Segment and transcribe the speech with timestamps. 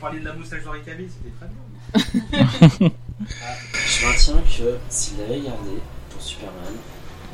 [0.00, 1.46] parliez de la moustache d'Henri Cavill, c'était très
[2.78, 2.90] bien.
[3.86, 5.70] Je maintiens que s'il avait gardé
[6.10, 6.72] pour Superman,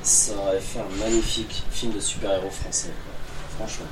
[0.02, 2.90] ça aurait fait un magnifique film de super-héros français.
[3.58, 3.66] quoi.
[3.66, 3.86] Franchement.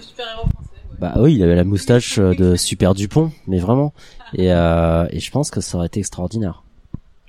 [0.00, 0.68] Super-héros français.
[0.90, 0.96] ouais.
[1.00, 3.92] Bah oui, il avait la moustache euh, de Super Dupont, mais vraiment.
[4.34, 6.62] Et, euh, et je pense que ça aurait été extraordinaire.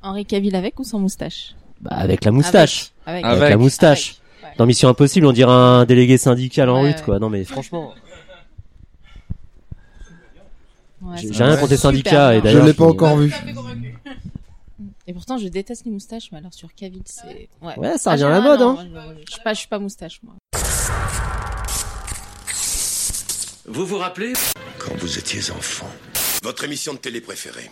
[0.01, 1.55] Henri Cavill avec ou sans moustache?
[1.81, 2.91] Bah avec la moustache.
[3.05, 3.23] Avec.
[3.25, 3.49] Avec, Avec.
[3.51, 4.09] la moustache.
[4.41, 4.57] Avec, ouais.
[4.57, 7.01] Dans Mission Impossible, on dirait un délégué syndical en Ouais, ouais.
[7.03, 7.19] quoi.
[7.19, 7.93] Non mais franchement,
[11.01, 12.35] Ouais, j'ai rien contre les Super syndicats.
[12.35, 12.51] Et bien.
[12.51, 13.33] Je d'ailleurs, l'ai pas encore vu.
[15.07, 17.49] Et pourtant, je déteste les moustaches, mais alors sur Cavill, c'est.
[17.61, 18.87] Ouais, Ouais, ça Ah, revient à la ah, mode, non, hein.
[18.91, 20.35] moi, Je je suis pas, je suis pas moustache, moi.
[23.65, 24.33] Vous vous rappelez
[24.77, 25.89] Quand vous étiez enfant,
[26.43, 27.69] Votre émission de télé préférée.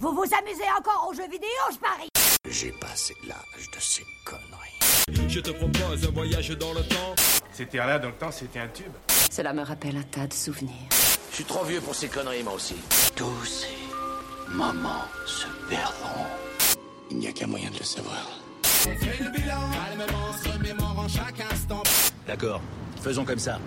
[0.00, 2.08] Vous vous amusez encore aux jeux vidéo, je parie
[2.50, 4.93] j'ai passé l'âge de ces conneries.
[5.34, 7.14] Je te propose un voyage dans le temps.
[7.52, 8.92] C'était là dans le temps, c'était un tube.
[9.32, 10.88] Cela me rappelle un tas de souvenirs.
[11.30, 12.76] Je suis trop vieux pour ces conneries, moi aussi.
[13.16, 16.24] Tous ces moments se perdront.
[17.10, 18.28] Il n'y a qu'un moyen de le savoir.
[22.28, 22.60] D'accord,
[23.02, 23.58] faisons comme ça.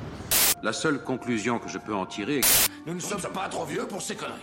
[0.64, 3.66] La seule conclusion que je peux en tirer est que Nous ne sommes pas trop
[3.66, 4.40] vieux pour ces conneries.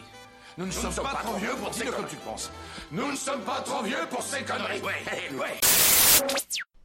[0.58, 2.50] Nous ne sommes pas trop vieux pour dire comme tu penses.
[2.92, 4.82] Nous ne sommes pas trop vieux pour ces conneries.
[4.82, 5.58] Ouais, ouais.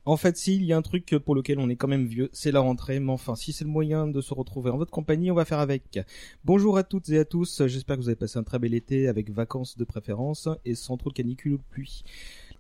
[0.06, 2.30] En fait, si, il y a un truc pour lequel on est quand même vieux,
[2.32, 5.30] c'est la rentrée, mais enfin, si c'est le moyen de se retrouver en votre compagnie,
[5.30, 6.00] on va faire avec.
[6.46, 9.08] Bonjour à toutes et à tous, j'espère que vous avez passé un très bel été
[9.08, 12.04] avec vacances de préférence et sans trop de canicule ou de pluie.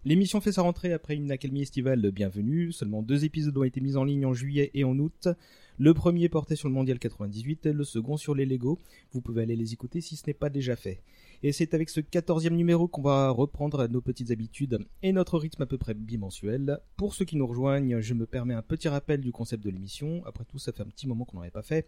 [0.06, 3.96] L'émission fait sa rentrée après une accalmie estivale bienvenue, seulement deux épisodes ont été mis
[3.98, 5.30] en ligne en juillet et en août.
[5.78, 8.80] Le premier portait sur le Mondial 98, le second sur les Lego.
[9.14, 11.02] Vous pouvez aller les écouter si ce n'est pas déjà fait.
[11.42, 15.62] Et c'est avec ce quatorzième numéro qu'on va reprendre nos petites habitudes et notre rythme
[15.62, 16.80] à peu près bimensuel.
[16.98, 20.22] Pour ceux qui nous rejoignent, je me permets un petit rappel du concept de l'émission.
[20.26, 21.86] Après tout, ça fait un petit moment qu'on n'en avait pas fait.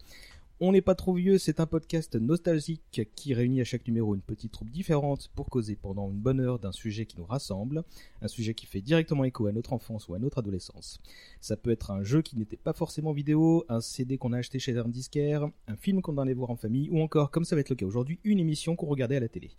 [0.64, 4.22] On n'est pas trop vieux, c'est un podcast nostalgique qui réunit à chaque numéro une
[4.22, 7.84] petite troupe différente pour causer pendant une bonne heure d'un sujet qui nous rassemble,
[8.22, 11.00] un sujet qui fait directement écho à notre enfance ou à notre adolescence.
[11.40, 14.60] Ça peut être un jeu qui n'était pas forcément vidéo, un CD qu'on a acheté
[14.60, 17.72] chez un un film qu'on allait voir en famille, ou encore, comme ça va être
[17.72, 19.50] le cas aujourd'hui, une émission qu'on regardait à la télé.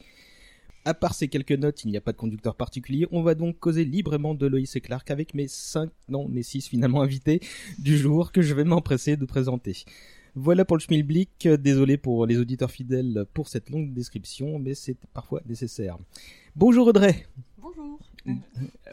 [0.85, 3.09] À part ces quelques notes, il n'y a pas de conducteur particulier.
[3.11, 6.69] On va donc causer librement de Loïs et Clark avec mes 5, non, mes 6
[6.69, 7.41] finalement invités
[7.81, 9.85] du jour que je vais m'empresser de présenter.
[10.35, 11.47] Voilà pour le schmilblick.
[11.47, 15.99] Désolé pour les auditeurs fidèles pour cette longue description, mais c'est parfois nécessaire.
[16.57, 17.27] Bonjour Audrey.
[17.59, 17.99] Bonjour.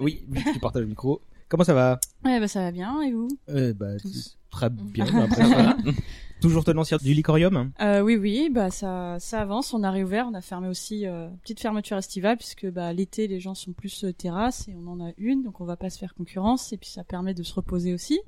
[0.02, 1.22] Oui, oui, tu partages le micro.
[1.50, 3.94] Comment ça va Ouais, bah ça va bien, et vous euh, bah.
[4.52, 5.76] Très bien, l'impression.
[6.42, 9.74] Toujours tenancière du Licorium euh, Oui, oui, bah ça, ça avance.
[9.74, 13.42] On a réouvert, on a fermé aussi euh, petite fermeture estivale puisque bah l'été les
[13.42, 16.00] gens sont plus euh, terrasse et on en a une, donc on va pas se
[16.00, 18.22] faire concurrence et puis ça permet de se reposer aussi.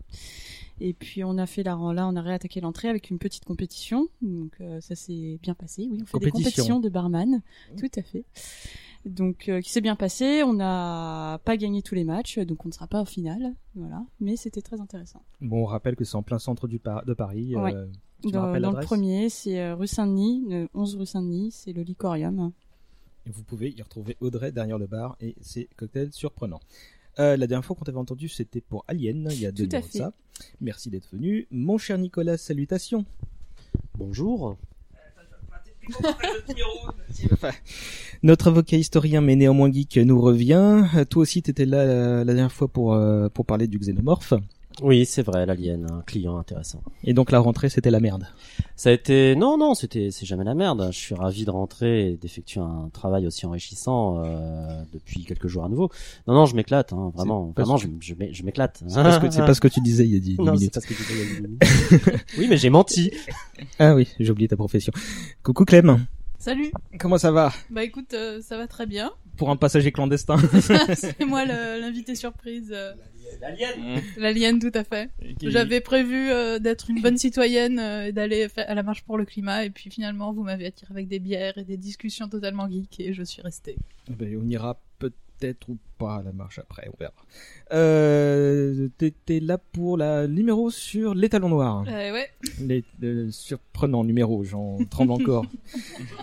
[0.81, 4.07] Et puis on a fait la là, on a réattaqué l'entrée avec une petite compétition,
[4.21, 5.87] donc euh, ça s'est bien passé.
[5.89, 6.41] Oui, on fait des Compétition.
[6.43, 7.41] compétitions de barman,
[7.79, 8.25] tout à fait.
[9.05, 10.43] Donc euh, qui s'est bien passé.
[10.43, 14.03] On n'a pas gagné tous les matchs, donc on ne sera pas au final, voilà.
[14.19, 15.21] Mais c'était très intéressant.
[15.41, 17.55] Bon, on rappelle que c'est en plein centre du Par- de Paris.
[17.55, 17.73] Ouais.
[17.73, 17.87] euh,
[18.23, 22.51] tu Dans, le premier, c'est euh, rue Saint-Denis, le 11 rue Saint-Denis, c'est le Licorium.
[23.25, 26.59] Et vous pouvez y retrouver Audrey derrière le bar et ses cocktails surprenants.
[27.19, 29.75] Euh, la dernière fois qu'on t'avait entendu, c'était pour Alien, il y a deux Tout
[29.75, 29.97] à numéros de fait.
[29.97, 30.13] ça.
[30.61, 31.47] Merci d'être venu.
[31.51, 33.05] Mon cher Nicolas, salutations.
[33.97, 34.57] bonjour.
[38.23, 40.83] Notre avocat historien mais néanmoins geek nous revient.
[41.09, 44.33] Toi aussi, t'étais là euh, la dernière fois pour, euh, pour parler du xénomorphe.
[44.81, 46.81] Oui, c'est vrai, l'alien, un client intéressant.
[47.03, 48.25] Et donc la rentrée, c'était la merde.
[48.75, 50.89] Ça a été non non c'était c'est jamais la merde.
[50.91, 55.65] Je suis ravi de rentrer et d'effectuer un travail aussi enrichissant euh, depuis quelques jours
[55.65, 55.89] à nouveau.
[56.27, 58.81] Non non je m'éclate hein, vraiment vraiment que- je, je m'é- je m'éclate.
[58.87, 60.45] C'est pas, ce que- c'est pas ce que tu disais il y a 10 non
[60.45, 60.73] c'est minutes.
[60.73, 62.25] pas ce que tu disais il y a dix minutes.
[62.39, 63.11] oui mais j'ai menti.
[63.77, 64.91] Ah oui, j'ai oublié ta profession.
[65.43, 66.05] Coucou Clem,
[66.39, 66.71] Salut.
[66.99, 67.51] comment ça va?
[67.69, 69.11] Bah écoute, euh, ça va très bien.
[69.37, 70.37] Pour un passager clandestin.
[70.95, 72.71] C'est moi l'invité surprise.
[72.73, 72.93] euh,
[73.39, 74.01] L'alien.
[74.17, 75.09] L'alien, tout à fait.
[75.43, 79.25] J'avais prévu euh, d'être une bonne citoyenne euh, et d'aller à la marche pour le
[79.25, 82.99] climat, et puis finalement, vous m'avez attiré avec des bières et des discussions totalement geek,
[82.99, 83.77] et je suis restée.
[84.09, 87.13] Ben, on ira peut-être ou pas à la marche après, on verra.
[87.73, 91.83] Euh, T'étais là pour la numéro sur les talons noirs.
[91.87, 92.29] Euh, ouais.
[92.59, 95.45] Les euh, surprenants numéros, j'en tremble encore.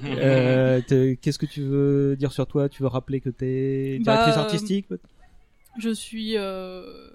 [0.05, 0.81] euh,
[1.21, 2.69] Qu'est-ce que tu veux dire sur toi?
[2.69, 5.01] Tu veux rappeler que t'es Bah, directrice artistique peut-
[5.79, 7.11] Je suis euh,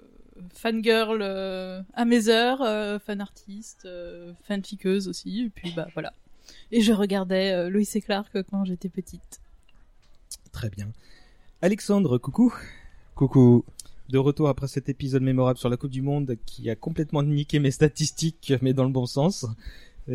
[0.54, 6.12] fangirl euh, à mes heures, euh, fan artiste, euh, fanfiqueuse aussi, et puis bah voilà.
[6.72, 9.40] Et je regardais euh, Lois et Clark quand j'étais petite.
[10.52, 10.88] Très bien.
[11.62, 12.54] Alexandre, coucou.
[13.14, 13.64] Coucou.
[14.10, 17.58] De retour après cet épisode mémorable sur la Coupe du Monde qui a complètement niqué
[17.58, 19.46] mes statistiques, mais dans le bon sens.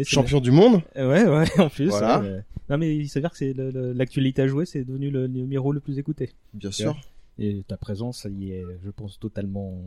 [0.03, 0.81] Champion du monde?
[0.95, 1.87] Ouais, ouais, en plus.
[1.89, 2.19] Voilà.
[2.19, 5.71] ouais, mais- Non, mais il s'avère que c'est l'actualité à jouer, c'est devenu le numéro
[5.71, 6.31] le plus écouté.
[6.53, 6.95] Bien sûr.
[7.39, 9.81] Et ta présence, ça y est, je pense, totalement.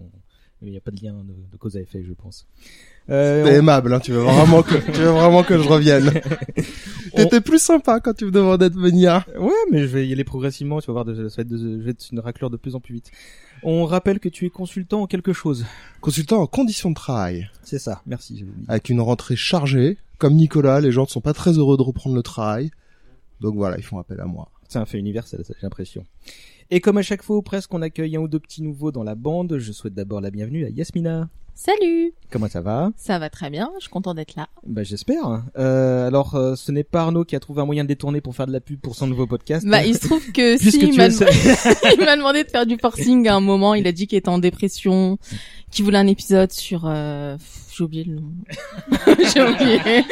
[0.65, 2.47] Il n'y a pas de lien de, de cause à effet, je pense.
[3.11, 6.09] Euh, T'es on- aimable, hein, tu veux vraiment que, tu veux vraiment que je revienne.
[7.15, 9.25] on- T'étais plus sympa quand tu me demandais de venir.
[9.37, 10.81] Ouais, mais je vais y aller progressivement.
[10.81, 12.77] Tu vas voir, de- ça va être, de- je vais être une raclure de plus
[12.77, 13.11] en plus vite.
[13.65, 15.65] On rappelle que tu es consultant en quelque chose.
[16.01, 17.51] Consultant en conditions de travail.
[17.65, 18.01] C'est ça.
[18.07, 18.45] Merci.
[18.69, 19.99] Avec une rentrée chargée.
[20.19, 22.71] Comme Nicolas, les gens ne sont pas très heureux de reprendre le travail.
[23.41, 24.49] Donc voilà, ils font appel à moi.
[24.73, 26.07] C'est un fait universel, j'ai l'impression.
[26.71, 29.03] Et comme à chaque fois ou presque, on accueille un ou deux petits nouveaux dans
[29.03, 29.59] la bande.
[29.59, 31.29] Je souhaite d'abord la bienvenue à Yasmina.
[31.55, 32.91] Salut Comment ça va?
[32.97, 34.49] Ça va très bien, je suis content d'être là.
[34.67, 35.43] Bah j'espère.
[35.59, 38.35] Euh, alors, euh, ce n'est pas Arnaud qui a trouvé un moyen de détourner pour
[38.35, 39.67] faire de la pub pour son nouveau podcast.
[39.67, 41.09] Bah, il se trouve que si, il m'a
[42.17, 45.19] demandé de faire du forcing à un moment, il a dit qu'il était en dépression,
[45.71, 46.85] qu'il voulait un épisode sur...
[46.87, 47.37] Euh...
[47.77, 48.33] J'ai oublié le nom.
[49.35, 50.05] j'ai oublié.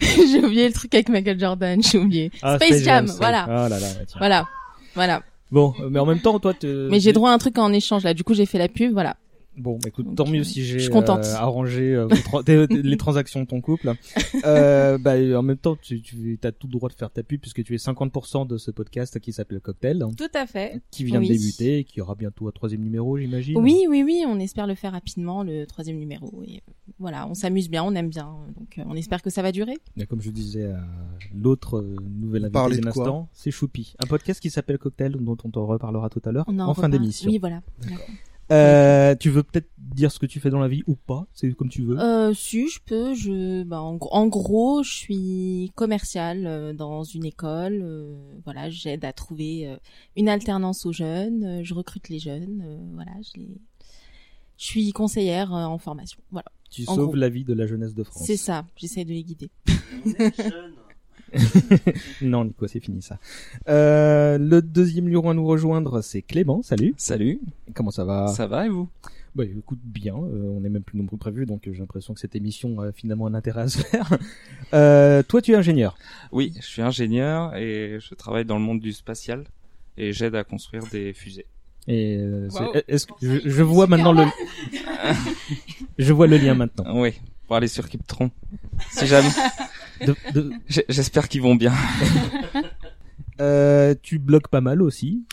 [0.00, 2.30] j'ai oublié le truc avec Michael Jordan, j'ai oublié.
[2.42, 3.46] Ah, Space Jam, voilà.
[3.48, 4.18] Ah là là, tiens.
[4.18, 4.48] Voilà.
[4.94, 5.22] Voilà.
[5.50, 6.88] Bon, euh, mais en même temps, toi, te...
[6.88, 8.92] Mais j'ai droit à un truc en échange là, du coup j'ai fait la pub,
[8.92, 9.16] voilà.
[9.56, 13.40] Bon, bah, écoute, tant mieux si j'ai euh, arrangé euh, vos tra- tes- les transactions
[13.42, 13.92] de ton couple.
[14.46, 17.38] euh, bah, en même temps, tu, tu as tout le droit de faire ta pub
[17.40, 20.80] puisque tu es 50% de ce podcast qui s'appelle Cocktail, Tout à fait.
[20.90, 21.28] qui vient Oui.
[21.28, 23.58] de débuter et qui aura bientôt un troisième numéro, j'imagine.
[23.58, 26.42] Oui, oui, oui, on espère le faire rapidement, le troisième numéro.
[26.46, 29.52] Et euh, voilà, on s'amuse bien, on aime bien, donc on espère que ça va
[29.52, 29.76] durer.
[29.98, 30.80] Et comme je disais à
[31.34, 33.94] l'autre nouvelle invité Parlez d'un de quoi instant, c'est Choupi.
[34.02, 36.88] Un podcast qui s'appelle Cocktail, dont on t'en reparlera tout à l'heure, en, en fin
[36.88, 37.30] d'émission.
[37.30, 37.60] Oui, voilà.
[38.52, 41.52] Euh, tu veux peut-être dire ce que tu fais dans la vie ou pas C'est
[41.52, 41.98] comme tu veux.
[41.98, 47.02] Euh, si je peux, je, bah, en, gros- en gros, je suis commerciale euh, dans
[47.04, 47.80] une école.
[47.82, 48.14] euh,
[48.44, 49.76] voilà, j'aide à trouver euh,
[50.16, 51.44] une alternance aux jeunes.
[51.44, 52.62] euh, je recrute les jeunes.
[52.66, 53.48] euh, voilà, je les,
[54.58, 56.20] je suis conseillère euh, en formation.
[56.30, 57.14] Voilà, tu en sauves gros.
[57.16, 58.24] la vie de la jeunesse de France.
[58.26, 58.64] c'est ça.
[58.76, 59.50] J'essaie de les guider.
[62.22, 63.18] non, Nico, c'est fini ça.
[63.68, 66.62] Euh, le deuxième lion à nous rejoindre, c'est Clément.
[66.62, 66.94] Salut.
[66.96, 67.40] Salut,
[67.74, 68.28] Comment ça va?
[68.28, 68.88] Ça va et vous?
[69.34, 72.12] Bah écoute bien, euh, on est même plus nombreux que prévu, donc euh, j'ai l'impression
[72.12, 74.08] que cette émission a finalement un intérêt à se faire.
[74.74, 75.96] Euh, toi, tu es ingénieur.
[76.32, 79.44] Oui, je suis ingénieur et je travaille dans le monde du spatial
[79.98, 81.44] et j'aide à construire des fusées.
[81.88, 82.72] Et euh, Wow.
[82.88, 84.24] est-ce que je, je vois maintenant le,
[85.98, 86.98] je vois le lien maintenant.
[87.00, 88.30] Oui, pour aller sur Kiptron.
[88.92, 89.28] Si jamais.
[90.06, 91.72] De- de- J'- J'espère qu'ils vont bien.
[93.40, 95.24] euh, tu bloques pas mal aussi.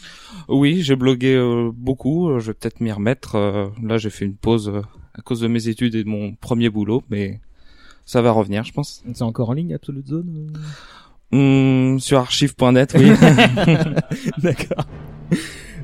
[0.47, 2.29] Oui, j'ai blogué euh, beaucoup.
[2.29, 3.35] euh, Je vais peut-être m'y remettre.
[3.35, 4.71] euh, là, j'ai fait une pause
[5.13, 7.41] à cause de mes études et de mon premier boulot, mais
[8.05, 9.03] ça va revenir, je pense.
[9.13, 10.47] C'est encore en ligne, Absolute Zone.
[11.31, 13.11] Hum, sur archive.net, oui.
[14.41, 14.85] D'accord.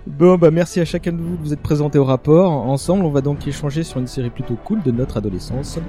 [0.08, 2.52] Bon, bah merci à chacun de vous de vous être présentés au rapport.
[2.52, 5.80] Ensemble, on va donc échanger sur une série plutôt cool de notre adolescence.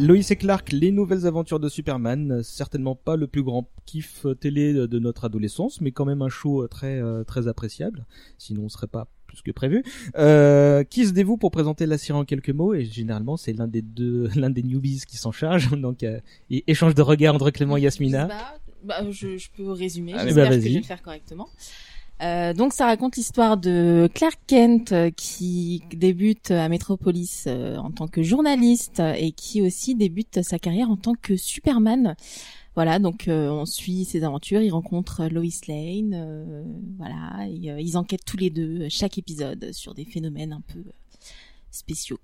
[0.00, 4.72] Lois et Clark, les nouvelles aventures de Superman, certainement pas le plus grand kiff télé
[4.72, 8.06] de notre adolescence, mais quand même un show euh, très euh, très appréciable.
[8.38, 9.82] Sinon, on serait pas plus que prévu.
[10.16, 12.74] Euh, qui se dévoue pour présenter la série en quelques mots?
[12.74, 15.70] Et généralement, c'est l'un des deux, l'un des newbies qui s'en charge.
[15.80, 18.26] Donc, euh, échange de regards entre Clément et Yasmina.
[18.26, 20.12] Bah, bah, je, je peux résumer.
[20.12, 20.68] J'espère bah, que vas-y.
[20.68, 21.48] je vais le faire correctement.
[22.20, 27.92] Euh, donc ça raconte l'histoire de Clark Kent euh, qui débute à Metropolis euh, en
[27.92, 32.16] tant que journaliste et qui aussi débute sa carrière en tant que Superman.
[32.74, 36.64] Voilà, donc on suit ses aventures, il rencontre Lois Lane,
[36.96, 40.84] voilà, ils enquêtent tous les deux chaque épisode sur des phénomènes un peu
[41.72, 42.20] spéciaux.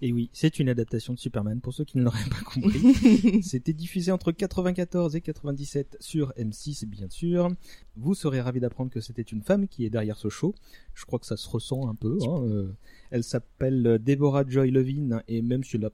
[0.00, 3.42] Et oui, c'est une adaptation de Superman pour ceux qui ne l'auraient pas compris.
[3.42, 7.48] C'était diffusé entre 94 et 97 sur M6, bien sûr.
[7.96, 10.54] Vous serez ravis d'apprendre que c'était une femme qui est derrière ce show.
[10.94, 12.16] Je crois que ça se ressent un peu.
[12.22, 12.72] hein, euh,
[13.10, 15.90] Elle s'appelle Deborah Joy Levine et même si elle a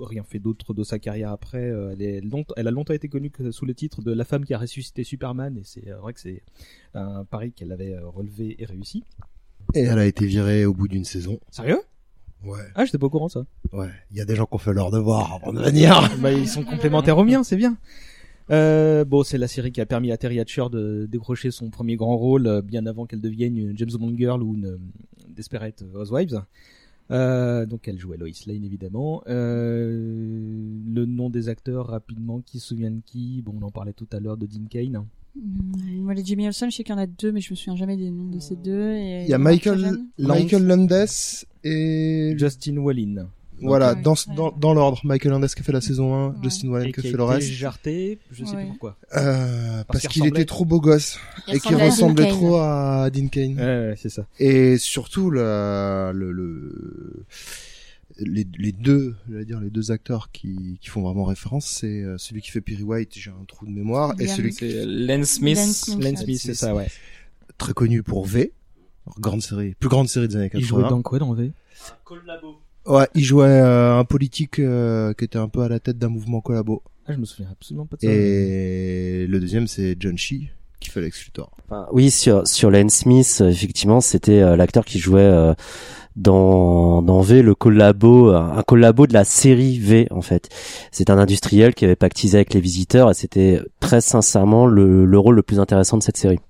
[0.00, 3.08] rien fait d'autre de sa carrière après, euh, elle, est long- elle a longtemps été
[3.08, 6.12] connue sous le titre de la femme qui a ressuscité Superman et c'est euh, vrai
[6.14, 6.42] que c'est
[6.94, 9.02] un pari qu'elle avait relevé et réussi.
[9.74, 11.38] Et elle a été virée au bout d'une saison.
[11.50, 11.80] Sérieux?
[12.44, 12.60] Ouais.
[12.74, 13.44] Ah, j'étais pas au courant ça.
[13.72, 13.90] Ouais.
[14.10, 16.10] Il y a des gens qui ont fait leur devoir avant de venir.
[16.20, 17.76] bah, ils sont complémentaires aux miens, c'est bien.
[18.50, 21.96] Euh, bon, c'est la série qui a permis à Terry Hatcher de décrocher son premier
[21.96, 24.78] grand rôle euh, bien avant qu'elle devienne une James Bond Girl ou une euh,
[25.28, 26.42] Desperate Housewives.
[27.10, 29.22] Euh, donc elle jouait Lois Lane évidemment.
[29.28, 33.42] Euh, le nom des acteurs rapidement, qui se souvient de qui?
[33.42, 35.04] Bon, on en parlait tout à l'heure de Dean Kane.
[35.36, 37.56] Mm, Moi, les Jimmy Olsen, je sais qu'il y en a deux, mais je me
[37.56, 38.94] souviens jamais des noms de ces deux.
[38.94, 39.98] Et Il y a Michael.
[40.18, 41.06] Michael Landes
[41.64, 43.28] et Justin Wallin.
[43.62, 44.34] voilà, Ouais, dans, ouais.
[44.34, 45.00] dans, dans l'ordre.
[45.04, 46.34] Michael Landes qui a fait la saison 1, Ouais.
[46.42, 47.48] Justin Wallen Et qui a qui fait a le été reste.
[47.48, 48.62] jarté, je sais Ouais.
[48.62, 48.96] plus pourquoi.
[49.16, 51.18] Euh, parce qu'il était trop beau gosse
[51.48, 53.54] Il et qu'il ressemblait Dean trop à Dean Kane.
[53.56, 54.26] Ouais, ouais, c'est ça.
[54.38, 57.24] Et surtout le, le, le-
[58.18, 62.02] les, les deux, je vais dire les deux acteurs qui, qui font vraiment référence, c'est
[62.02, 64.86] euh, celui qui fait Perry White, j'ai un trou de mémoire, et celui qui C'est
[64.86, 65.58] Len Smith.
[65.98, 66.40] Len Smith.
[66.40, 66.88] C'est ça, ouais.
[67.58, 68.52] très connu pour V,
[69.18, 70.60] grande série, plus grande série des années 80.
[70.60, 71.52] Il jouait dans quoi dans V?
[72.86, 76.08] Ouais, il jouait euh, un politique euh, qui était un peu à la tête d'un
[76.08, 76.82] mouvement collabo.
[77.06, 78.08] Ah, je me souviens absolument pas de ça.
[78.10, 80.50] Et le deuxième, c'est John Shee
[80.80, 81.50] qui fait Lex Luthor.
[81.66, 85.54] Enfin, oui, sur sur Len Smith, euh, effectivement, c'était euh, l'acteur qui jouait euh,
[86.16, 90.48] dans dans V le collabo, un collabo de la série V en fait.
[90.90, 95.18] C'est un industriel qui avait pactisé avec les visiteurs et c'était très sincèrement le le
[95.18, 96.40] rôle le plus intéressant de cette série.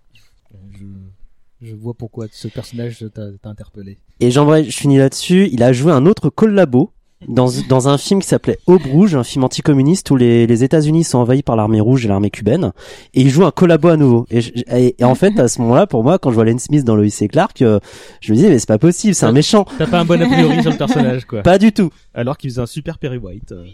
[1.62, 3.99] Je, vois pourquoi ce personnage t'a interpellé.
[4.21, 5.50] Et j'aimerais, je finis là-dessus.
[5.52, 6.90] Il a joué un autre collabo
[7.29, 11.05] dans dans un film qui s'appelait Aube Rouge, un film anticommuniste où les les États-Unis
[11.05, 12.73] sont envahis par l'armée rouge et l'armée cubaine.
[13.15, 14.27] Et il joue un collabo à nouveau.
[14.31, 16.59] Et, je- et, et en fait, à ce moment-là, pour moi, quand je vois Len
[16.59, 17.79] Smith dans Lois et Clark, euh,
[18.21, 19.67] je me disais mais c'est pas possible, c'est un méchant.
[19.79, 21.43] T'as pas un bon a priori sur le personnage, quoi.
[21.43, 21.91] Pas du tout.
[22.15, 23.53] Alors qu'il faisait un super Perry White.
[23.53, 23.65] euh.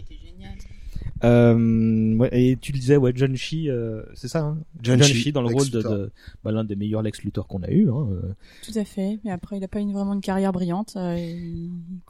[1.23, 5.13] Euh, ouais, et tu le disais, ouais, John Shee, euh, c'est ça, hein John Shee,
[5.15, 5.93] Shee dans le Lex rôle de, Luthor.
[5.93, 6.11] de
[6.43, 7.89] bah, l'un des meilleurs Lex Luthor qu'on a eu.
[7.89, 8.07] Hein.
[8.11, 8.33] euh.
[8.63, 9.19] Tout à fait.
[9.23, 10.93] Mais après, il a pas une, vraiment une carrière brillante.
[10.95, 11.17] euh,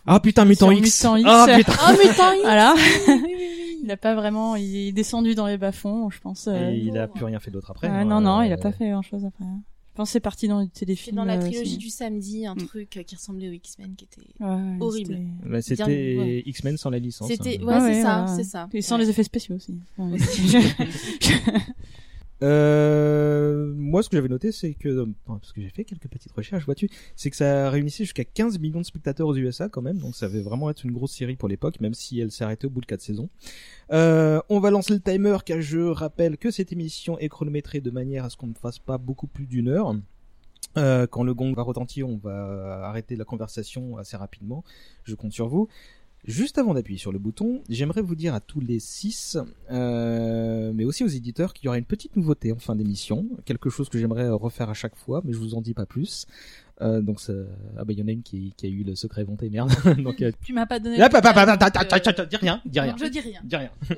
[0.06, 1.04] Ah putain, Mutant X.
[1.04, 1.30] Mutant X.
[1.32, 1.74] Ah putain.
[1.80, 2.76] Ah, Mutant X Voilà.
[3.84, 6.48] Il a pas vraiment, il est descendu dans les bas-fonds, je pense.
[6.48, 6.72] euh.
[6.72, 7.88] Et il a plus rien fait d'autre après.
[7.88, 8.06] Hein.
[8.06, 9.46] non, non, il a pas fait grand chose après.
[9.98, 11.16] Je pense c'est parti dans des C'est téléfilms.
[11.16, 12.68] dans la euh, trilogie du samedi, un Mm.
[12.68, 15.16] truc qui ressemblait aux X-Men qui était Ouais, horrible.
[15.42, 15.84] c'était- bah, C'était
[16.20, 16.44] ouais.
[16.46, 17.28] X-Men sans la licence.
[17.30, 17.66] C'était, hein.
[17.66, 18.70] ouais, Ah c'est ouais, ça, c'est ça.
[18.76, 19.02] Et sans Ouais.
[19.06, 19.74] les effets spéciaux aussi.
[22.44, 26.66] Euh, moi, ce que j'avais noté, c'est que, parce que j'ai fait quelques petites recherches,
[26.66, 30.16] vois-tu, c'est que ça réunissait jusqu'à 15 millions de spectateurs aux USA quand même, donc
[30.16, 32.70] ça avait vraiment être une grosse série pour l'époque, même si elle s'est arrêtée au
[32.70, 33.30] bout de 4 saisons.
[33.92, 37.92] Euh, on va lancer le timer, car je rappelle que cette émission est chronométrée de
[37.92, 39.96] manière à ce qu'on ne fasse pas beaucoup plus d'une heure.
[40.78, 44.64] Euh, quand le gong va retentir, on va arrêter la conversation assez rapidement.
[45.06, 45.68] Je compte sur vous.
[46.28, 49.38] Juste avant d'appuyer sur le bouton, j'aimerais vous dire à tous les six,
[49.72, 53.70] euh, mais aussi aux éditeurs, qu'il y aura une petite nouveauté en fin d'émission, quelque
[53.70, 56.28] chose que j'aimerais refaire à chaque fois, mais je vous en dis pas plus.
[56.82, 57.34] Euh, donc ça...
[57.78, 59.72] ah bah il y en a une qui, qui a eu le secret vanté, merde.
[60.04, 60.34] donc euh...
[60.44, 61.02] Tu m'as pas donné.
[61.02, 62.96] Ah, bah, bah, bah, bah, bah, euh, bah, bah, dis rien, dis rien.
[63.00, 63.42] je dis rien.
[63.46, 63.72] dis rien.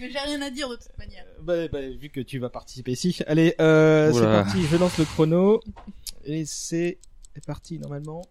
[0.00, 1.24] Mais j'ai rien à dire de toute manière.
[1.42, 3.16] Bah, bah, vu que tu vas participer ici.
[3.28, 5.60] Allez, euh, c'est parti, je lance le chrono.
[6.24, 6.98] Et c'est
[7.46, 8.22] parti normalement.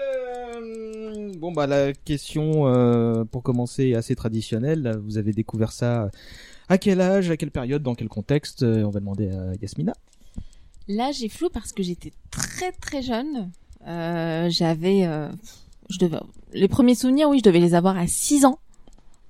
[0.00, 4.98] Euh, bon bah la question euh, pour commencer est assez traditionnelle.
[5.04, 6.10] Vous avez découvert ça
[6.68, 9.94] à quel âge, à quelle période, dans quel contexte Euh, On va demander à Yasmina.
[10.86, 13.50] Là, j'ai flou parce que j'étais très très jeune.
[13.86, 15.28] Euh, j'avais, euh,
[15.88, 16.18] je devais,
[16.52, 18.58] les premiers souvenirs, oui, je devais les avoir à 6 ans.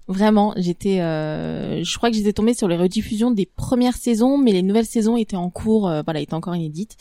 [0.09, 4.63] Vraiment, j'étais, je crois que j'étais tombée sur les rediffusions des premières saisons, mais les
[4.63, 6.97] nouvelles saisons étaient en cours, voilà, étaient encore inédites.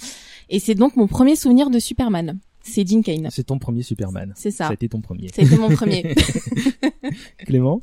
[0.50, 2.38] Et c'est donc mon premier souvenir de Superman.
[2.68, 3.30] C'est Dean Kane.
[3.32, 4.34] C'est ton premier Superman.
[4.36, 4.66] C'est ça.
[4.66, 5.30] Ça a été ton premier.
[5.34, 6.16] C'était mon premier.
[7.40, 7.82] Clément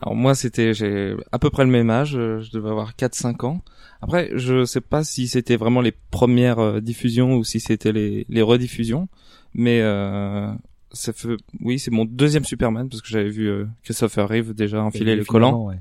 [0.00, 3.46] Alors moi, c'était j'ai à peu près le même âge, euh, je devais avoir 4-5
[3.46, 3.60] ans.
[4.00, 8.26] Après, je sais pas si c'était vraiment les premières euh, diffusions ou si c'était les,
[8.28, 9.08] les rediffusions,
[9.54, 10.52] mais euh,
[10.94, 14.82] ça fait oui, c'est mon deuxième Superman parce que j'avais vu euh, Christopher Reeve déjà
[14.82, 15.80] enfiler le collant ouais.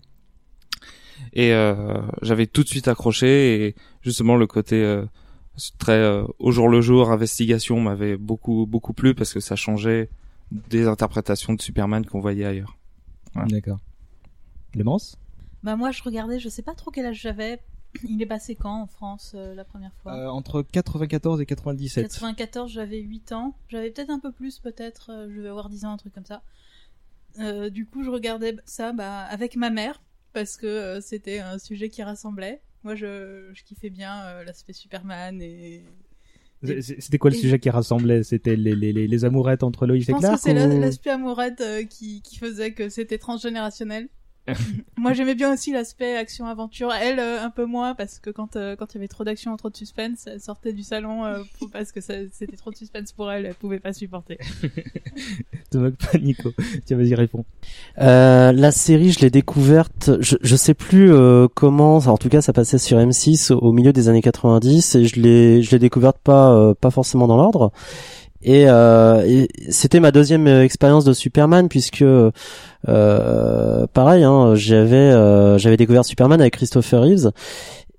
[1.34, 5.06] et euh, j'avais tout de suite accroché et justement le côté euh,
[5.78, 10.10] très euh, au jour le jour investigation m'avait beaucoup beaucoup plu parce que ça changeait
[10.52, 12.78] des interprétations de Superman qu'on voyait ailleurs.
[13.34, 13.48] Voilà.
[13.50, 13.80] D'accord.
[14.72, 15.18] Clémence?
[15.64, 17.60] Bah moi, je regardais, je sais pas trop quel âge j'avais.
[18.10, 20.14] Il est passé quand en France euh, la première fois?
[20.14, 22.04] Euh, Entre 94 et 97.
[22.10, 23.56] 94, j'avais 8 ans.
[23.70, 25.12] J'avais peut-être un peu plus, peut-être.
[25.12, 26.42] euh, je vais avoir 10 ans, un truc comme ça.
[27.40, 30.02] Euh, du coup, je regardais ça bah, avec ma mère,
[30.34, 32.62] parce que euh, c'était un sujet qui rassemblait.
[32.84, 35.84] Moi, je, je kiffais bien euh, l'aspect Superman et...
[36.80, 38.24] C'était quoi le Et- sujet qui rassemblait?
[38.24, 40.80] C'était les, les, les, les amourettes entre Loïs Je et pense que Clark c'est ou-
[40.80, 44.08] l'aspect amourette euh, qui, qui faisait que c'était transgénérationnel.
[44.98, 46.92] Moi, j'aimais bien aussi l'aspect action-aventure.
[46.94, 49.56] Elle, euh, un peu moins, parce que quand euh, quand il y avait trop d'action,
[49.58, 52.76] trop de suspense, elle sortait du salon euh, pour- parce que ça- c'était trop de
[52.76, 53.46] suspense pour elle.
[53.46, 54.38] Elle pouvait pas supporter.
[55.70, 56.52] Te moque pas, Nico.
[56.86, 57.46] Tiens, vas-y, réponds.
[58.00, 62.42] Euh, la série, je l'ai découverte, je, je sais plus euh, comment, en tout cas
[62.42, 65.80] ça passait sur M6 au, au milieu des années 90 et je l'ai je l'ai
[65.80, 67.72] découverte pas euh, pas forcément dans l'ordre.
[68.44, 74.96] Et, euh, et c'était ma deuxième euh, expérience de Superman puisque euh, pareil, hein, j'avais
[74.98, 77.32] euh, j'avais découvert Superman avec Christopher Reeves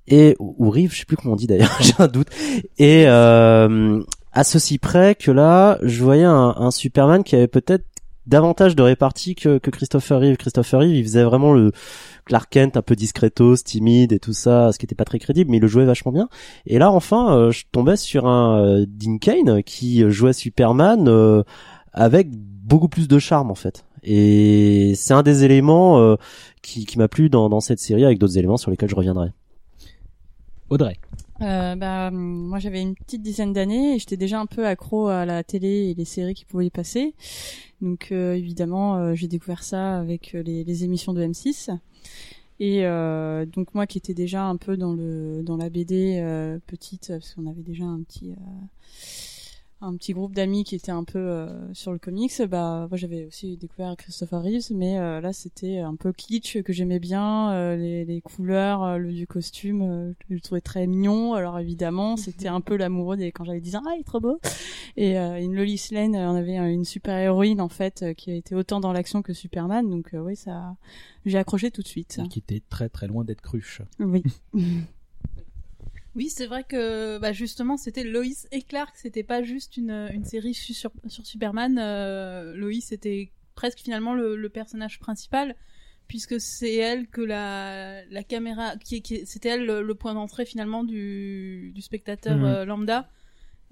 [0.06, 2.28] et ou Reeves, je sais plus comment on dit d'ailleurs, j'ai un doute.
[2.78, 7.84] Et euh, à ceci près que là, je voyais un Superman qui avait peut-être
[8.26, 10.36] davantage de répartie que, que Christopher Reeve.
[10.36, 11.72] Christopher Reeve, il faisait vraiment le
[12.24, 15.50] Clark Kent un peu discretos, timide et tout ça, ce qui était pas très crédible,
[15.50, 16.28] mais il le jouait vachement bien.
[16.66, 21.42] Et là, enfin, euh, je tombais sur un euh, Dean Kane qui jouait Superman euh,
[21.92, 23.84] avec beaucoup plus de charme en fait.
[24.02, 26.16] Et c'est un des éléments euh,
[26.62, 29.30] qui, qui m'a plu dans, dans cette série, avec d'autres éléments sur lesquels je reviendrai.
[30.68, 30.96] Audrey.
[31.40, 35.24] Euh, bah, moi j'avais une petite dizaine d'années et j'étais déjà un peu accro à
[35.24, 37.14] la télé et les séries qui pouvaient y passer.
[37.80, 41.76] Donc euh, évidemment euh, j'ai découvert ça avec euh, les, les émissions de M6.
[42.60, 46.22] Et euh, donc moi qui étais déjà un peu dans le dans la BD
[46.66, 48.32] petite parce qu'on avait déjà un petit
[49.84, 53.26] un petit groupe d'amis qui étaient un peu euh, sur le comics, bah moi j'avais
[53.26, 57.76] aussi découvert Christopher Reeves, mais euh, là c'était un peu kitsch que j'aimais bien, euh,
[57.76, 61.34] les, les couleurs, euh, le du costume, euh, je le trouvais très mignon.
[61.34, 64.20] Alors évidemment c'était un peu l'amoureux des quand j'avais 10 ans, ah il est trop
[64.20, 64.40] beau.
[64.96, 68.34] Et euh, une Lois Lane, on avait une super héroïne en fait euh, qui a
[68.34, 70.76] été autant dans l'action que Superman, donc euh, oui ça,
[71.26, 72.20] j'ai accroché tout de suite.
[72.30, 73.82] Qui était très très loin d'être cruche.
[73.98, 74.22] Oui.
[76.14, 78.94] Oui, c'est vrai que bah, justement, c'était Lois et Clark.
[78.96, 81.76] C'était pas juste une, une série su- sur, sur Superman.
[81.78, 85.56] Euh, Lois était presque finalement le, le personnage principal,
[86.06, 90.46] puisque c'est elle que la, la caméra, qui, qui c'était elle le, le point d'entrée
[90.46, 92.44] finalement du, du spectateur Mhm.
[92.44, 93.08] euh, lambda.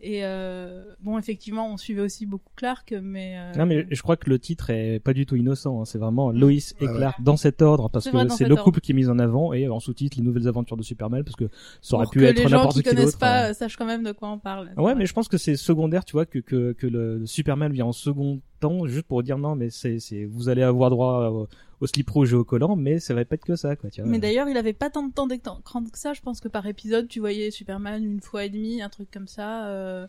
[0.01, 4.17] Et euh, bon, effectivement, on suivait aussi beaucoup Clark, mais euh, Non mais je crois
[4.17, 5.85] que le titre est pas du tout innocent, hein.
[5.85, 6.97] c'est vraiment Lois et ouais.
[6.97, 8.65] Clark dans cet ordre parce que c'est le ordre.
[8.65, 11.37] couple qui est mis en avant et en sous-titre les nouvelles aventures de Superman parce
[11.37, 11.49] que
[11.81, 13.51] ça aurait pour pu être les gens n'importe qui qui connaissent pas euh.
[13.51, 14.73] euh, sachent quand même de quoi on parle.
[14.77, 17.87] Ouais, mais je pense que c'est secondaire, tu vois, que, que, que le Superman vient
[17.87, 21.49] en second temps, juste pour dire non, mais c'est, c'est, vous allez avoir droit au,
[21.81, 24.01] au slip rouge et au collant, mais ça va pas être que ça, quoi, tu
[24.01, 24.11] vois.
[24.11, 26.13] Mais d'ailleurs, il avait pas tant de temps d'écran que ça.
[26.15, 29.29] Je pense que par épisode, tu voyais Superman une fois et demi, un truc comme
[29.29, 29.67] ça.
[29.69, 30.07] euh,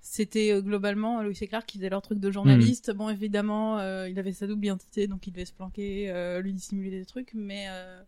[0.00, 2.90] C'était euh, globalement Lois et Clark qui faisaient leur truc de journaliste.
[2.92, 6.52] Bon, évidemment, euh, il avait sa double identité, donc il devait se planquer, euh, lui
[6.52, 8.02] dissimuler des trucs, mais euh,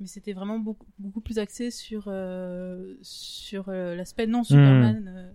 [0.00, 5.04] mais c'était vraiment beaucoup beaucoup plus axé sur euh, sur euh, l'aspect non Superman.
[5.16, 5.30] euh.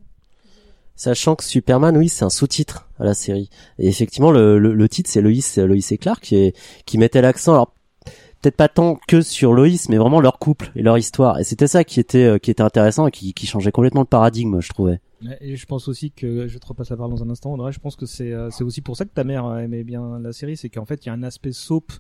[0.96, 3.50] Sachant que Superman, oui, c'est un sous-titre à la série.
[3.80, 7.22] Et effectivement, le, le, le titre, c'est Lois, Lois et Clark, qui, est, qui mettait
[7.22, 7.74] l'accent, alors
[8.42, 11.40] peut-être pas tant que sur Lois, mais vraiment leur couple et leur histoire.
[11.40, 14.08] Et c'était ça qui était, euh, qui était intéressant et qui, qui changeait complètement le
[14.08, 15.00] paradigme, je trouvais.
[15.40, 17.80] Et je pense aussi que, je te repasse la parole dans un instant, Audrey, je
[17.80, 20.34] pense que c'est, euh, c'est aussi pour ça que ta mère euh, aimait bien la
[20.34, 21.94] série, c'est qu'en fait, il y a un aspect soap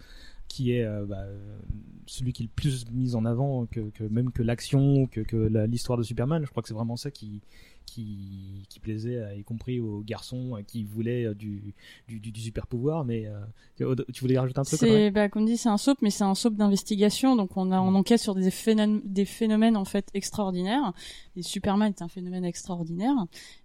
[0.49, 1.57] qui est euh, bah, euh,
[2.05, 5.37] celui qui est le plus mis en avant que, que même que l'action, que, que
[5.65, 6.43] l'histoire de Superman.
[6.45, 7.41] Je crois que c'est vraiment ça qui,
[7.85, 11.73] qui, qui plaisait, euh, y compris aux garçons euh, qui voulaient euh, du,
[12.07, 13.05] du, du, du super pouvoir.
[13.05, 16.09] Mais euh, tu voulais rajouter un truc C'est, bah, comme dit, c'est un soap, mais
[16.09, 17.35] c'est un soap d'investigation.
[17.35, 20.93] Donc, on a, on enquête sur des phénomènes, des phénomènes, en fait, extraordinaires.
[21.35, 23.15] Et Superman est un phénomène extraordinaire.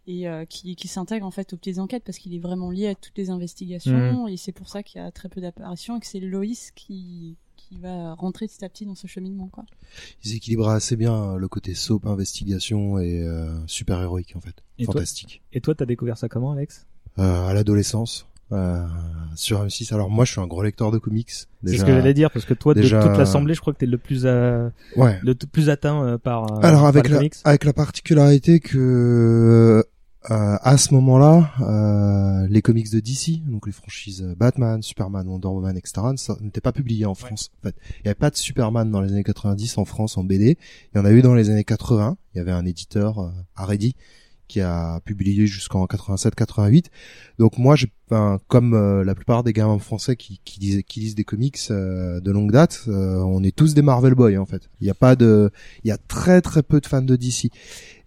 [0.06, 2.88] Et, euh, qui, qui s'intègre, en fait, aux petites enquêtes parce qu'il est vraiment lié
[2.88, 4.26] à toutes les investigations.
[4.26, 7.36] Et c'est pour ça qu'il y a très peu d'apparitions et que c'est Lois qui,
[7.68, 9.64] qui va rentrer petit à petit dans ce cheminement, quoi.
[10.24, 14.54] Ils équilibraient assez bien euh, le côté soap, investigation et euh, super héroïque en fait.
[14.78, 15.42] Et toi Fantastique.
[15.52, 16.86] Et toi, t'as découvert ça comment, Alex?
[17.18, 18.86] Euh, à l'adolescence, euh,
[19.34, 19.92] sur M6.
[19.92, 21.30] Alors moi, je suis un gros lecteur de comics.
[21.30, 23.78] C'est ce que j'allais dire, parce que toi, déjà- de toute l'assemblée, je crois que
[23.78, 25.18] t'es le plus, euh, Ouais.
[25.22, 26.44] le plus atteint euh, par.
[26.52, 27.34] euh, Alors par avec les la, comics.
[27.44, 29.84] avec la particularité que
[30.30, 35.46] euh, à ce moment-là, euh, les comics de DC, donc les franchises Batman, Superman, Wonder
[35.48, 37.50] Woman, etc., ça n'était pas publié en France.
[37.60, 40.24] En fait, il n'y avait pas de Superman dans les années 90 en France en
[40.24, 40.58] BD.
[40.92, 42.16] Il y en a eu dans les années 80.
[42.34, 43.94] Il y avait un éditeur, euh, Aredi,
[44.48, 46.86] qui a publié jusqu'en 87-88.
[47.38, 51.00] Donc moi, j'ai, enfin, comme euh, la plupart des gamins français qui, qui, lisent, qui
[51.00, 54.46] lisent des comics euh, de longue date, euh, on est tous des Marvel Boys en
[54.46, 54.70] fait.
[54.80, 55.50] Il n'y a pas de,
[55.84, 57.50] il y a très très peu de fans de DC.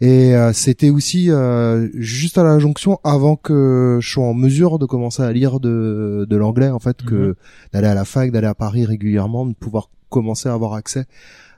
[0.02, 4.80] Et euh, c'était aussi euh, juste à la jonction avant que je sois en mesure
[4.80, 7.36] de commencer à lire de, de l'anglais en fait, que Mhm.
[7.74, 11.06] d'aller à la fac, d'aller à Paris régulièrement, de pouvoir commencer à avoir accès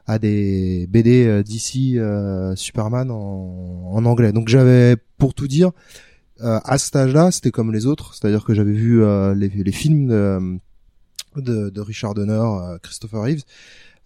[0.06, 4.34] à des BD euh, DC euh, Superman en, en anglais.
[4.34, 5.72] Donc j'avais, pour tout dire,
[6.42, 9.72] euh, à cet âge-là, c'était comme les autres, c'est-à-dire que j'avais vu euh, les, les
[9.72, 10.60] films de,
[11.42, 13.44] de, de Richard Donner, euh, Christopher Reeves.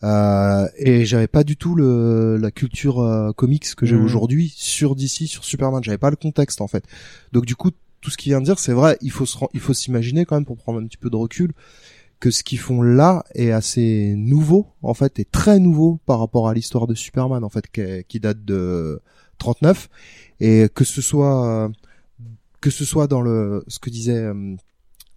[0.04, 4.04] Euh, et j'avais pas du tout le, la culture euh, comics que j'ai Mhm.
[4.06, 5.84] aujourd'hui sur DC, sur Superman.
[5.84, 6.84] J'avais pas le contexte en fait.
[7.32, 8.98] Donc du coup, tout ce qu'il vient de dire, c'est vrai.
[9.02, 11.52] Il faut se, il faut s'imaginer quand même pour prendre un petit peu de recul
[12.20, 16.48] que ce qu'ils font là est assez nouveau en fait, est très nouveau par rapport
[16.48, 19.02] à l'histoire de Superman en fait, qui, qui date de
[19.40, 19.90] 39
[20.40, 21.70] et que ce soit euh,
[22.62, 24.56] que ce soit dans le ce que disait euh,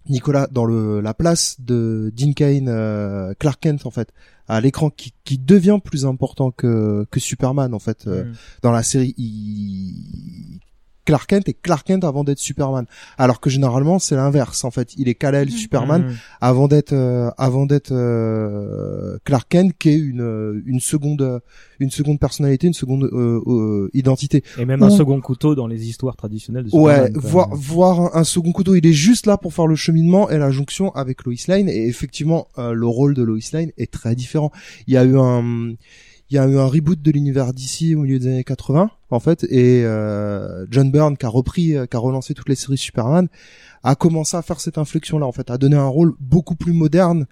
[0.09, 4.09] Nicolas dans le la place de Dean Kane euh, Clark Kent en fait
[4.49, 8.35] à l'écran qui, qui devient plus important que que Superman en fait euh, Mhm.
[8.63, 10.61] dans la série il...
[11.05, 12.85] Clark Kent est Clark Kent avant d'être Superman
[13.19, 16.15] alors que généralement c'est l'inverse en fait il est Kal-El Superman Mhm.
[16.41, 21.41] avant d'être euh, avant d'être euh, Clark Kent qui est une euh, une seconde
[21.79, 25.89] une seconde personnalité une seconde euh, euh, identité Et même un second couteau dans les
[25.89, 27.13] histoires traditionnelles de Ouais, Superman.
[27.23, 27.31] quoi.
[27.31, 30.39] voir voir un, un second couteau, il est juste là pour faire le cheminement et
[30.39, 31.69] la jonction avec Lois Lane.
[31.69, 34.51] Et effectivement, euh, le rôle de Lois Lane est très différent.
[34.87, 35.73] Il y a eu un,
[36.31, 39.21] il y a eu un reboot de l'univers d'ici au milieu des années 80, en
[39.21, 42.79] fait, et euh, John Byrne qui a repris, euh, qui a relancé toutes les séries
[42.79, 43.29] Superman,
[43.83, 47.27] a commencé à faire cette inflexion-là, en fait, à donner un rôle beaucoup plus moderne.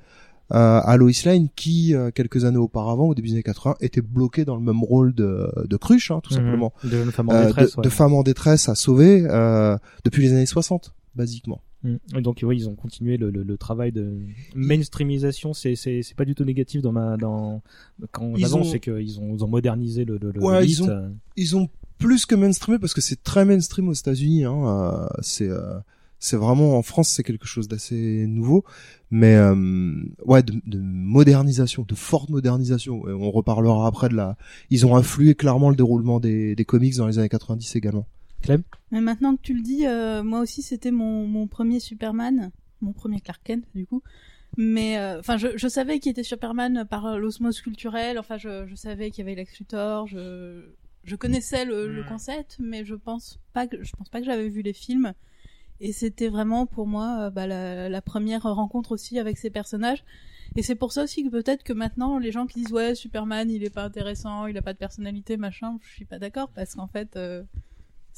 [0.51, 4.01] euh, à Lois Lane qui euh, quelques années auparavant au début des années 80 était
[4.01, 6.41] bloqué dans le même rôle de, de cruche hein, tout Mhm.
[6.41, 7.83] simplement De femme en détresse, de, ouais.
[7.85, 12.21] de femmes en détresse à sauver euh, depuis les années 60 basiquement Mm.
[12.23, 14.19] Donc oui, ils ont continué le, le, le travail de
[14.55, 15.55] mainstreamisation.
[15.55, 15.77] C'est
[16.17, 17.63] pas du tout négatif dans ma dans
[18.13, 20.83] quand Ils ont- c'est qu'ils ont ils ont modernisé le le, le ouais le ils
[20.83, 21.09] ont euh.
[21.37, 25.49] ils ont plus que mainstreamé parce que c'est très mainstream aux États-Unis hein, euh, c'est
[25.49, 25.79] euh,
[26.21, 28.65] c'est vraiment en France c'est quelque chose d'assez nouveau
[29.11, 34.37] mais euh, ouais de, de modernisation de forte modernisation Et on reparlera après de la
[34.71, 38.07] ils ont influé clairement le déroulement des, des comics dans les années 90 également
[38.43, 42.51] Clem Mais maintenant que tu le dis, euh, moi aussi c'était mon, mon premier Superman,
[42.81, 44.03] mon premier Clark Kent du coup.
[44.57, 48.19] Mais euh, enfin, je, je savais qu'il était Superman par l'osmose culturelle.
[48.19, 50.07] Enfin, je, je savais qu'il y avait Lex Luthor.
[50.07, 50.65] Je,
[51.05, 54.49] je connaissais le, le concept, mais je pense pas que je pense pas que j'avais
[54.49, 55.13] vu les films.
[55.81, 60.03] Et c'était vraiment pour moi euh, bah, la, la première rencontre aussi avec ces personnages.
[60.57, 63.51] Et c'est pour ça aussi que peut-être que maintenant les gens qui disent ouais Superman
[63.51, 66.75] il est pas intéressant, il a pas de personnalité machin, je suis pas d'accord parce
[66.75, 67.45] qu'en fait euh,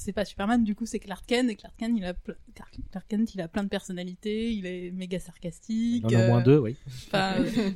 [0.01, 3.07] c'est pas Superman du coup c'est Clark Kent et Clark Kent il a ple- Clark,
[3.09, 6.05] Kent il a plein de personnalités, il est méga sarcastique.
[6.09, 6.77] Il en a moins euh, deux, oui.
[7.07, 7.71] Enfin, euh,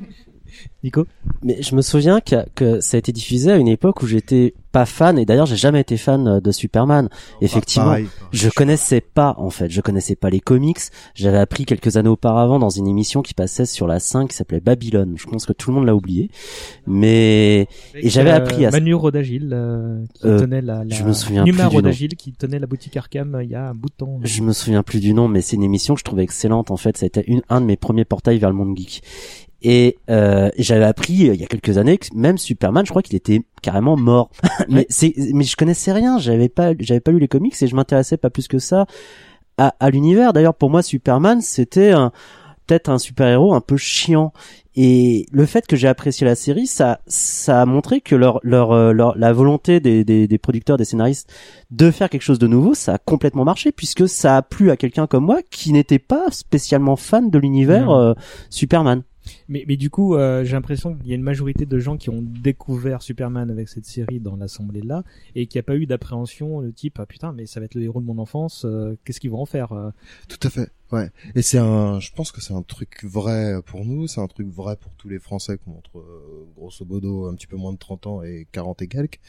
[0.83, 1.07] Nico?
[1.43, 4.55] Mais je me souviens que, que ça a été diffusé à une époque où j'étais
[4.75, 7.09] pas fan et d'ailleurs j'ai jamais été fan euh, de Superman.
[7.41, 8.29] Effectivement, pareil, pareil.
[8.33, 10.81] je connaissais pas en fait, je connaissais pas les comics.
[11.15, 14.61] J'avais appris quelques années auparavant dans une émission qui passait sur la 5 qui s'appelait
[14.61, 15.15] Babylone.
[15.17, 16.29] Je pense que tout le monde l'a oublié.
[16.87, 21.05] Mais et j'avais Euh, appris à Manu Rodagil euh, qui Euh, tenait la, la je
[21.05, 21.81] me souviens Numa plus du nom.
[21.83, 24.19] Rodagil qui tenait la boutique Arkham euh, il y a un bout de temps.
[24.23, 26.71] Je me souviens plus du nom, mais c'est une émission que je trouvais excellente.
[26.71, 29.03] En fait, c'était une, un de mes premiers portails vers le monde geek.
[29.67, 33.03] Et euh, j'avais appris euh, il y a quelques années que même Superman, je crois
[33.03, 34.31] qu'il était carrément mort.
[34.69, 36.19] mais c'est, mais je connaissais rien.
[36.19, 38.85] J'avais pas, j'avais pas lu les comics et je m'intéressais pas plus que ça
[39.57, 40.33] à, à l'univers.
[40.35, 42.13] D'ailleurs, pour moi, Superman, c'était un
[42.67, 44.33] peut-être un super-héros un peu chiant.
[44.75, 48.73] Et le fait que j'ai apprécié la série, ça, ça a montré que leur, leur,
[48.73, 51.31] euh, leur, la volonté des, des, des producteurs, des scénaristes
[51.71, 54.77] de faire quelque chose de nouveau, ça a complètement marché puisque ça a plu à
[54.79, 57.97] quelqu'un comme moi qui n'était pas spécialement fan de l'univers Mhm.
[57.99, 58.15] euh,
[58.51, 59.03] Superman.
[59.49, 62.11] Mais, mais du coup, euh, j'ai l'impression qu'il y a une majorité de gens qui
[62.11, 65.03] ont découvert Superman avec cette série dans l'assemblée là
[65.35, 67.83] et qui a pas eu d'appréhension le type ah putain mais ça va être le
[67.83, 69.91] héros de mon enfance, euh, qu'est-ce qu'ils vont en faire euh
[70.29, 71.11] Tout à fait, ouais.
[71.35, 74.49] Et c'est un, je pense que c'est un truc vrai pour nous, c'est un truc
[74.49, 77.73] vrai pour tous les Français qui ont entre, euh, grosso modo, un petit peu moins
[77.73, 79.21] de 30 ans et 40 et quelques.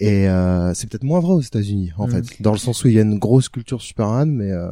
[0.00, 2.10] Et euh, c'est peut-être moins vrai aux États-Unis, en Mm.
[2.10, 4.70] fait, dans le sens où il y a une grosse culture Superman, mais euh,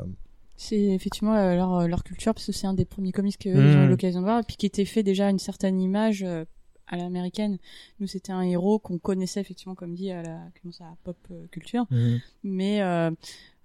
[0.64, 3.52] C'est effectivement euh, leur, euh, leur culture, parce que c'est un des premiers comics qu'ils
[3.54, 3.76] Mm.
[3.80, 6.22] ont eu l'occasion de voir, et puis qui était fait déjà à une certaine image
[6.22, 6.44] euh,
[6.86, 7.58] à l'américaine.
[7.98, 11.16] Nous, c'était un héros qu'on connaissait effectivement, comme dit, à la comment ça, à pop
[11.50, 11.86] culture.
[11.90, 12.20] Mhm.
[12.44, 13.10] Mais euh,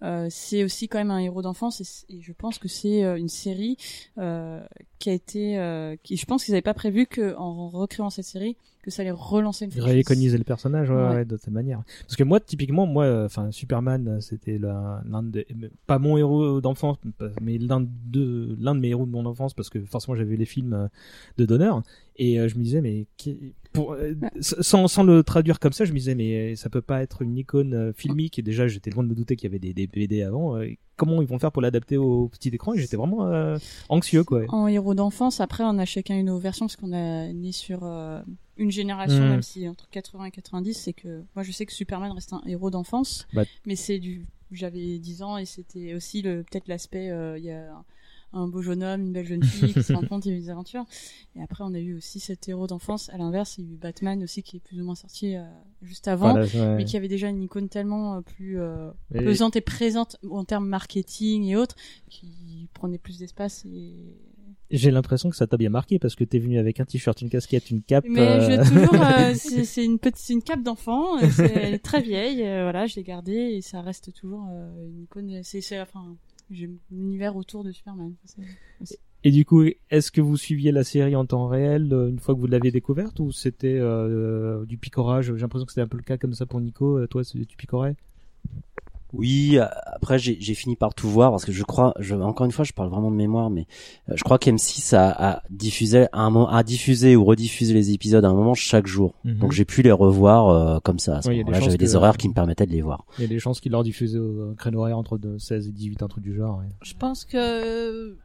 [0.04, 3.30] euh, c'est aussi quand même un héros d'enfance, et, je pense que c'est euh, une
[3.30, 3.78] série
[4.18, 4.62] euh,
[5.00, 5.58] qui a été...
[5.58, 9.02] euh, qui, je pense qu'ils n'avaient pas prévu que en recréant cette série, que ça
[9.02, 9.92] allait relancer une franchise.
[9.92, 11.16] réiconiser le personnage ouais, Ouais.
[11.16, 15.46] ouais, de cette manière parce que moi typiquement moi enfin Superman c'était l'un des
[15.88, 16.96] pas mon héros d'enfance
[17.42, 20.38] mais l'un de l'un de mes héros de mon enfance parce que forcément j'avais vu
[20.38, 20.88] les films
[21.38, 21.70] de Donner
[22.16, 23.08] et je me disais mais
[23.78, 27.02] pour, euh, sans, sans le traduire comme ça je me disais mais ça peut pas
[27.02, 28.38] être une icône euh, filmique.
[28.40, 30.58] Et déjà j'étais loin de me douter qu'il y avait des, des BD avant.
[30.58, 32.74] Euh, comment ils vont faire pour l'adapter au petit écran?
[32.74, 33.58] Et j'étais vraiment euh,
[33.90, 34.44] anxieux quoi.
[34.50, 37.82] En héros d'enfance, après, on a chacun une autre version, parce qu'on a né sur
[37.84, 38.20] euh,
[38.58, 39.30] une génération, Mm.
[39.30, 42.42] même si entre 80 et 90, c'est que moi je sais que Superman reste un
[42.48, 43.44] héros d'enfance, Bah.
[43.68, 47.52] mais c'est du, j'avais 10 ans et c'était aussi le peut-être l'aspect, euh, il y
[47.52, 47.68] a
[48.34, 50.42] un beau jeune homme, une belle jeune fille qui se rencontrent, il y a eu
[50.42, 50.86] des aventures.
[51.36, 53.10] Et après, on a eu aussi cet héros d'enfance.
[53.10, 55.44] À l'inverse, il y a eu Batman aussi qui est plus ou moins sorti euh,
[55.82, 56.76] juste avant, Voilà, ouais.
[56.76, 60.68] mais qui avait déjà une icône tellement euh, plus euh, pesante et présente en termes
[60.68, 61.76] marketing et autres,
[62.10, 63.64] qui prenait plus d'espace.
[63.66, 63.94] Et...
[64.70, 67.30] J'ai l'impression que ça t'a bien marqué parce que t'es venu avec un t-shirt, une
[67.30, 68.04] casquette, une cape.
[68.10, 69.34] Mais euh, je toujours, euh,
[69.66, 71.18] c'est une petite, une cape d'enfant.
[71.32, 72.44] c'est- très vieille.
[72.44, 74.42] euh, voilà, je l'ai gardée et ça reste toujours
[74.86, 75.40] une icône.
[75.44, 76.18] C'est, c'est, enfin,
[76.52, 78.14] j'ai l'univers autour de Superman.
[79.24, 82.36] Et du coup, est-ce que vous suiviez la série en temps réel euh, une fois
[82.36, 85.34] que vous l'aviez découverte ou c'était euh, du picorage?
[85.34, 86.98] J'ai l'impression que c'était un peu le cas comme ça pour Nico.
[87.00, 87.96] Euh, Toi, c'est- tu picorais?
[89.14, 92.46] Oui, euh, après j'ai j'ai fini par tout voir parce que je crois, je, encore
[92.46, 93.66] une fois, je parle vraiment de mémoire, mais
[94.10, 97.92] euh, je crois qu'M6 a, a diffusé à un moment, a diffusé ou rediffusé les
[97.92, 99.16] épisodes à un moment chaque jour.
[99.24, 99.40] Mhm.
[99.40, 101.22] Donc j'ai pu les revoir euh, comme ça.
[101.26, 102.82] Ouais, il y a des moment-là, chances j'avais des horaires qui me permettaient de les
[102.82, 103.06] voir.
[103.18, 105.72] Il y a des chances qu'ils leur diffusaient au créneau horaire entre de 16 et
[105.72, 106.60] 18, un truc du genre.
[106.60, 106.66] ouais.
[106.82, 108.18] Je pense que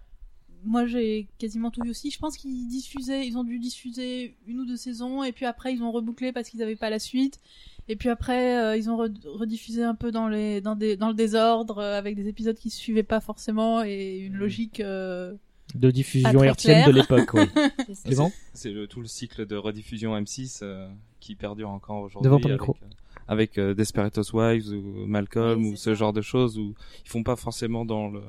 [0.65, 2.11] moi j'ai quasiment tout vu aussi.
[2.11, 5.75] Je pense qu'ils diffusaient, ils ont dû diffuser une ou deux saisons et puis après
[5.75, 7.41] ils ont rebouclé parce qu'ils n'avaient pas la suite.
[7.89, 11.09] Et puis après euh, ils ont re- rediffusé un peu dans les dans des dans
[11.09, 15.35] le désordre euh, avec des épisodes qui se suivaient pas forcément et une logique euh,
[15.75, 16.95] De diffusion pas très hertzienne de claire.
[17.19, 17.45] l'époque, oui.
[17.89, 18.09] C'est ça.
[18.09, 18.33] Clément?
[18.55, 20.89] C'est le, tout le cycle de rediffusion M6 euh,
[21.21, 22.25] qui perdure encore aujourd'hui.
[22.25, 22.77] Devant ton avec, micro.
[22.83, 22.87] euh,
[23.29, 27.37] Avec euh, Desperate Housewives ou Malcolm ou ce genre de choses où ils font pas
[27.37, 28.21] forcément dans le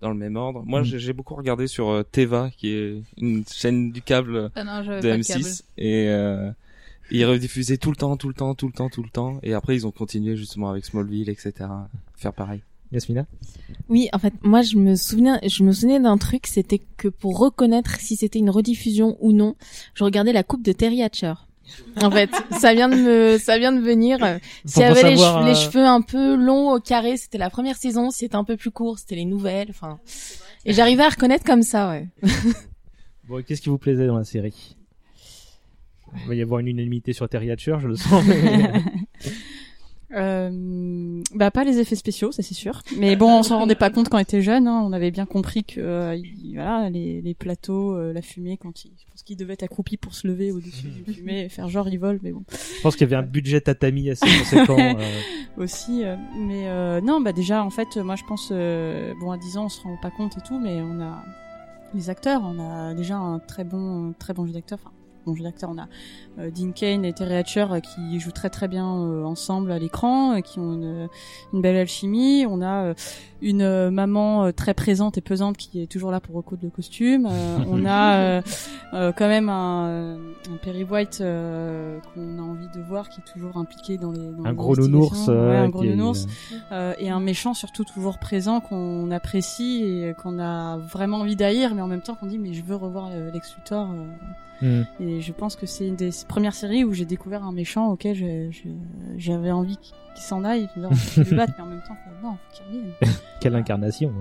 [0.00, 0.62] dans le même ordre.
[0.64, 0.84] Moi, Mm.
[0.84, 4.82] j'ai j'ai beaucoup regardé sur euh, Teva, qui est une chaîne du câble Ah non,
[4.84, 6.50] j'avais de pas de M6, et euh,
[7.18, 9.38] ils rediffusaient tout le temps, tout le temps, tout le temps, tout le temps.
[9.42, 11.52] Et après, ils ont continué justement avec Smallville, etc.
[12.16, 12.62] Faire pareil.
[12.92, 13.26] Yasmina?
[13.88, 17.38] Oui, en fait, moi je me souviens, je me souvenais d'un truc, c'était que pour
[17.38, 19.54] reconnaître si c'était une rediffusion ou non,
[19.94, 21.32] je regardais la coupe de Terry Hatcher.
[22.02, 24.18] En fait, ça vient de me, ça vient de venir.
[24.66, 27.48] S'il y avait les, cheveux, les euh, cheveux un peu longs au carré, c'était la
[27.48, 28.10] première saison.
[28.10, 29.68] Si c'était un peu plus court, c'était les nouvelles.
[29.70, 29.98] Enfin,
[30.66, 32.08] et j'arrivais à reconnaître comme ça, ouais.
[33.28, 34.76] Bon, qu'est-ce qui vous plaisait dans la série?
[36.22, 38.24] Il va y avoir une unanimité sur Terry Hatcher, je le sens.
[38.26, 38.82] mais-
[40.14, 42.82] Euh, bah pas les effets spéciaux, ça c'est sûr.
[42.98, 44.66] Mais bon, on s'en rendait pas compte quand on était jeune.
[44.68, 44.82] Hein.
[44.84, 48.84] On avait bien compris que euh, il- voilà les, les plateaux, euh, la fumée, quand
[48.84, 51.68] il, je pense qu'il devait être accroupi pour se lever au-dessus d'une fumée et faire
[51.70, 52.42] genre il vole, mais bon.
[52.50, 54.76] Je pense qu'il y avait un budget tatami assez conséquent.
[54.78, 54.94] euh.
[55.56, 59.38] Aussi, euh, mais euh, non, bah déjà en fait, moi je pense, euh, bon à
[59.38, 61.24] 10 ans on se rend pas compte et tout, mais on a
[61.94, 64.78] les acteurs, on a déjà un très bon, très bon jeu d'acteur.
[64.82, 64.92] Enfin,
[65.24, 65.88] bon jeu d'acteur, on a
[66.38, 69.78] euh, Dean Kane et Terry Hatcher euh, qui jouent très très bien euh, ensemble à
[69.78, 71.08] l'écran, qui ont une,
[71.52, 72.46] une belle alchimie.
[72.46, 72.94] On a
[73.42, 76.70] une euh, maman euh, très présente et pesante qui est toujours là pour recoudre le
[76.70, 77.26] costume.
[77.30, 78.42] Euh, on a
[79.12, 83.98] quand même un, un Perry White qu'on a envie de voir qui est toujours impliqué
[83.98, 85.28] dans les dans Un gros nounours.
[85.28, 86.26] Ouais, un gros est- nounours
[86.98, 91.82] et un méchant surtout toujours présent qu'on apprécie et qu'on a vraiment envie d'haïr mais
[91.82, 93.88] en même temps qu'on dit mais je veux revoir Lex Luthor.
[94.60, 94.82] Mm.
[95.00, 98.52] et je pense que c'est une des premières séries où j'ai découvert un méchant auquel
[99.16, 99.76] j'avais envie
[100.14, 102.54] qu'il s'en aille je dire, faut le battre mais en même temps faut- non faut
[102.54, 102.92] qu'il revienne
[103.40, 104.12] Quelle incarnation.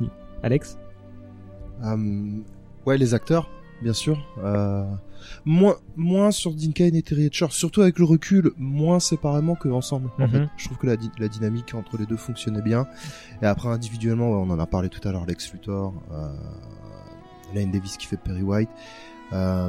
[0.00, 0.06] hein.
[0.42, 0.78] Alex
[1.84, 2.40] Euh,
[2.86, 3.48] ouais, les acteurs,
[3.82, 4.18] bien sûr.
[4.42, 4.84] Euh,
[5.44, 9.68] moins, moins sur Dean Cain et Terry Hatcher, surtout avec le recul, moins séparément que
[9.68, 10.10] ensemble.
[10.18, 10.28] En Mhm.
[10.30, 12.86] fait, je trouve que la, di- la dynamique entre les deux fonctionnait bien.
[13.42, 16.32] Et après, individuellement, ouais, on en a parlé tout à l'heure, Lex Luthor, euh,
[17.54, 18.70] Lane Davis qui fait Perry White.
[19.32, 19.68] Euh,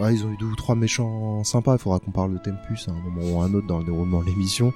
[0.00, 1.74] ouais, ils ont eu deux ou trois méchants sympas.
[1.74, 3.84] Il faudra qu'on parle de Tempus à un moment ou à un autre dans le
[3.84, 4.72] déroulement de l'émission.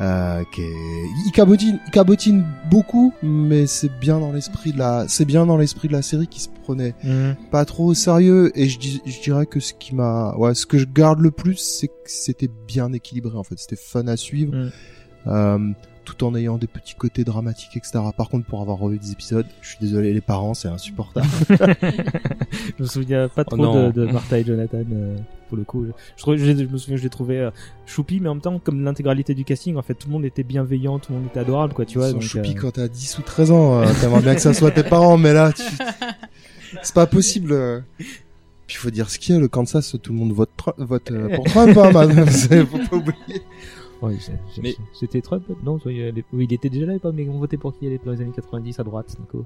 [0.00, 1.04] Euh, qui est...
[1.26, 5.56] il cabotine, il cabotine beaucoup, mais c'est bien dans l'esprit de la, c'est bien dans
[5.56, 7.36] l'esprit de la série qui se prenait Mhm.
[7.52, 8.50] pas trop au sérieux.
[8.58, 11.30] Et je, dis- je dirais que ce qui m'a, ouais, ce que je garde le
[11.30, 13.56] plus, c'est que c'était bien équilibré en fait.
[13.58, 14.70] C'était fun à suivre, Mhm.
[15.28, 15.58] euh,
[16.04, 18.00] tout en ayant des petits côtés dramatiques, etc.
[18.16, 21.26] Par contre, pour avoir revu des épisodes, je suis désolé, les parents, c'est insupportable.
[22.78, 25.16] Je me souviens pas Oh trop de, de Martha et Jonathan euh,
[25.48, 25.84] pour le coup.
[25.86, 27.50] Je, je, trouve- je, je me souviens, je les trouvais euh,
[27.86, 30.42] choupi, mais en même temps, comme l'intégralité du casting, en fait, tout le monde était
[30.42, 32.08] bienveillant, tout le monde était adorable, quoi, tu vois.
[32.08, 33.80] Ils sont donc, choupis euh, quand t'as 10 ou 13 ans.
[33.80, 35.62] euh, T'aimerais bien que ça soit tes parents, mais là, tu...
[36.82, 37.84] c'est pas possible.
[38.66, 41.10] Puis il faut dire ce qu'il y a, le Kansas, tout le monde vote, vote
[41.10, 42.26] euh, pour Trump, hein, man.
[42.30, 43.42] C'est- faut pas oublier.
[44.10, 47.56] C'est- Mais- c'était Trump Non, oui, il oui, était déjà là, pas, mais on votait
[47.56, 49.44] pour qui il est dans les années 90 à droite, Nico?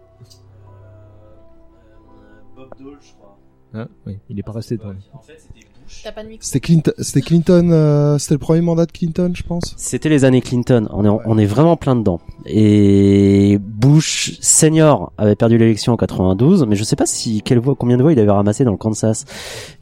[2.55, 3.39] Bob Dole, je crois.
[3.75, 4.95] Hein Oui, il est pas resté dans.
[5.13, 5.67] En fait, c'était.
[6.03, 6.45] T'as pas de micro.
[6.45, 9.75] C'était Clinton, c'était Clinton, euh, c'était le premier mandat de Clinton, je pense.
[9.77, 10.89] C'était les années Clinton.
[10.91, 12.21] On est, on est vraiment plein dedans.
[12.45, 17.75] Et Bush senior avait perdu l'élection en 92, mais je sais pas si quelle voix,
[17.75, 19.25] combien de voix il avait ramassé dans le Kansas.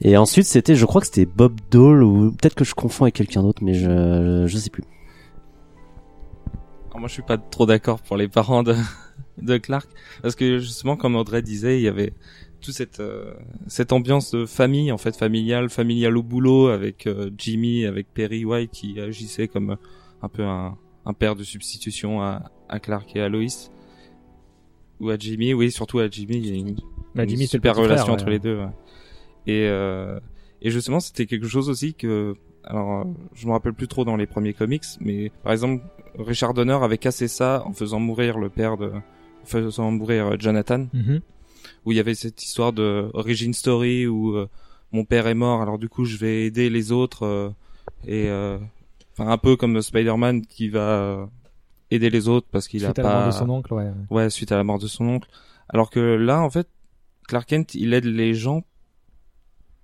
[0.01, 3.14] Et ensuite, c'était, je crois que c'était Bob Dole ou peut-être que je confonds avec
[3.14, 4.85] quelqu'un d'autre, mais je, je sais plus.
[6.90, 8.77] Alors moi, je suis pas trop d'accord pour les parents de,
[9.43, 9.88] de Clark,
[10.23, 12.12] parce que justement, comme Audrey disait, il y avait
[12.64, 13.35] toute cette euh,
[13.66, 18.44] cette ambiance de famille, en fait, familiale, familiale au boulot, avec euh, Jimmy, avec Perry
[18.44, 19.77] White qui agissait comme
[20.22, 23.46] un peu un, un père de substitution à, à Clark et à Lois,
[25.00, 26.37] ou à Jimmy, oui, surtout à Jimmy.
[26.38, 26.77] Il y a une,
[27.14, 28.12] Bah, une Jimmy, super frère, relation ouais.
[28.12, 28.59] entre les deux.
[28.59, 28.68] ouais.
[29.46, 30.18] Et euh,
[30.62, 34.16] et justement, c'était quelque chose aussi que alors euh, je me rappelle plus trop dans
[34.16, 35.85] les premiers comics, mais par exemple
[36.18, 40.37] Richard Donner avait cassé ça en faisant mourir le père de, en faisant mourir euh,
[40.38, 41.20] Jonathan, Mhm.
[41.85, 44.49] Où il y avait cette histoire de origin story où euh,
[44.92, 47.51] mon père est mort, alors du coup je vais aider les autres euh,
[48.07, 48.59] et euh,
[49.12, 51.27] enfin un peu comme Spider-Man qui va euh,
[51.90, 53.90] aider les autres parce qu'il a Suite à pas la mort de son oncle, ouais.
[54.11, 55.29] ouais suite à la mort de son oncle,
[55.68, 56.68] alors que là en fait
[57.29, 58.62] Clark Kent il aide les gens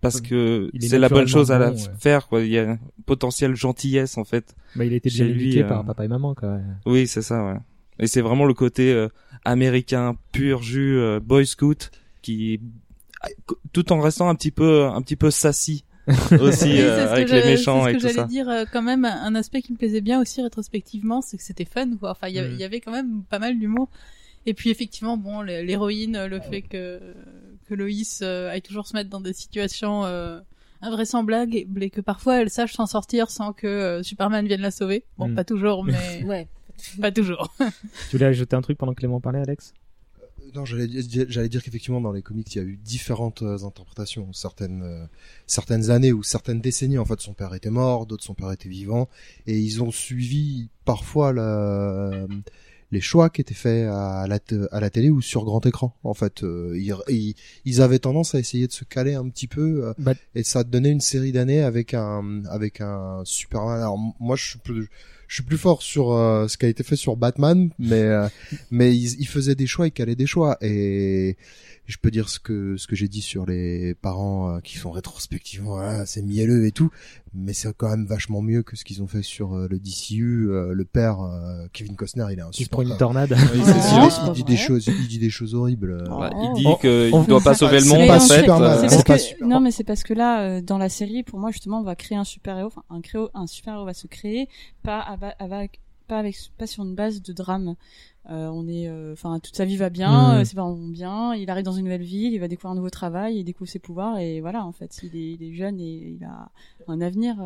[0.01, 1.91] parce que c'est la bonne chose à la bon, ouais.
[1.99, 2.43] faire quoi.
[2.43, 4.55] Il y a un potentiel gentillesse en fait.
[4.75, 6.55] Bah, il a été chez bien lui, éduqué euh, par papa et maman, quoi.
[6.55, 6.63] ouais.
[6.87, 7.59] Oui, c'est ça, ouais.
[8.01, 9.09] Et c'est vraiment le côté euh,
[9.45, 11.91] américain pur jus euh, boy scout
[12.23, 12.61] qui
[13.73, 15.85] tout en restant un petit peu un petit peu sassy
[16.41, 18.17] aussi Oui, euh, que avec les méchants c'est et ce tout que ça.
[18.23, 21.43] j'allais dire euh, quand même un aspect qui me plaisait bien aussi rétrospectivement, c'est que
[21.43, 22.11] c'était fun quoi.
[22.13, 22.55] Enfin, il y avait- Mm.
[22.55, 23.89] il y avait quand même pas mal d'humour.
[24.47, 26.99] Et puis effectivement, bon, l'héroïne, le fait que
[27.69, 30.41] que Loïs euh, aille toujours se mettre dans des situations euh,
[30.81, 34.71] invraisemblables et et que parfois elle sache s'en sortir sans que euh, Superman vienne la
[34.71, 35.05] sauver.
[35.19, 35.35] Bon, Mm.
[35.35, 35.93] pas toujours, mais
[36.25, 36.49] Ouais.
[37.01, 37.53] pas toujours.
[38.11, 39.73] Tu voulais ajouter un truc pendant que Clément parlait, Alex?
[40.55, 40.89] Non, j'allais
[41.49, 45.05] dire, qu'effectivement dans les comics il y a eu différentes euh, interprétations, certaines euh,
[45.47, 48.69] certaines années ou certaines décennies en fait son père était mort, d'autres son père était
[48.69, 49.09] vivant.
[49.47, 52.27] Et ils ont suivi parfois la-
[52.91, 55.95] les choix qui étaient faits à la, te- à la télé ou sur grand écran
[56.03, 56.43] en fait.
[56.43, 59.95] Euh, ils, ils, ils avaient tendance à essayer de se caler un petit peu euh,
[59.99, 63.79] Bah- et ça donnait une série d'années avec un avec un Superman.
[63.79, 64.89] Alors moi je suis plus
[65.31, 68.27] je suis plus fort sur euh, ce qui a été fait sur Batman, mais euh,
[68.73, 71.37] mais ils, des choix, ils calaient des choix, et
[71.91, 74.91] je peux dire ce que ce que j'ai dit sur les parents euh, qui font
[74.91, 76.91] rétrospectivement, voilà, c'est mielleux et tout,
[77.35, 80.49] mais c'est quand même vachement mieux que ce qu'ils ont fait sur euh, le DCU.
[80.51, 83.33] euh, le père euh, Kevin Costner, il est Il se prend une tornade.
[83.53, 86.05] Oui, c'est Il- dit des choses, il dit des choses horribles.
[86.09, 88.41] Bah, il dit qu'il on- doit pas sauver le monde pas en fait.
[88.41, 89.47] Superman, euh, parce que- super.
[89.49, 91.97] Non, mais c'est parce que là, euh, dans la série, pour moi, justement, on va
[91.97, 92.69] créer un super-héros.
[92.69, 94.49] Enfin, un, créo- un super-héros va se créer,
[94.83, 97.75] pas, avec, pas, avec, pas sur une base de drame.
[98.29, 100.41] Euh, on est, euh, enfin, toute sa vie va bien, Mhm.
[100.41, 101.35] euh, c'est vraiment bien.
[101.35, 103.79] Il arrive dans une nouvelle ville, il va découvrir un nouveau travail, il découvre ses
[103.79, 106.51] pouvoirs et voilà, en fait, il est, il est jeune et il a
[106.87, 107.37] un avenir.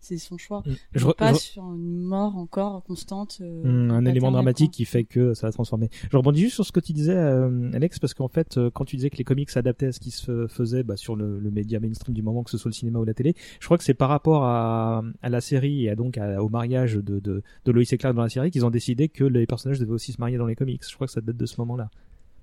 [0.00, 0.62] c'est son choix.
[0.92, 3.40] Je Non re- pas je re- sur une mort encore constante.
[3.40, 4.76] Hmm, un élément dramatique quoi.
[4.76, 5.88] qui fait que ça va transformer.
[6.10, 9.10] Je rebondis juste sur ce que tu disais, Alex, parce qu'en fait, quand tu disais
[9.10, 12.14] que les comics s'adaptaient à ce qui se faisait bah, sur le, le média mainstream
[12.14, 14.08] du moment, que ce soit le cinéma ou la télé, je crois que c'est par
[14.08, 17.82] rapport à, à la série et à donc à- au mariage de, de, de Lois
[17.90, 20.38] et Clark dans la série qu'ils ont décidé que les personnages devaient aussi se marier
[20.38, 20.82] dans les comics.
[20.88, 21.90] Je crois que ça date de ce moment-là.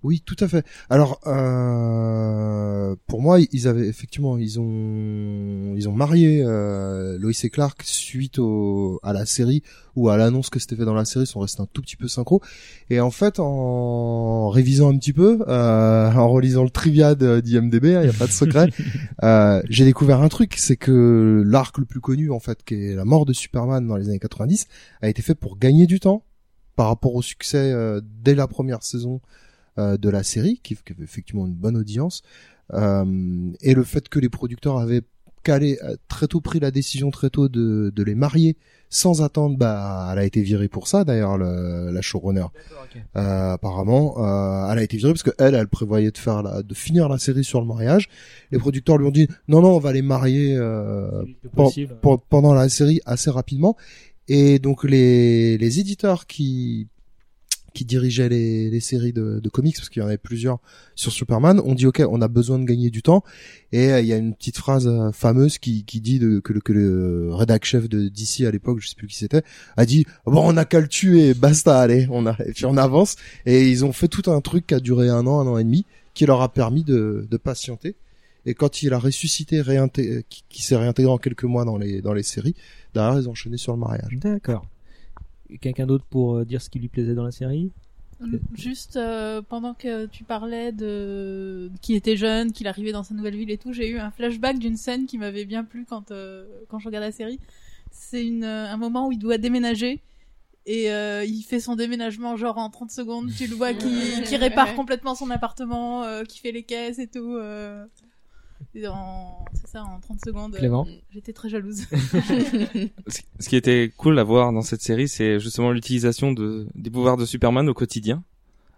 [0.02, 0.66] Oui, tout à fait.
[0.90, 7.50] Alors, euh, pour moi, ils avaient effectivement, ils ont, ils ont marié euh, Lois et
[7.50, 9.62] Clark suite au, à la série
[9.98, 11.98] ou à l'annonce que c'était fait dans la série, ils sont restés un tout petit
[11.98, 12.42] peu synchro.
[12.90, 18.00] Et en fait, en révisant un petit peu, euh, en relisant le trivia d'IMDb, il
[18.00, 18.70] n'y a pas de secret,
[19.24, 22.96] euh, j'ai découvert un truc, c'est que l'arc le plus connu, en fait, qui est
[22.96, 24.68] la mort de Superman dans les années 90,
[25.02, 26.24] a été fait pour gagner du temps
[26.80, 29.20] par rapport au succès euh, dès la première saison
[29.78, 32.22] euh, de la série, qui, qui avait effectivement une bonne audience,
[32.74, 35.02] euh, et le fait que les producteurs avaient
[35.44, 38.56] calé euh, très tôt pris la décision très tôt de, de les marier
[38.92, 42.48] sans attendre, bah, elle a été virée pour ça d'ailleurs le- la showrunner.
[43.16, 46.64] Euh, apparemment, euh, elle a été virée parce que elle, elle prévoyait de faire la,
[46.64, 48.10] de finir la série sur le mariage.
[48.52, 51.24] Les producteurs lui ont dit non non, on va les marier euh,
[51.56, 51.66] pen-
[52.02, 53.78] pen- pendant la série assez rapidement.
[54.30, 56.88] Et donc les les éditeurs qui
[57.74, 60.60] qui dirigeaient les, les séries de, de comics, parce qu'il y en avait plusieurs
[60.96, 63.24] sur Superman, ont dit ok, on a besoin de gagner du temps.
[63.72, 66.54] Et euh, il y a une petite phrase euh, fameuse qui, qui dit de, que,
[66.54, 69.44] le, que le rédac chef de DC à l'époque, je sais plus qui c'était,
[69.78, 72.78] a dit bon on a qu'à le tuer, basta, allez, on a et puis on
[72.78, 73.16] avance.
[73.46, 75.64] Et ils ont fait tout un truc qui a duré un an, un an et
[75.64, 77.96] demi, qui leur a permis de, de patienter.
[78.46, 82.02] Et quand il a ressuscité, réinté- qui, qui s'est réintégré en quelques mois dans les
[82.02, 82.56] dans les séries,
[82.94, 84.16] derrière ils ont enchaîné sur le mariage.
[84.18, 84.66] D'accord.
[85.62, 87.72] Quelqu'un d'autre pour euh, dire ce qui lui plaisait dans la série?
[88.54, 93.36] Juste euh, pendant que tu parlais de qu'il était jeune, qu'il arrivait dans sa nouvelle
[93.38, 96.46] ville et tout, j'ai eu un flashback d'une scène qui m'avait bien plu quand euh,
[96.68, 97.40] quand je regardais la série.
[97.92, 100.02] C'est une euh, un moment où il doit déménager
[100.66, 103.32] et euh, il fait son déménagement genre en 30 secondes.
[103.36, 107.08] Tu le vois qui qui répare complètement son appartement, euh, qui fait les caisses et
[107.08, 107.38] tout.
[108.76, 108.88] Euh.
[108.90, 110.56] En- C'est ça, en 30 secondes.
[110.56, 111.86] euh, Clément J'étais très jalouse.
[111.90, 111.96] Ce
[113.40, 117.18] ce qui était cool à voir dans cette série, c'est justement l'utilisation de, des pouvoirs
[117.18, 118.24] de Superman au quotidien.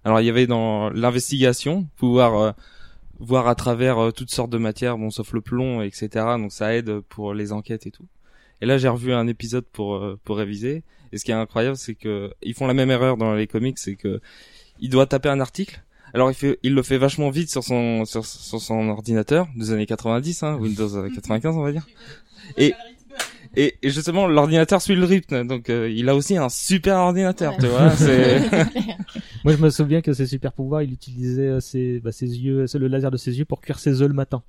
[0.04, 2.52] Alors il y avait dans l'investigation, pouvoir euh,
[3.20, 6.10] voir à travers euh, toutes sortes de matières, bon sauf le plomb, etc.
[6.38, 8.08] Donc ça aide pour les enquêtes et tout.
[8.62, 10.84] Et là j'ai revu un épisode pour euh, pour réviser.
[11.12, 13.78] Et ce qui est incroyable, c'est que ils font la même erreur dans les comics,
[13.78, 14.22] c'est que
[14.80, 15.84] il doit taper un article.
[16.14, 19.72] Alors il fait, il le fait vachement vite sur son sur, sur son ordinateur des
[19.72, 21.88] années 90, hein, Windows euh, 95 on va dire.
[22.58, 22.74] Et
[23.56, 27.54] et, et justement, l'ordinateur suit le rythme, donc euh, il a aussi un super ordinateur,
[27.60, 27.90] tu vois.
[27.92, 28.40] C'est
[29.44, 32.68] Moi, je me souviens que ses super pouvoirs, il utilisait euh, ses, bah, ses yeux,
[32.68, 34.42] c'est le laser de ses yeux pour cuire ses œufs le matin.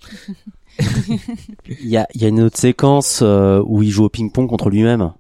[0.79, 4.49] Il y a, il y a une autre séquence euh, où il joue au ping-pong
[4.49, 5.13] contre lui-même.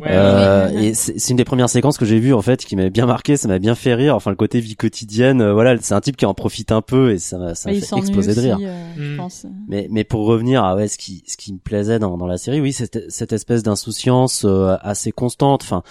[0.00, 0.84] Ouais, Euh, ouais.
[0.86, 3.06] et c'est c'est une des premières séquences que j'ai vues en fait qui m'avait bien
[3.06, 4.16] marqué, ça m'a bien fait rire.
[4.16, 7.12] Enfin le côté vie quotidienne, euh, voilà, c'est un type qui en profite un peu
[7.12, 8.58] et ça m'a ça m'a fait exploser de aussi, rire.
[8.62, 9.16] euh, je Mm.
[9.16, 9.46] pense.
[9.68, 12.38] Mais mais pour revenir à ouais ce qui ce qui me plaisait dans dans la
[12.38, 15.62] série, oui, c'est cette espèce d'insouciance euh, assez constante.
[15.62, 15.82] Enfin,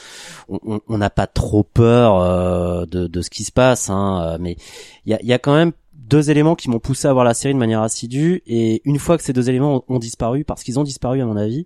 [0.49, 4.21] on- on on n'a pas trop peur euh, de de ce qui se passe, hein,
[4.23, 4.57] euh, mais
[5.05, 5.71] il y a il y a quand même
[6.09, 9.17] deux éléments qui m'ont poussé à voir la série de manière assidue et une fois
[9.17, 11.65] que ces deux éléments ont, ont disparu parce qu'ils ont disparu à mon avis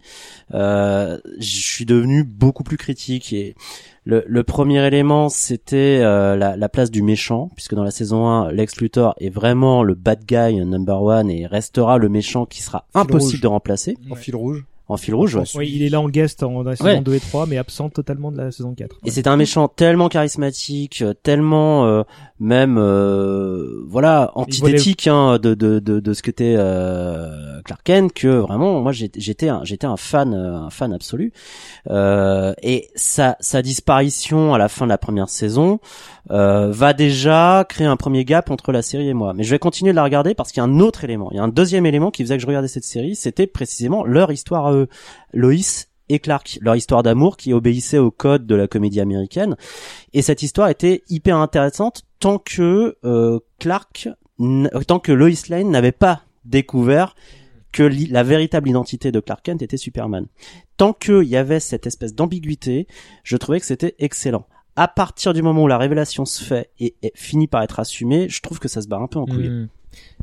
[0.53, 3.55] euh, je suis devenu beaucoup plus critique et
[4.05, 8.27] le, le premier élément c'était euh, la, la place du méchant puisque dans la saison
[8.27, 12.61] 1 Lex Luthor est vraiment le bad guy number one et restera le méchant qui
[12.61, 13.41] sera impossible rouge.
[13.41, 14.65] de remplacer En fil rouge.
[14.87, 15.43] En fil rouge ouais.
[15.55, 17.01] Oui, il est là en guest en, la saison Ouais.
[17.01, 18.97] 2 et 3, mais absent totalement de la saison 4.
[19.05, 22.03] Et c'est un méchant tellement charismatique, euh, tellement euh,
[22.39, 28.11] même euh, voilà antithétique hein, de, de de de ce que était euh, Clark Kent
[28.13, 31.31] que vraiment moi j'étais un, j'étais un fan euh, un fan absolu
[31.89, 35.79] Euh, et sa sa disparition à la fin de la première saison
[36.31, 39.33] euh, va déjà créer un premier gap entre la série et moi.
[39.33, 41.37] Mais je vais continuer de la regarder parce qu'il y a un autre élément, il
[41.37, 44.31] y a un deuxième élément qui faisait que je regardais cette série, c'était précisément leur
[44.31, 44.87] histoire à eux,
[45.33, 49.55] Loïs et Clark, leur histoire d'amour qui obéissait au code de la comédie américaine.
[50.13, 54.09] Et cette histoire était hyper intéressante tant que euh, Clark,
[54.87, 57.15] tant que Lois Lane n'avait pas découvert
[57.71, 60.27] que la véritable identité de Clark Kent était Superman.
[60.77, 62.87] Tant qu'il y avait cette espèce d'ambiguïté,
[63.23, 64.45] je trouvais que c'était excellent.
[64.75, 68.27] À partir du moment où la révélation se fait et, et finit par être assumée,
[68.29, 69.49] je trouve que ça se barre un peu en couille.
[69.49, 69.69] Hmm.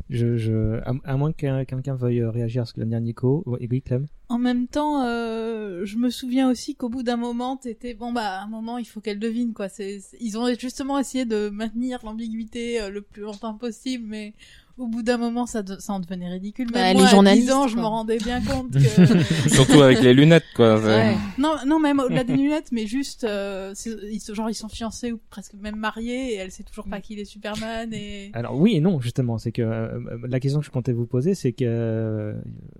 [0.09, 2.91] Je, je, à, à moins que quelqu'un veuille euh, réagir à ce que vient de
[2.91, 3.43] dire Nico.
[3.45, 4.07] Oui, Clem.
[4.27, 8.39] En même temps, euh, je me souviens aussi qu'au bout d'un moment, t'étais bon bah
[8.39, 9.69] à un moment il faut qu'elle devine quoi.
[9.69, 14.33] C'est ils ont justement essayé de maintenir l'ambiguïté euh, le plus longtemps possible, mais
[14.81, 16.65] au bout d'un moment ça, de- ça en devenait ridicule.
[16.71, 19.81] Même Bah, moi, les à journalistes, 10 ans, je me rendais bien compte que surtout
[19.81, 20.79] avec les lunettes, quoi.
[20.81, 21.15] Ouais.
[21.37, 24.69] non non même au-delà des lunettes, mais juste euh, c'est- ils, sont- genre ils sont
[24.69, 28.57] fiancés ou presque même mariés et elle sait toujours pas qu'il est Superman et Alors
[28.57, 31.51] oui et non justement, c'est que euh, la question que je comptais vous poser, c'est
[31.53, 32.33] que euh,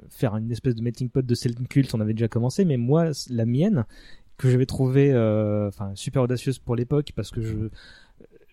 [0.10, 3.12] faire une espèce de melting pot de Selden culte, on avait déjà commencé, mais moi
[3.30, 3.86] la mienne
[4.38, 7.56] que j'avais trouvé euh, enfin super audacieuse pour l'époque parce que je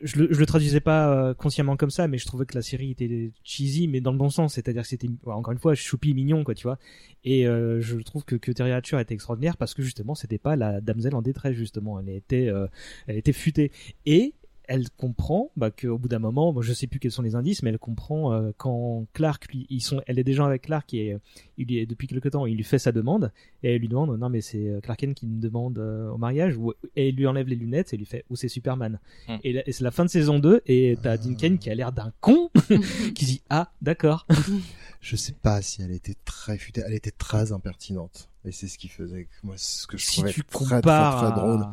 [0.00, 2.62] je le, je le traduisais pas euh, consciemment comme ça, mais je trouvais que la
[2.62, 6.14] série était cheesy, mais dans le bon sens, c'est-à-dire que c'était encore une fois choupi
[6.14, 6.78] mignon quoi, tu vois.
[7.24, 10.56] Et euh, je trouve que, que Terry Hatcher était extraordinaire parce que justement c'était pas
[10.56, 12.66] la damsel en détresse justement, elle était euh,
[13.06, 13.72] elle était futée.
[14.06, 14.34] Et
[14.68, 17.62] elle comprend bah, qu'au bout d'un moment, moi je sais plus quels sont les indices,
[17.62, 21.14] mais elle comprend euh, quand Clark, lui, ils sont, elle est déjà avec Clark et
[21.14, 21.18] euh,
[21.56, 24.16] il lui est, depuis quelque temps, il lui fait sa demande et elle lui demande
[24.18, 27.16] non mais c'est euh, Clark Kent qui me demande euh, au mariage ou et il
[27.16, 29.00] lui enlève les lunettes et lui fait ou c'est Superman.
[29.26, 29.36] Hmm.
[29.42, 31.74] Et, là- et c'est la fin de saison 2 et t'as Dean Kane qui a
[31.74, 32.50] l'air d'un con
[33.14, 34.26] qui dit ah d'accord.
[35.00, 38.28] Je sais pas si elle était très futée, elle était très impertinente.
[38.44, 40.80] Et c'est ce qui faisait que moi, ce que je Si trouvais tu très, très,
[40.80, 41.66] très, à- drôle.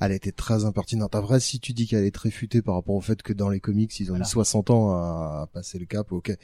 [0.00, 1.14] Elle était très impertinente.
[1.14, 3.60] Après, si tu dis qu'elle est très futée par rapport au fait que dans les
[3.60, 4.24] comics, ils ont Voilà.
[4.24, 6.36] mis 60 ans à, à passer le cap, ok.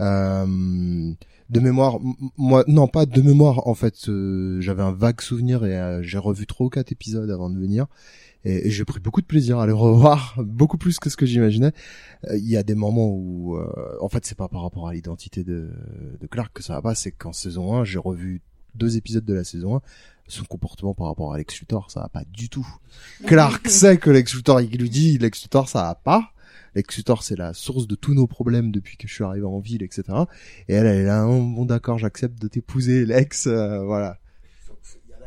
[0.00, 1.12] Euh,
[1.50, 1.98] de mémoire,
[2.36, 6.18] moi, non, pas de mémoire, en fait, euh, j'avais un vague souvenir et euh, j'ai
[6.18, 7.86] revu trois ou quatre épisodes avant de venir.
[8.44, 11.26] Et, et j'ai pris beaucoup de plaisir à les revoir, beaucoup plus que ce que
[11.26, 11.72] j'imaginais.
[12.28, 13.56] Euh, Il y a des moments où,
[14.00, 15.70] en fait, c'est pas par rapport à l'identité de,
[16.20, 18.42] de Clark que ça va pas, c'est qu'en saison 1, j'ai revu
[18.74, 19.80] deux épisodes de la saison 1,
[20.28, 22.66] son comportement par rapport à Lex Luthor, ça va pas du tout.
[23.26, 26.32] Clark sait que Lex Luthor, il lui dit, Lex Luthor, ça va pas.
[26.74, 29.58] Lex Luthor, c'est la source de tous nos problèmes depuis que je suis arrivé en
[29.58, 30.04] ville, etc.
[30.68, 34.18] Et elle, elle est là, Oh, bon d'accord, j'accepte de t'épouser, Lex, euh, voilà.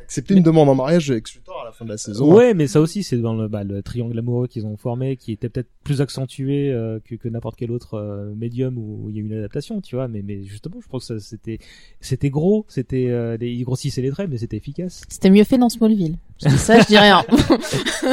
[0.06, 2.32] Accepté une demande en mariage Lex Luthor à la fin de la saison.
[2.32, 5.32] Ouais, mais ça aussi, c'est dans le, bah, le triangle amoureux qu'ils ont formé, qui
[5.32, 9.20] était peut-être plus accentué euh, que, que n'importe quel autre euh, médium où il y
[9.20, 10.08] a eu une adaptation, tu vois.
[10.08, 11.58] Mais, mais justement, je pense que ça, c'était,
[12.02, 15.02] c'était gros, c'était, euh, les- ils grossissaient les traits, mais c'était efficace.
[15.10, 16.18] C'était mieux fait dans Smallville.
[16.44, 17.24] Je dis ça, je dis rien.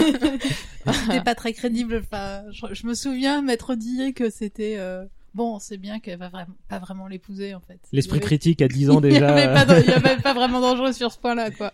[1.07, 2.03] c'était pas très crédible.
[2.05, 5.05] Enfin, je, je me souviens m'être dit que c'était euh,
[5.35, 7.79] Bon, c'est bien qu'elle va vraiment, pas vraiment l'épouser en fait.
[7.93, 9.35] L'esprit avait- critique à 10 ans Il déjà.
[9.35, 11.73] avait il y avait pas vraiment dangereux sur ce point-là, quoi.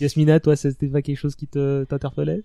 [0.00, 2.42] Yasmina, toi, c'était pas quelque chose qui te t'interpellait?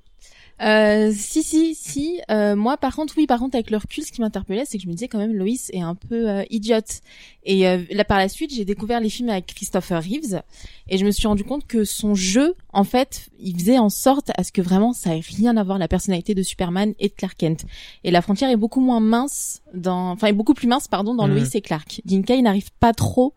[0.62, 2.22] Euh, si si si.
[2.30, 4.84] Euh, moi par contre oui par contre avec le recul ce qui m'interpellait c'est que
[4.84, 7.02] je me disais quand même Loïs est un peu euh, idiote.
[7.44, 10.42] Et euh, là par la suite j'ai découvert les films avec Christopher Reeves
[10.88, 14.32] et je me suis rendu compte que son jeu en fait il faisait en sorte
[14.38, 17.14] à ce que vraiment ça ait rien à voir la personnalité de Superman et de
[17.14, 17.66] Clark Kent.
[18.04, 21.28] Et la frontière est beaucoup moins mince dans enfin est beaucoup plus mince pardon dans
[21.28, 21.34] Mhm.
[21.34, 22.00] Loïs et Clark.
[22.06, 23.34] Dinka il n'arrive pas trop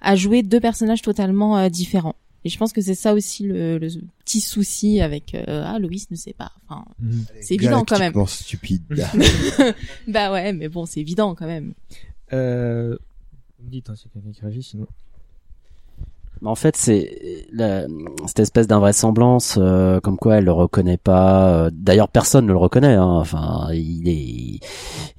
[0.00, 3.78] à jouer deux personnages totalement euh, différents et je pense que c'est ça aussi le,
[3.78, 3.88] le
[4.24, 6.52] petit souci avec euh, ah Loïs ne sait pas.
[6.68, 6.84] Enfin,
[7.40, 8.12] c'est évident quand même.
[8.26, 8.82] Stupide.
[10.08, 11.74] bah ouais, mais bon, c'est évident quand même.
[12.32, 12.96] Euh...
[13.58, 14.86] vous me Dites, hein, a quelqu'un qui réagit, sinon.
[16.44, 17.46] En fait, c'est
[18.26, 21.66] cette espèce d'invraisemblance, euh, comme quoi elle le reconnaît pas.
[21.66, 22.94] euh, D'ailleurs, personne ne le reconnaît.
[22.94, 23.04] hein.
[23.20, 24.58] Enfin, il est,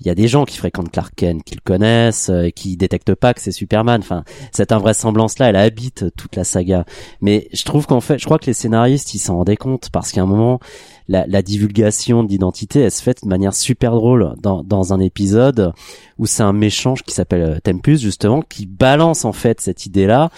[0.02, 2.76] il y a des gens qui fréquentent Clark Kent, qui le connaissent, euh, et qui
[2.76, 4.02] détectent pas que c'est Superman.
[4.02, 6.84] Enfin, cette invraisemblance-là, elle habite toute la saga.
[7.22, 10.12] Mais je trouve qu'en fait, je crois que les scénaristes, ils s'en rendaient compte parce
[10.12, 10.60] qu'à un moment,
[11.08, 15.74] la, la divulgation d'identité, elle se fait de manière super drôle dans, dans un épisode
[16.18, 20.30] où c'est un méchant qui s'appelle euh, Tempus justement qui balance en fait cette idée-là.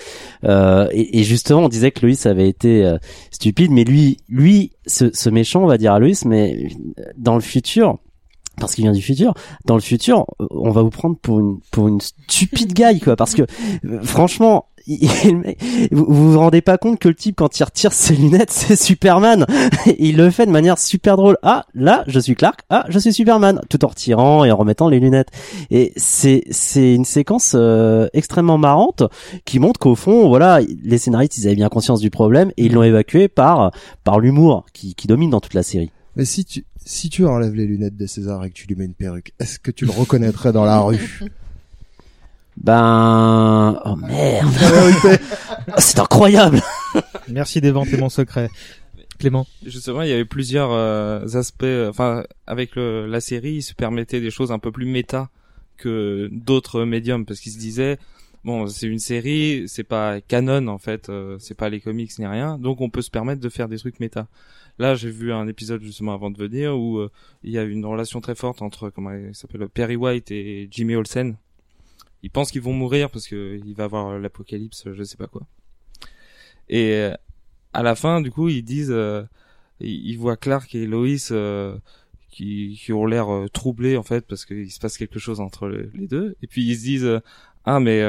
[0.43, 2.97] Euh, et, et justement, on disait que Loïs avait été euh,
[3.32, 7.36] stupide, mais lui, lui, ce, ce méchant, on va dire à Loïs, mais euh, dans
[7.36, 7.97] le futur.
[8.60, 9.34] Parce qu'il vient du futur.
[9.66, 13.16] Dans le futur, on va vous prendre pour une pour une stupide guy quoi.
[13.16, 13.43] Parce que
[13.86, 14.68] euh, franchement,
[15.91, 19.45] vous vous rendez pas compte que le type quand il retire ses lunettes, c'est Superman.
[19.97, 21.38] Il le fait de manière super drôle.
[21.41, 22.62] Ah, là, je suis Clark.
[22.70, 23.62] Ah, je suis Superman.
[23.70, 25.30] Tout en retirant et en remettant les lunettes.
[25.72, 29.03] Et c'est c'est une séquence euh, extrêmement marrante
[29.45, 32.74] qui montre qu'au fond, voilà, les scénaristes ils avaient bien conscience du problème et ils
[32.74, 33.72] l'ont évacué par
[34.03, 35.91] par l'humour qui qui domine dans toute la série.
[36.16, 38.86] Mais si tu, si tu enlèves les lunettes de César et que tu lui mets
[38.86, 41.19] une perruque, est-ce que tu le reconnaîtrais dans la rue?
[42.57, 45.23] Ben, oh merde, La vérité.
[45.77, 46.61] c'est incroyable.
[47.27, 48.49] Merci d'éventer mon secret.
[49.19, 49.45] Clément.
[49.65, 51.63] Justement, il y avait plusieurs euh, aspects.
[51.63, 55.29] euh, Enfin, avec le, la série, il se permettait des choses un peu plus méta
[55.77, 57.97] que d'autres médiums, parce qu'il se disait,
[58.45, 62.25] bon, c'est une série, c'est pas canon en fait, euh, c'est pas les comics ni
[62.25, 64.27] rien, donc on peut se permettre de faire des trucs méta.
[64.78, 67.09] Là, j'ai vu un épisode justement avant de venir où euh,
[67.43, 70.95] il y a une relation très forte entre comment il s'appelle Perry White et Jimmy
[70.95, 71.38] Olsen.
[72.23, 75.43] Ils pensent qu'ils vont mourir parce que il va avoir l'apocalypse, je sais pas quoi.
[76.67, 77.13] Et euh,
[77.73, 79.23] à la fin, du coup, ils disent, euh,
[79.80, 81.78] ils voient Clark et Lois euh,
[82.30, 85.67] qui, qui ont l'air euh, troublés en fait parce qu'il se passe quelque chose entre
[85.67, 86.36] le- les deux.
[86.41, 87.21] Et puis ils se disent,
[87.63, 88.03] ah mais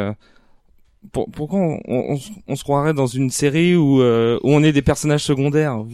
[1.13, 4.73] pour- pourquoi on, on, on se croirait dans une série où, euh, où on est
[4.73, 5.85] des personnages secondaires?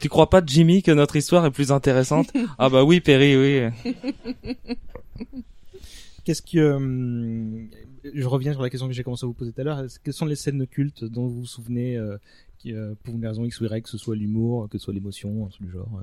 [0.00, 2.32] Tu crois pas, Jimmy, que notre histoire est plus intéressante?
[2.58, 3.94] Ah bah oui, Perry, oui.
[6.24, 7.66] Qu'est-ce que euh,
[8.14, 9.84] je reviens sur la question que j'ai commencé à vous poser tout à l'heure.
[10.02, 12.16] Quelles sont les scènes cultes dont vous vous souvenez euh,
[12.58, 14.94] qui, euh, pour une raison X ou Y, que ce soit l'humour, que ce soit
[14.94, 16.02] l'émotion, du genre.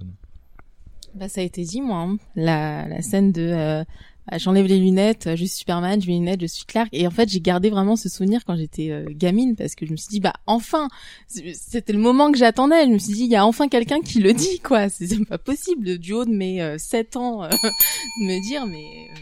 [1.16, 2.18] Bah ça a été dit moi, hein.
[2.36, 3.84] la, la scène de euh,
[4.30, 6.89] bah, j'enlève les lunettes, je suis Superman, je mets les lunettes, je suis Clark.
[6.91, 9.91] Et en fait j'ai gardé vraiment ce souvenir quand j'étais euh, gamine parce que je
[9.91, 10.89] me suis dit bah enfin,
[11.28, 12.86] c'était le moment que j'attendais.
[12.86, 14.89] Je me suis dit il y a enfin quelqu'un qui le dit quoi.
[14.89, 17.55] C'est pas possible du haut de mes euh, 7 ans euh, de
[18.26, 19.20] me dire mais euh,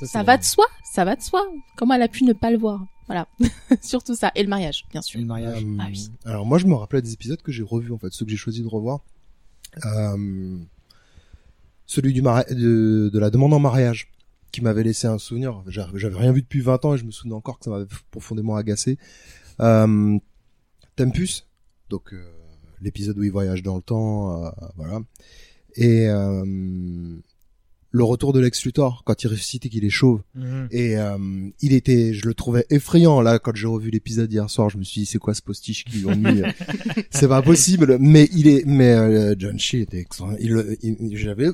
[0.00, 1.42] Ça, ça, va de soi, ça va de soi.
[1.76, 2.84] Comment elle a pu ne pas le voir?
[3.06, 3.26] Voilà,
[3.82, 5.18] surtout ça et le mariage bien sûr.
[5.20, 5.64] le mariage.
[5.64, 6.10] Euh, Ah oui.
[6.24, 8.36] Alors moi je me rappelais des épisodes que j'ai revus en fait, ceux que j'ai
[8.36, 9.00] choisi de revoir.
[9.84, 10.56] Euh,
[11.90, 14.12] celui du mari- de, de la demande en mariage
[14.52, 15.62] qui m'avait laissé un souvenir.
[15.66, 18.54] J'avais rien vu depuis 20 ans et je me souviens encore que ça m'avait profondément
[18.54, 18.96] agacé.
[19.60, 20.16] Euh,
[20.96, 21.46] Tempus,
[21.88, 22.22] donc euh,
[22.80, 25.00] l'épisode où il voyage dans le temps, euh, voilà.
[25.74, 26.44] Et euh,
[27.92, 30.22] le retour de Lex Luthor quand il ressuscite et qu'il est chauve.
[30.36, 30.68] Mhm.
[30.70, 31.18] Et euh,
[31.60, 34.68] il était, je le trouvais effrayant là quand j'ai revu l'épisode hier soir.
[34.70, 36.42] Je me suis dit c'est quoi ce postiche qu'ils ont mis
[37.10, 37.98] C'est pas possible.
[38.00, 40.34] Mais il est, mais euh, John Shee était extra.
[40.38, 41.50] Il, il- j'avais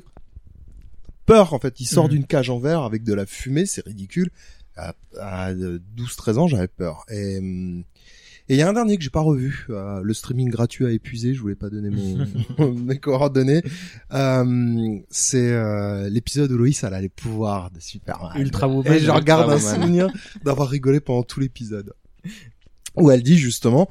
[1.26, 1.80] peur en fait.
[1.80, 2.10] Il sort Mhm.
[2.10, 4.30] d'une cage en verre avec de la fumée, c'est ridicule.
[4.76, 7.04] À, à 12-13 ans, j'avais peur.
[7.10, 7.84] Et hum,
[8.48, 9.66] et il y a un dernier que j'ai pas revu.
[9.70, 11.34] Euh, le streaming gratuit a épuisé.
[11.34, 13.60] Je voulais pas donner mon mes coordonnées.
[14.12, 18.30] Euh, c'est euh, l'épisode où Loïs elle a les pouvoirs de Superman.
[18.40, 18.92] Ultra Woman.
[18.92, 20.08] Et je regarde un souvenir
[20.44, 21.92] d'avoir rigolé pendant tout l'épisode.
[22.94, 23.88] Où elle dit justement,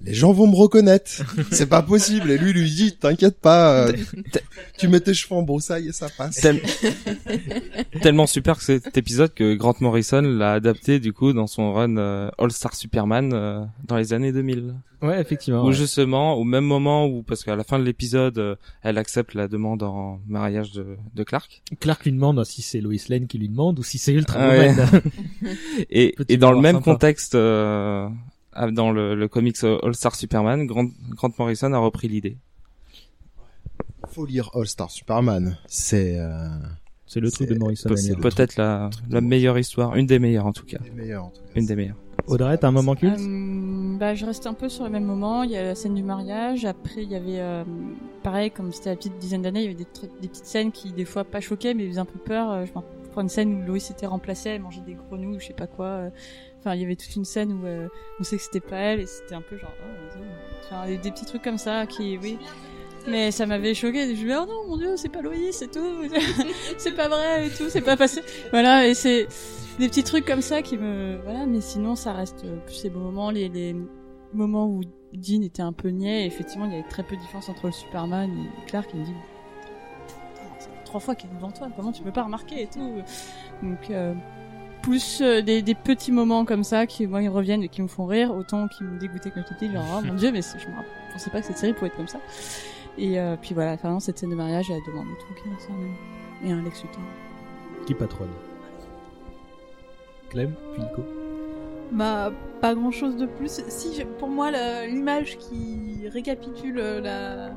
[0.00, 1.10] les gens vont me reconnaître.
[1.50, 2.30] C'est pas possible.
[2.30, 3.92] Et lui lui dit, t'inquiète pas, euh,
[4.78, 6.36] tu mets tes cheveux en broussaille et ça passe.
[6.36, 6.60] Tel-
[8.02, 11.96] Tellement super que cet épisode que Grant Morrison l'a adapté du coup dans son run
[11.96, 14.74] euh, All Star Superman euh, dans les années 2000.
[15.02, 15.62] Ouais, effectivement.
[15.64, 15.72] Où ouais.
[15.74, 19.48] justement, au même moment où, parce qu'à la fin de l'épisode, euh, elle accepte la
[19.48, 21.62] demande en mariage de, de Clark.
[21.80, 24.48] Clark lui demande si c'est Lois Lane qui lui demande ou si c'est Ultra Ah
[24.48, 24.68] ouais.
[24.70, 25.02] Woman.
[25.90, 26.84] et, dans le même sympa.
[26.92, 27.34] contexte,
[28.72, 32.36] dans le, le comics All Star Superman, Grant, Grant Morrison a repris l'idée.
[34.08, 35.56] Faut lire All Star Superman.
[35.66, 36.48] C'est euh,
[37.06, 37.88] C'est le truc de Morrison.
[37.96, 40.78] C'est peut-être la, la meilleure histoire, une des meilleures en tout cas.
[40.84, 41.24] les meilleurs.
[41.24, 41.50] en tout cas.
[41.60, 41.96] Une des meilleures.
[42.26, 43.18] Audrey, t'as un moment culte?
[43.20, 45.42] Euh, bah, je reste un peu sur le même moment.
[45.42, 46.64] Il y a la scène du mariage.
[46.64, 47.64] Après, il y avait, euh,
[48.22, 50.70] pareil, comme c'était la petite dizaine d'années, il y avait des, trucs- des petites scènes
[50.72, 52.50] qui, des fois, pas choquaient, mais faisaient un peu peur.
[52.50, 52.82] Euh, Je me
[53.12, 55.66] prends une scène où Lois était remplacée, elle mangeait des grenouilles, ou je sais pas
[55.66, 56.04] quoi.
[56.64, 57.88] Enfin, il y avait toute une scène où euh,
[58.18, 59.74] on sait que c'était pas elle, et c'était un peu genre,
[60.72, 62.38] oh, des, petits trucs comme ça qui, oui.
[63.06, 64.06] Mais ça m'avait choqué.
[64.06, 66.08] Je me suis dit, oh non, mon dieu, c'est pas Loïs, c'est tout.
[66.78, 68.22] c'est pas vrai et tout, c'est pas passé.
[68.50, 69.28] Voilà, et c'est
[69.78, 72.88] des petits trucs comme ça qui me, voilà, mais sinon, ça reste euh, plus ces
[72.88, 73.76] beaux moments, les,
[74.32, 74.80] moments où
[75.12, 76.26] Dean était un peu niais.
[76.26, 78.88] effectivement, il y avait très peu de différence entre le Superman et Clark.
[78.94, 79.12] Il me dit,
[80.60, 83.02] fait trois fois qu'il est devant toi, comment tu peux pas remarquer et tout.
[83.62, 84.14] Donc, euh,
[84.84, 87.88] plus euh, des, des petits moments comme ça qui moi ils reviennent et qui me
[87.88, 90.68] font rire autant qui me dégoûtaient quand j'étais genre oh mon dieu mais c'est- je
[90.68, 90.72] me
[91.12, 92.18] pensais pas que cette série pouvait être comme ça
[92.98, 95.94] et euh, puis voilà vraiment cette scène de mariage elle demande tout qui ça, même.
[96.44, 97.00] et un Lex Luthor
[97.86, 98.30] Qui patronne
[100.30, 101.02] Clem, puis Nico.
[101.92, 103.60] Bah, pas grand chose de plus.
[103.68, 104.50] Si, je- pour moi,
[104.86, 107.50] l'image qui récapitule euh, la,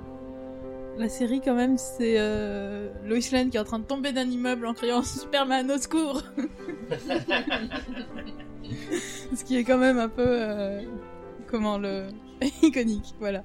[0.97, 4.25] la série, quand même, c'est euh, Lois Lane qui est en train de tomber d'un
[4.25, 6.23] immeuble en criant Superman au secours
[9.35, 10.25] Ce qui est quand même un peu.
[10.25, 10.81] euh,
[11.47, 12.07] comment le.
[12.61, 13.43] iconique, voilà.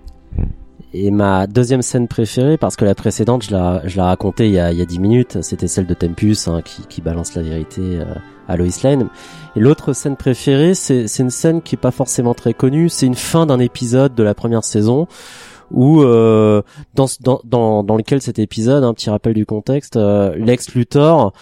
[0.95, 4.59] Et ma deuxième scène préférée, parce que la précédente, je la, je racontais il y
[4.59, 7.43] a, il y a 10 minutes, c'était celle de Tempus, hein, qui, qui balance la
[7.43, 8.05] vérité euh,
[8.47, 9.09] à Lois Lane.
[9.57, 13.07] Et l'autre scène préférée, c'est, c'est une scène qui est pas forcément très connue, c'est
[13.07, 15.09] une fin d'un épisode de la première saison,
[15.71, 16.63] où euh,
[16.95, 21.33] dans, dans, dans, dans lequel cet épisode, un petit rappel du contexte, euh, Lex Luthor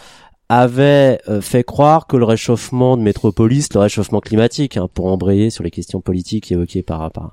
[0.51, 5.49] avait euh, fait croire que le réchauffement de Métropolis, le réchauffement climatique, hein, pour embrayer
[5.49, 7.31] sur les questions politiques évoquées par, par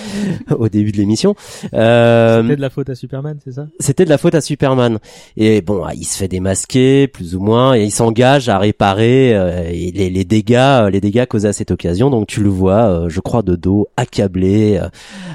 [0.58, 1.34] au début de l'émission,
[1.72, 3.68] euh, C'était de la faute à Superman, c'est ça?
[3.80, 4.98] c'était de la faute à Superman.
[5.38, 9.62] Et bon, il se fait démasquer plus ou moins et il s'engage à réparer euh,
[9.70, 12.10] les, les dégâts, euh, les dégâts causés à cette occasion.
[12.10, 14.88] Donc tu le vois, euh, je crois, de dos, accablé, euh,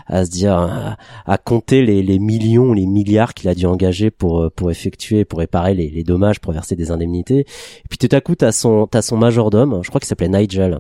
[0.06, 4.12] à se dire, à, à compter les, les millions, les milliards qu'il a dû engager
[4.12, 7.23] pour pour effectuer, pour réparer les, les dommages, pour verser des indemnités.
[7.32, 7.46] Et
[7.90, 10.80] puis tout à coup, t'as son t'as son majordome, je crois qu'il s'appelait Nigel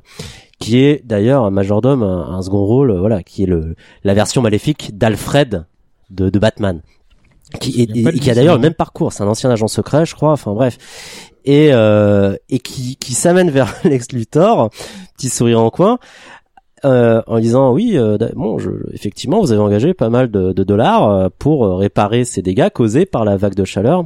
[0.60, 3.76] qui est d'ailleurs un majordome, un, un second rôle, euh, voilà, qui est le
[4.06, 5.66] la version maléfique d'Alfred
[6.10, 6.82] de, de Batman,
[7.60, 10.16] qui, est, et qui a d'ailleurs le même parcours, c'est un ancien agent secret, je
[10.16, 10.78] crois, enfin bref,
[11.44, 14.70] et euh, et qui qui s'amène vers Lex Luthor,
[15.18, 16.00] petit sourire en coin.
[16.86, 20.64] euh, en disant oui euh, bon je, effectivement vous avez engagé pas mal de, de
[20.64, 24.06] dollars pour réparer ces dégâts causés par la vague de chaleur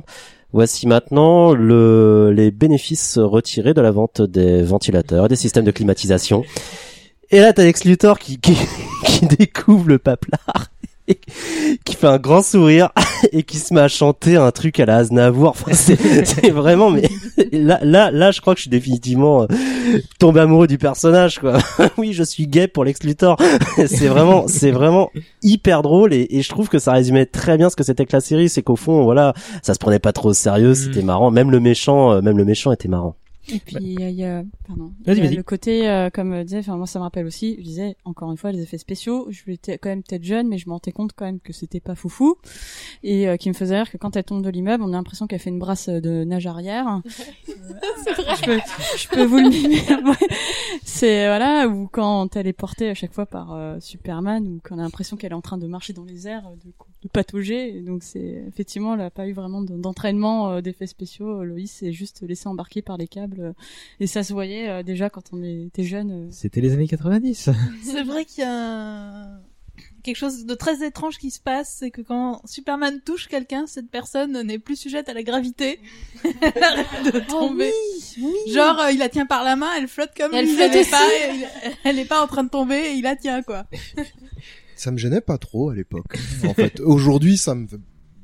[0.54, 5.72] Voici maintenant le, les bénéfices retirés de la vente des ventilateurs et des systèmes de
[5.72, 6.44] climatisation.
[7.30, 8.40] Et là, t'as Lex Luthor qui,
[9.38, 10.68] découvre le paplard,
[11.86, 12.90] qui fait un grand sourire
[13.32, 15.50] et qui se met à chanter un truc à la Aznavour.
[15.50, 15.96] Enfin, c'est,
[16.26, 17.10] c'est vraiment, mais
[17.52, 19.48] là, là, là, je crois que je suis définitivement euh,
[20.20, 21.58] tombé amoureux du personnage, quoi.
[21.98, 23.38] oui, je suis gay pour Lex Luthor.
[23.78, 27.70] c'est vraiment, c'est vraiment hyper drôle et, et je trouve que ça résumait très bien
[27.70, 28.50] ce que c'était que la série.
[28.50, 31.32] C'est qu'au fond, voilà, ça se prenait pas trop au sérieux, c'était marrant.
[31.32, 33.16] Même le méchant, euh, même le méchant était marrant.
[33.50, 35.36] Et puis il y a, il y a- pardon, y a vas-y.
[35.36, 38.30] le côté euh, comme euh, disait, enfin moi ça me rappelle aussi, je disais encore
[38.32, 40.92] une fois les effets spéciaux, je étais quand même peut-être jeune mais je me rendais
[40.92, 42.36] compte quand même que c'était pas foufou
[43.04, 45.28] et euh, qui me faisait rire que quand elle tombe de l'immeuble, on a l'impression
[45.28, 47.02] qu'elle fait une brasse de nage arrière.
[47.46, 48.32] C'est vrai.
[48.38, 48.60] je peux
[48.98, 49.48] je peux vous le.
[50.08, 50.28] Ouais.
[50.84, 54.78] C'est voilà ou quand elle est portée à chaque fois par euh, Superman ou qu'on
[54.80, 56.72] a l'impression qu'elle est en train de marcher dans les airs, de, de
[57.12, 57.82] patauger.
[57.82, 61.44] Donc c'est effectivement elle a pas eu vraiment de- d'entraînement euh, d'effets spéciaux.
[61.44, 63.54] Loïs s'est juste laissé embarquer par les câbles euh,
[64.00, 66.12] et ça se voyait euh, déjà quand on était jeune.
[66.12, 66.28] euh.
[66.32, 67.50] C'était les années 90.
[67.84, 69.40] C'est vrai qu'il y a un-
[70.04, 73.90] quelque chose de très étrange qui se passe, c'est que quand Superman touche quelqu'un, cette
[73.92, 75.80] personne n'est plus sujette à la gravité.
[76.24, 77.72] elle arrête de tomber.
[78.48, 80.78] Genre, euh, il la tient par la main, elle flotte comme Elle lui, flotte elle
[80.82, 81.10] est pas,
[81.64, 83.66] elle, elle est pas en train de tomber et il la tient, quoi.
[84.80, 86.18] ça me gênait pas trop à l'époque.
[86.48, 87.80] en fait, aujourd'hui, ça me fait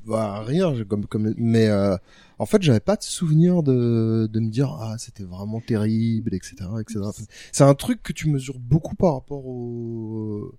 [0.05, 1.95] bah, rire, comme comme mais euh,
[2.39, 6.55] en fait, j'avais pas de souvenir de de me dire ah c'était vraiment terrible, etc.,
[6.81, 6.99] etc.
[7.51, 10.53] C'est un truc que tu mesures beaucoup par rapport au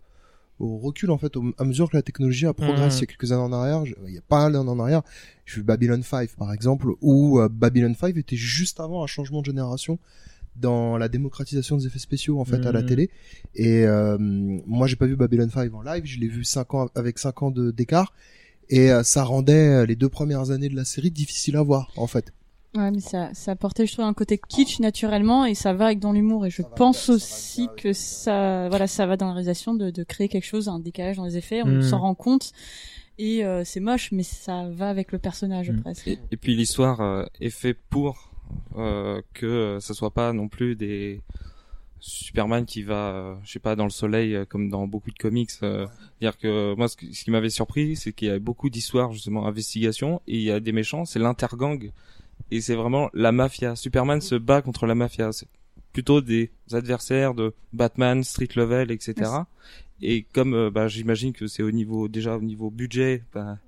[0.60, 2.98] au recul en fait, au, à mesure que la technologie a progressé.
[2.98, 4.78] Il y a quelques années en arrière, je- il y a pas mal d'années en
[4.78, 5.02] arrière,
[5.46, 9.40] j'ai vu Babylon 5 par exemple, où euh, Babylon 5 était juste avant un changement
[9.40, 9.98] de génération
[10.56, 12.86] dans la démocratisation des effets spéciaux en fait à la Mhm.
[12.86, 13.10] télé.
[13.54, 16.88] Et euh, moi j'ai pas vu Babylon 5 en live, je l'ai vu cinq ans
[16.94, 18.12] avec 5 ans de d'écart.
[18.70, 21.90] Et euh, ça rendait euh, les deux premières années de la série difficiles à voir
[21.96, 22.32] en fait.
[22.76, 26.00] Ouais, mais ça, ça apportait, je trouve, un côté kitsch naturellement et ça va avec
[26.00, 26.44] dans l'humour.
[26.44, 30.28] Et je pense aussi que ça, voilà, ça va dans la réalisation de, de créer
[30.28, 31.62] quelque chose, un décalage dans les effets.
[31.62, 31.82] On Mm.
[31.82, 32.50] s'en rend compte
[33.16, 36.08] et euh, c'est moche, mais ça va avec le personnage presque.
[36.08, 38.33] Et, et puis l'histoire euh, est fait pour
[38.74, 41.20] que euh, ça soit pas non plus des
[42.00, 45.16] Superman qui va, euh, je sais pas, dans le soleil euh, comme dans beaucoup de
[45.18, 45.50] comics.
[45.62, 45.86] euh,
[46.20, 49.12] Dire que moi, ce, qui- ce qui m'avait surpris, c'est qu'il y a beaucoup d'histoires
[49.12, 51.90] justement investigation et il y a des méchants, c'est l'intergang
[52.50, 53.74] et c'est vraiment la mafia.
[53.74, 55.32] Superman se bat contre la mafia.
[55.32, 55.48] C'est
[55.94, 59.14] plutôt des adversaires de Batman, Street Level, etc.
[60.02, 63.58] Et comme bah, j'imagine que c'est au niveau déjà au niveau budget, bah,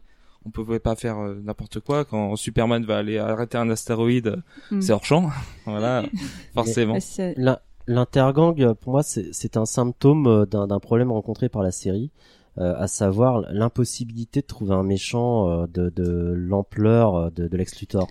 [0.47, 4.80] on pouvait pas faire euh, n'importe quoi quand Superman va aller arrêter un astéroïde, Mm.
[4.80, 5.30] c'est hors champ.
[5.66, 6.05] voilà,
[6.55, 6.97] forcément.
[7.36, 12.11] La- L'intergang, euh, pour moi, c'est un symptôme euh, d'un problème rencontré par la série,
[12.59, 17.57] euh, à savoir l'impossibilité de trouver un méchant euh, de, de l'ampleur euh, de, de
[17.57, 18.09] Lex Luthor.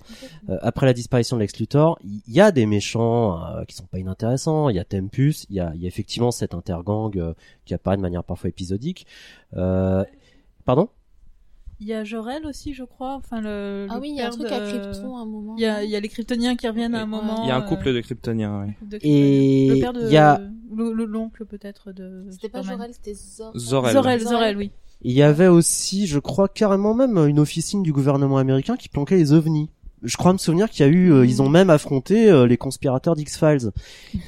[0.47, 3.85] Euh, après la disparition de Lex Luthor, il y, a des méchants euh, qui sont
[3.85, 4.69] pas inintéressants.
[4.69, 7.33] Il y a Tempus, il y a, il y a effectivement cet intergang euh,
[7.65, 9.05] qui apparaît de manière parfois épisodique.
[9.57, 10.05] Euh,
[10.63, 10.87] pardon?
[11.81, 13.15] Il y a Jorel aussi, je crois.
[13.15, 15.25] Enfin, le, Ah le oui, il y a un truc de- à Krypton à un
[15.25, 15.55] moment.
[15.57, 17.43] Il y a, il y a les Kryptoniens qui reviennent à un moment.
[17.43, 18.65] Il y a un euh, couple de Kryptoniens.
[18.65, 18.73] oui.
[18.87, 20.41] de Et le père de il y a-
[20.73, 22.61] le- le- l'oncle peut-être de C'était pas.
[22.61, 23.93] Jorel, c'était Zor- Zorel.
[23.93, 24.71] Zorel, Zorel, oui.
[25.01, 29.17] Il y avait aussi, je crois carrément même une officine du gouvernement américain qui planquait
[29.17, 29.69] les ovnis.
[30.03, 32.57] Je crois me souvenir qu'il y a eu, euh, ils ont même affronté euh, les
[32.57, 33.71] conspirateurs d'X-Files.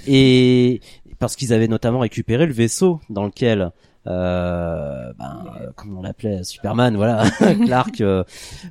[0.07, 0.81] Et
[1.19, 3.71] parce qu'ils avaient notamment récupéré le vaisseau dans lequel,
[4.07, 7.29] euh, ben, euh, comment on l'appelait, Superman, voilà,
[7.65, 8.23] Clark euh,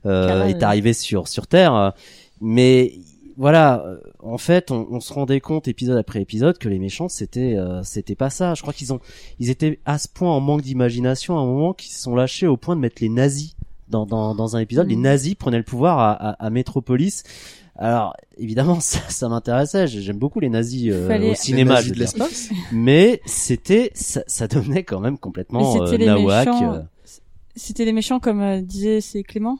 [0.06, 1.92] euh, est arrivé sur sur Terre.
[2.40, 2.94] Mais
[3.36, 7.08] voilà, euh, en fait, on, on se rendait compte épisode après épisode que les méchants
[7.08, 8.54] c'était euh, c'était pas ça.
[8.54, 9.00] Je crois qu'ils ont
[9.38, 12.46] ils étaient à ce point en manque d'imagination à un moment qu'ils se sont lâchés
[12.46, 13.54] au point de mettre les nazis
[13.88, 14.88] dans dans, dans un épisode.
[14.88, 15.02] Les Mhm.
[15.02, 17.24] nazis prenaient le pouvoir à, à, à Metropolis.
[17.78, 19.86] Alors évidemment ça, ça m'intéressait.
[19.86, 22.18] J'aime beaucoup les nazis euh, Fallait- au cinéma, nazis je veux de dire.
[22.24, 22.48] l'espace.
[22.72, 26.46] mais c'était ça, ça devenait quand même complètement euh, les nawak.
[26.46, 26.86] méchants.
[27.56, 27.60] Euh.
[27.60, 29.58] C'était les méchants, comme euh, disait c'est Clément.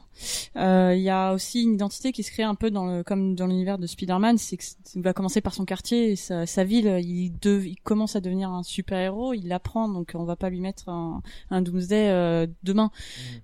[0.55, 3.35] Euh, Il y a aussi une identité qui se crée un peu dans le, comme
[3.35, 4.63] dans l'univers de Spider-Man, c'est que
[4.95, 6.99] il va commencer par son quartier, et sa, sa ville.
[7.03, 10.49] Il, dev- il commence à devenir un super héros, il l'apprend, donc on va pas
[10.49, 12.89] lui mettre un, un Doomsday euh, demain.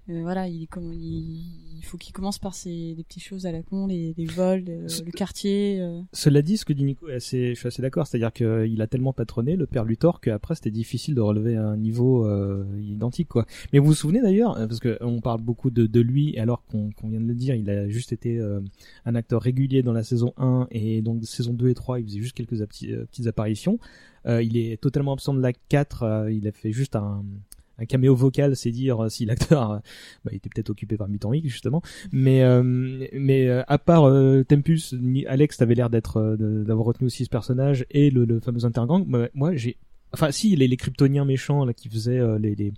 [0.10, 1.41] Euh, voilà, il, est comme- il,
[1.78, 4.64] il faut qu'il commence par ses des petites choses à la con, les, les vols,
[4.66, 5.80] le, le quartier.
[5.82, 6.01] euh.
[6.14, 8.08] Cela dit, ce que dit Nico, est assez, je suis assez d'accord.
[8.08, 12.26] C'est-à-dire qu'il a tellement patronné le père Luthor qu'après c'était difficile de relever un niveau
[12.26, 13.45] euh, identique, quoi.
[13.74, 16.91] Mais vous vous souvenez d'ailleurs, euh, parce que on parle beaucoup de, lui, alors qu'on
[16.91, 18.60] qu'on vient de le dire, il a juste été euh,
[19.06, 22.22] un acteur régulier dans la saison 1 et donc saison 2 et 3, il faisait
[22.22, 23.80] juste quelques euh, petites apparitions.
[24.26, 26.04] Il est totalement absent de la 4.
[26.04, 27.24] euh, il a fait juste un
[27.80, 29.82] un caméo vocal, c'est dire si l'acteur
[30.24, 31.82] bah, était peut-être occupé par Mythenric justement.
[32.12, 32.44] Mais
[33.14, 34.12] mais à part
[34.48, 34.94] Tempus,
[35.28, 39.04] Alex t'avais l'air d'avoir retenu aussi ce personnage et le, fameux intergang.
[39.08, 39.78] Moi, moi, j'ai
[40.14, 42.72] Enfin, si les, les Kryptoniens méchants là qui faisaient euh, les, les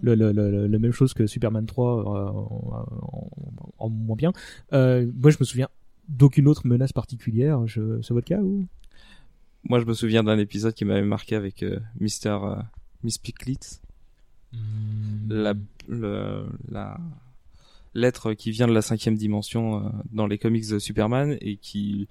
[0.00, 4.16] le, le, le, le- la même chose que Superman 3 euh, en, en- en moins
[4.16, 4.32] bien.
[4.72, 5.68] Euh, moi, je me souviens
[6.08, 7.66] d'aucune autre menace particulière.
[7.66, 8.66] Je, c'est votre cas ou?
[9.64, 12.56] Moi, je me souviens d'un épisode qui m'avait marqué avec euh, Mister euh,
[13.04, 13.82] Miss Picklitz.
[15.28, 15.54] La,
[15.88, 16.98] le- la
[17.94, 22.08] lettre qui vient de la cinquième dimension euh, dans les comics de Superman et qui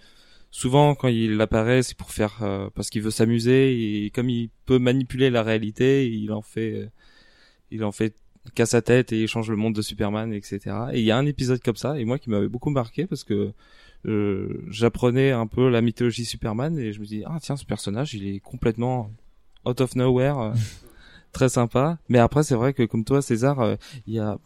[0.51, 4.49] souvent quand il apparaît c'est pour faire euh, parce qu'il veut s'amuser et comme il
[4.65, 6.87] peut manipuler la réalité il en fait euh,
[7.71, 8.15] il en fait
[8.55, 11.17] qu'à sa tête et il change le monde de Superman etc et il y a
[11.17, 13.53] un épisode comme ça et moi qui m'avait beaucoup marqué parce que
[14.05, 18.13] euh, j'apprenais un peu la mythologie Superman et je me dis ah tiens ce personnage
[18.13, 19.11] il est complètement
[19.65, 20.53] out of nowhere euh,
[21.33, 21.97] très sympa.
[22.07, 23.75] Mais après c'est vrai que comme toi César euh,
[24.05, 24.37] il y a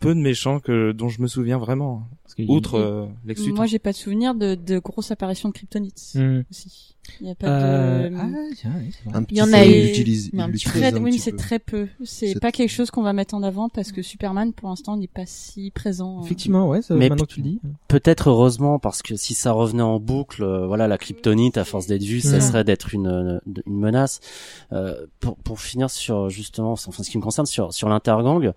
[0.00, 2.08] peu de méchants que dont je me souviens vraiment
[2.48, 3.56] outre euh, Lex Luthor.
[3.56, 6.42] Moi, j'ai pas de souvenir de, de grosses apparitions de Kryptonites Hmm.
[6.50, 6.90] aussi.
[7.20, 8.14] Il y a pas Euh, de.
[8.16, 8.26] ah,
[8.56, 9.18] tiens, oui, c'est vrai.
[9.18, 10.30] Un Il y en a peu, eu.
[10.32, 11.36] mais un petit un oui, mais c'est peu.
[11.36, 11.86] très peu.
[12.02, 15.06] C'est pas quelque chose qu'on va mettre en avant parce que Superman, pour l'instant, n'est
[15.06, 16.20] pas si présent.
[16.20, 16.24] euh.
[16.24, 16.80] Effectivement, ouais.
[16.80, 17.60] Ça, Mais maintenant que tu le dis.
[17.88, 21.86] Peut-être heureusement parce que si ça revenait en boucle, euh, voilà, la kryptonite à force
[21.86, 22.40] d'être vue, ça Mhm.
[22.40, 24.20] serait d'être une, euh, une menace.
[24.72, 28.52] Euh, pour, pour finir sur justement, enfin ce qui me concerne sur sur l'intergang,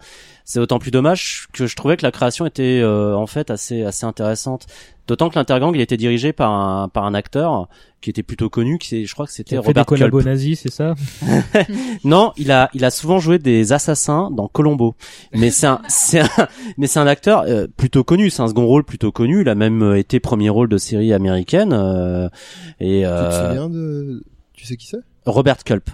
[0.45, 3.66] c'est autant plus dommage que je trouvais que la création était euh, en fait assez
[3.83, 4.65] assez intéressante.
[5.07, 7.69] D'autant que l'Intergang, il était dirigé par un par un acteur
[8.01, 10.59] qui était plutôt connu, qui c'est- je crois que c'était a fait Robert des nazis,
[10.59, 10.95] c'est ça?
[12.03, 14.95] Non, il a il a souvent joué des assassins dans Colombo.
[15.33, 16.29] Mais c'est un c'est un
[16.77, 19.55] mais c'est un acteur euh, plutôt connu, c'est un second rôle plutôt connu, il a
[19.55, 22.27] même euh, été premier rôle de série américaine euh,
[22.79, 24.97] et Tu te euh, souviens de, tu sais qui c'est?
[25.25, 25.89] Robert Culp.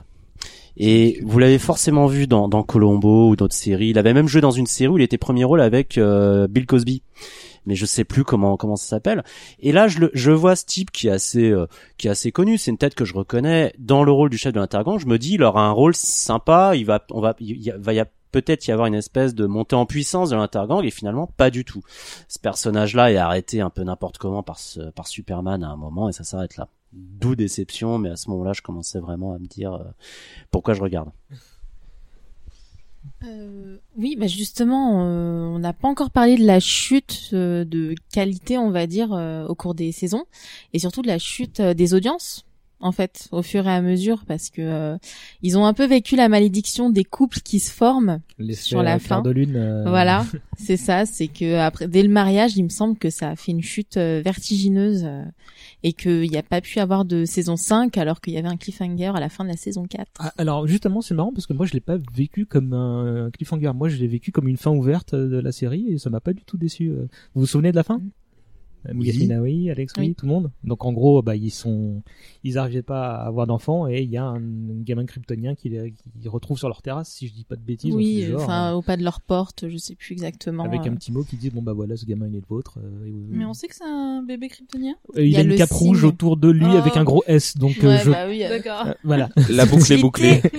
[0.75, 3.89] Et vous l'avez forcément vu dans, dans Colombo ou d'autres séries.
[3.89, 6.65] Il avait même joué dans une série où il était premier rôle avec euh, Bill
[6.65, 7.03] Cosby.
[7.65, 9.23] Mais je sais plus comment comment ça s'appelle.
[9.59, 12.57] Et là, je, je vois ce type qui est assez euh, qui est assez connu.
[12.57, 14.99] C'est une tête que je reconnais dans le rôle du chef de l'Intergang.
[14.99, 16.75] Je me dis, il aura un rôle sympa.
[16.75, 19.75] Il va on va il va y a peut-être y avoir une espèce de montée
[19.77, 21.83] en puissance de l'Intergang et finalement pas du tout.
[22.27, 26.09] Ce personnage-là est arrêté un peu n'importe comment par ce, par Superman à un moment
[26.09, 26.67] et ça s'arrête là.
[26.91, 29.83] D'où déception, mais à ce moment-là, je commençais vraiment à me dire euh,
[30.51, 31.09] pourquoi je regarde.
[33.23, 37.95] Euh, oui, bah justement, euh, on n'a pas encore parlé de la chute euh, de
[38.11, 39.11] qualité, on va dire,
[39.47, 40.25] au cours des saisons,
[40.73, 42.45] et surtout de la chute des audiences,
[42.83, 44.97] en fait, au fur et à mesure, parce que euh,
[45.41, 48.19] ils ont un peu vécu la malédiction des couples qui se forment
[48.51, 49.21] sur la fin.
[49.21, 50.25] de lune, euh, Voilà,
[50.57, 53.53] c'est ça, c'est que après, dès le mariage, il me semble que ça a fait
[53.53, 55.23] une chute euh, vertigineuse euh,
[55.83, 58.57] et qu'il n'y a pas pu avoir de saison 5 alors qu'il y avait un
[58.57, 60.05] cliffhanger à la fin de la saison 4.
[60.19, 63.71] Ah, alors justement, c'est marrant parce que moi je l'ai pas vécu comme un cliffhanger.
[63.73, 66.19] Moi, je l'ai vécu comme une fin ouverte euh, de la série et ça m'a
[66.19, 66.89] pas du tout déçu.
[67.33, 68.01] Vous vous souvenez de la fin?
[68.89, 70.15] Euh, Yasmina, oui, Alex, oui, Oui.
[70.15, 70.51] tout le monde.
[70.63, 72.01] Donc en gros, bah ils sont,
[72.43, 74.41] ils arrivaient pas à avoir d'enfants et il y a un,
[74.83, 77.93] gamin kryptonien qui les qui retrouve sur leur terrasse, si je dis pas de bêtises.
[77.93, 80.63] Oui, enfin euh, au pas de leur porte, je sais plus exactement.
[80.63, 80.89] avec euh.
[80.91, 82.79] un petit mot qui dit bon bah voilà, ce gamin il est le vôtre.
[82.83, 85.55] euh, Mais on sait que c'est un bébé kryptonien Euh, il, y a, a une
[85.55, 85.87] cape signe.
[85.87, 86.77] rouge autour de lui Oh.
[86.77, 87.57] avec un gros S.
[87.57, 88.87] Donc euh, Ouais, je, bah oui, euh, D'accord.
[88.87, 89.29] euh, voilà.
[89.49, 90.41] La boucle est bouclée.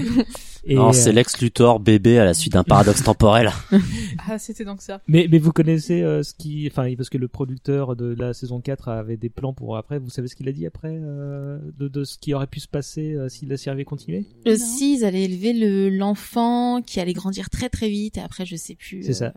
[0.66, 3.50] Et, non, euh, c'est Lex Luthor bébé à la suite d'un paradoxe temporel.
[4.26, 5.02] Ah, c'était donc ça.
[5.08, 8.60] Mais, mais vous connaissez euh, ce qui, enfin, parce que le producteur de la saison
[8.60, 9.98] 4 avait des plans pour après.
[9.98, 12.68] Vous savez ce qu'il a dit après euh, de, de ce qui aurait pu se
[12.68, 14.26] passer euh, si la série avait continué?
[14.46, 18.46] Euh, si, ils allaient élever le l'enfant qui allait grandir très très vite et après
[18.46, 19.02] je sais plus.
[19.02, 19.34] C'est euh, ça.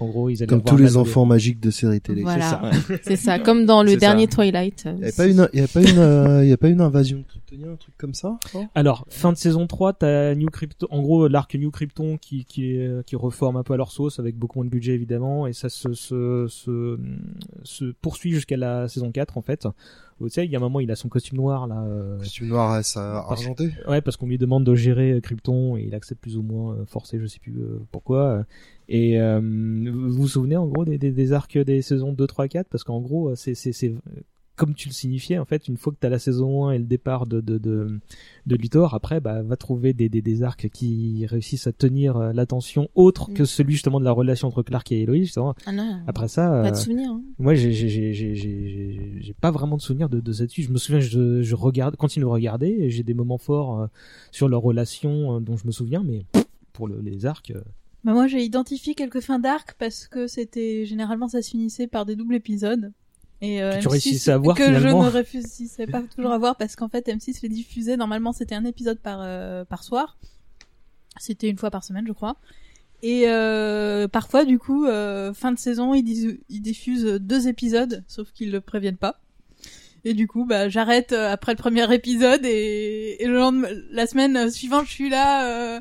[0.00, 2.22] En gros, ils allaient Comme tous les enfants magiques de séries télé.
[2.22, 2.70] Voilà,
[3.04, 3.38] C'est ça.
[3.38, 4.32] Comme dans le dernier ça.
[4.36, 4.88] Twilight.
[4.98, 6.68] Il y a pas une, il y a pas une, euh, il y a pas
[6.68, 8.38] une invasion de Kryptoniens, un truc comme ça
[8.74, 12.72] Alors, fin de saison 3, t'as New Krypton, en gros, l'arc New Krypton qui, qui,
[12.74, 15.52] est- qui reforme un peu à leur sauce avec beaucoup moins de budget évidemment, et
[15.52, 16.98] ça se, se, se,
[17.62, 19.68] se poursuit jusqu'à la saison 4 en fait.
[20.20, 21.82] Vous savez, il y a un moment, il a son costume noir là.
[21.88, 23.70] euh, Costume noir ça argenté.
[23.88, 26.74] Ouais, parce qu'on lui demande de gérer euh, Krypton et il accepte plus ou moins
[26.74, 27.54] euh, forcé, je sais plus
[27.90, 28.44] pourquoi.
[28.88, 32.48] Et euh, vous vous souvenez en gros des, des, des arcs des saisons 2, 3,
[32.48, 33.94] 4 Parce qu'en gros, euh, c'est c'est c'est
[34.56, 36.84] comme tu le signifiais en fait, une fois que t'as la saison 1 et le
[36.84, 37.98] départ de de de,
[38.46, 42.32] de Luthor, après bah va trouver des, des des arcs qui réussissent à tenir euh,
[42.32, 43.34] l'attention autre Mm.
[43.34, 45.24] que celui justement de la relation entre Clark et Eloïse.
[45.24, 45.54] justement.
[45.66, 47.10] Ah non, Après ça, pas euh, de souvenir.
[47.10, 47.22] hein.
[47.40, 50.66] moi, j'ai j'ai j'ai j'ai j'ai j'ai pas vraiment de souvenir de de cette suite.
[50.68, 53.86] Je me souviens, je je regarde, continue de regarder, et j'ai des moments forts euh,
[54.30, 56.26] sur leur relation euh, dont je me souviens, mais
[56.72, 57.52] pour le, les arcs,
[58.04, 62.04] Bah moi j'ai identifié quelques fins d'arc parce que c'était généralement ça se finissait par
[62.06, 62.92] des doubles épisodes.
[63.40, 65.02] Et euh, Que tu M6 réussissais à voir, que finalement.
[65.02, 68.54] je ne réussissais pas toujours à voir parce qu'en fait M6 les diffusait normalement c'était
[68.54, 70.18] un épisode par euh, par soir.
[71.18, 72.36] C'était une fois par semaine je crois.
[73.02, 78.02] Et euh, parfois du coup euh, fin de saison ils, dis- ils diffusent deux épisodes
[78.06, 79.20] sauf qu'ils le préviennent pas.
[80.06, 84.06] Et du coup bah j'arrête euh, après le premier épisode et, et le lendemain, la
[84.06, 85.76] semaine suivante je suis là.
[85.76, 85.80] Euh,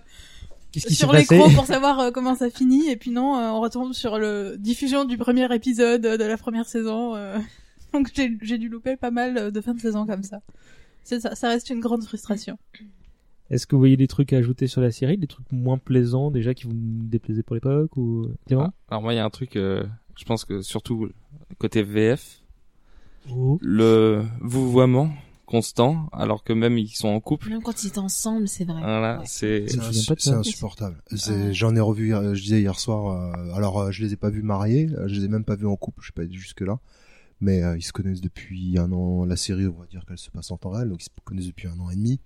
[0.73, 3.49] qu'est-ce qui s'est sur l'écran pour savoir euh, comment ça finit et puis non euh,
[3.51, 7.37] on retombe sur le diffusion du premier épisode de la première saison euh.
[7.93, 10.41] donc j'ai j'ai dû louper pas mal euh, de fin de saison comme ça
[11.03, 12.57] c'est ça ça reste une grande frustration
[13.49, 16.31] Est-ce que vous voyez des trucs à ajouter sur la série, des trucs moins plaisants
[16.31, 19.55] déjà qui vous déplaisaient pour l'époque ou Ah, alors moi, il y a un truc,
[19.57, 19.83] euh,
[20.17, 21.09] je pense que surtout
[21.59, 22.43] côté VF,
[23.31, 23.57] Oh.
[23.61, 25.09] le vouvoiement
[25.53, 27.49] constant, alors que même ils sont en couple.
[27.49, 28.79] Même quand ils étaient ensemble, c'est vrai.
[28.81, 29.25] Voilà, Ouais.
[29.27, 29.65] c'est.
[30.31, 31.01] Insupportable.
[31.11, 31.53] Ouais.
[31.53, 33.35] J'en ai revu, hier- je disais hier soir.
[33.35, 35.55] euh, alors, euh, je les ai pas vus mariés, euh, je les ai même pas
[35.55, 36.01] vus en couple.
[36.01, 36.79] Je suis pas jusque là.
[37.39, 39.25] Mais euh, ils se connaissent depuis un an.
[39.25, 41.47] La série, on va dire qu'elle se passe en temps réel, donc ils se connaissent
[41.47, 42.19] depuis un an et demi.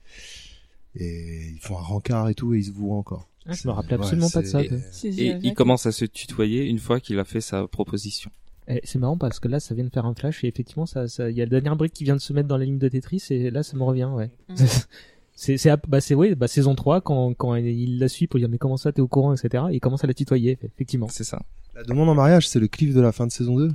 [0.96, 3.28] Et ils font un rencard et tout, et ils se voient encore.
[3.46, 4.64] Ah, je me rappelais ouais, absolument pas de ça.
[4.64, 4.78] toi.
[5.04, 8.32] Et il commence à se tutoyer une fois qu'il a fait sa proposition.
[8.68, 11.08] Eh, C'est marrant parce que là, ça vient de faire un flash et effectivement, ça,
[11.08, 12.80] ça, il y a la dernière brique qui vient de se mettre dans la ligne
[12.80, 14.30] de Tetris et là, ça me revient, ouais.
[14.50, 14.56] Mm.
[15.34, 18.50] c'est, c'est, bah, c'est, ouais, bah, saison 3, quand, quand il la suit pour dire,
[18.50, 19.66] mais comment ça, t'es au courant, etc.
[19.72, 21.08] Et il commence à la tutoyer, effectivement.
[21.10, 21.42] C'est ça.
[21.76, 23.72] La demande en mariage, c'est le cliff de la fin de saison 2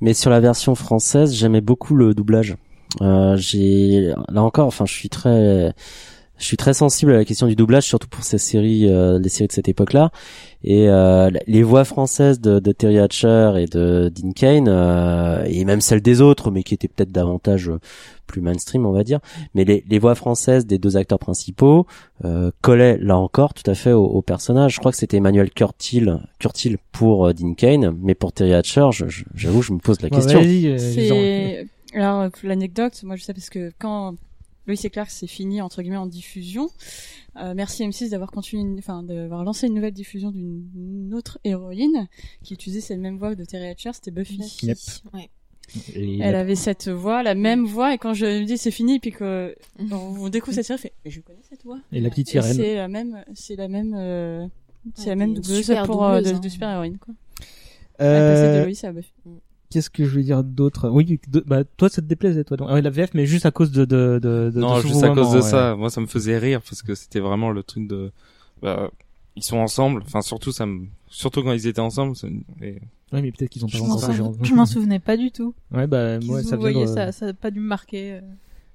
[0.00, 2.56] Mais sur la version française, j'aimais beaucoup le doublage.
[3.00, 5.72] Euh, j'ai là encore, enfin, je suis très,
[6.38, 9.28] je suis très sensible à la question du doublage, surtout pour ces séries, euh, les
[9.28, 10.10] séries de cette époque-là.
[10.64, 15.64] Et euh, les voix françaises de, de Terry Hatcher et de Dean Kane, euh, et
[15.64, 17.78] même celles des autres, mais qui étaient peut-être davantage euh,
[18.26, 19.20] plus mainstream, on va dire.
[19.54, 21.86] Mais les, les voix françaises des deux acteurs principaux
[22.24, 24.74] euh, collaient là encore tout à fait au, au personnage.
[24.74, 28.88] Je crois que c'était Emmanuel Curtil, Curtil pour euh, Dean Kane, mais pour Terry Hatcher,
[28.92, 30.40] je- je- j'avoue, je me pose la Ouais, question.
[30.42, 31.64] euh,
[31.94, 34.14] alors l'anecdote, moi je sais parce que quand
[34.68, 36.70] Lois et Clark s'est fini entre guillemets en diffusion,
[37.36, 42.08] euh, merci M6 d'avoir continué, enfin d'avoir lancé une nouvelle diffusion d'une autre héroïne
[42.42, 44.58] qui utilisait cette même voix de Terry Hatcher, c'était Buffy.
[44.62, 44.78] Yep.
[45.14, 45.30] Ouais.
[45.94, 48.98] Et Elle avait cette voix, la même voix, et quand je me dis c'est fini,
[49.00, 49.54] puis que
[49.90, 51.78] on, découvre cette série, mais je connais cette voix.
[51.92, 52.54] Et la petite Et sirène.
[52.54, 54.46] C'est la même, c'est la même, euh,
[54.94, 56.40] c'est Ouais, la même doubleuse pour euh, doubleuse, de, hein.
[56.40, 57.14] de super héroïne quoi.
[58.00, 59.12] Euh, Elle de Lois à Buffy.
[59.70, 60.88] Qu'est-ce que je vais dire d'autre?
[60.88, 62.56] Oui, de- bah toi ça te déplaisait toi.
[62.56, 62.68] donc.
[62.70, 64.50] Ah ouais, la VF, mais juste à cause de de de.
[64.54, 65.42] de non, de juste à cause de ouais.
[65.42, 65.76] ça.
[65.76, 68.10] Moi, ça me faisait rire parce que c'était vraiment le truc de.
[68.62, 68.90] Bah,
[69.36, 70.02] ils sont ensemble.
[70.06, 70.86] Enfin, surtout ça me.
[71.08, 72.16] Surtout quand ils étaient ensemble.
[72.16, 72.80] ça me- et-
[73.12, 74.34] Ouais, mais peut-être qu'ils ont pas souviens- genre.
[74.42, 75.54] je m'en souvenais pas du tout.
[75.72, 78.12] Ouais, bah moi ça vous voyez de- ça, ça a pas dû me marquer.
[78.14, 78.20] euh,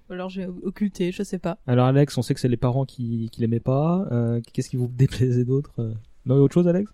[0.09, 1.57] Ou alors j'ai occulté, je sais pas.
[1.67, 4.05] Alors Alex, on sait que c'est les parents qui qui l'aimaient pas.
[4.11, 5.71] Euh, Qu'est-ce qui vous déplaisait d'autre?
[5.79, 5.93] Euh
[6.25, 6.91] Non, il y a autre chose, Alex?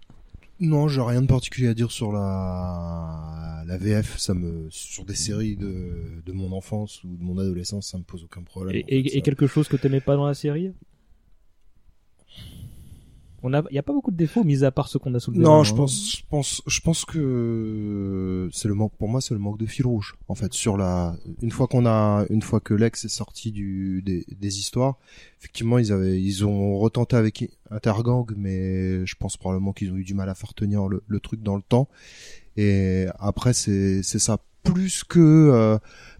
[0.59, 4.17] Non, j'ai rien de particulier à dire sur la la VF.
[4.17, 8.03] Ça me sur des séries de de mon enfance ou de mon adolescence, ça me
[8.03, 8.75] pose aucun problème.
[8.75, 10.73] Et, en fait, et- et ça- quelque chose que t'aimais pas dans la série?
[13.43, 15.19] On a, il y a pas beaucoup de défauts, mis à part ceux qu'on a
[15.19, 15.41] soulevés.
[15.41, 15.63] Non, hein.
[15.63, 18.93] je pense, je pense, je pense que c'est le manque.
[18.97, 20.15] Pour moi, c'est le manque de fil rouge.
[20.27, 24.01] En fait, sur la, une fois qu'on a, une fois que Lex est sorti du
[24.01, 24.97] des, des histoires,
[25.39, 30.03] effectivement, ils avaient, ils ont retenté avec Intergang, mais je pense probablement qu'ils ont eu
[30.03, 31.87] du mal à faire tenir le, le truc dans le temps.
[32.57, 34.39] Et après, c'est, c'est ça.
[34.61, 35.77] Plus que euh,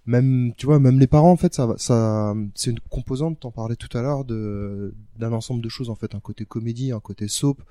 [0.10, 3.40] même, tu vois, même les parents, en fait, ça, ça, c'est une composante.
[3.40, 6.92] T'en parlais tout à l'heure de d'un ensemble de choses, en fait, un côté comédie,
[6.92, 7.62] un côté soap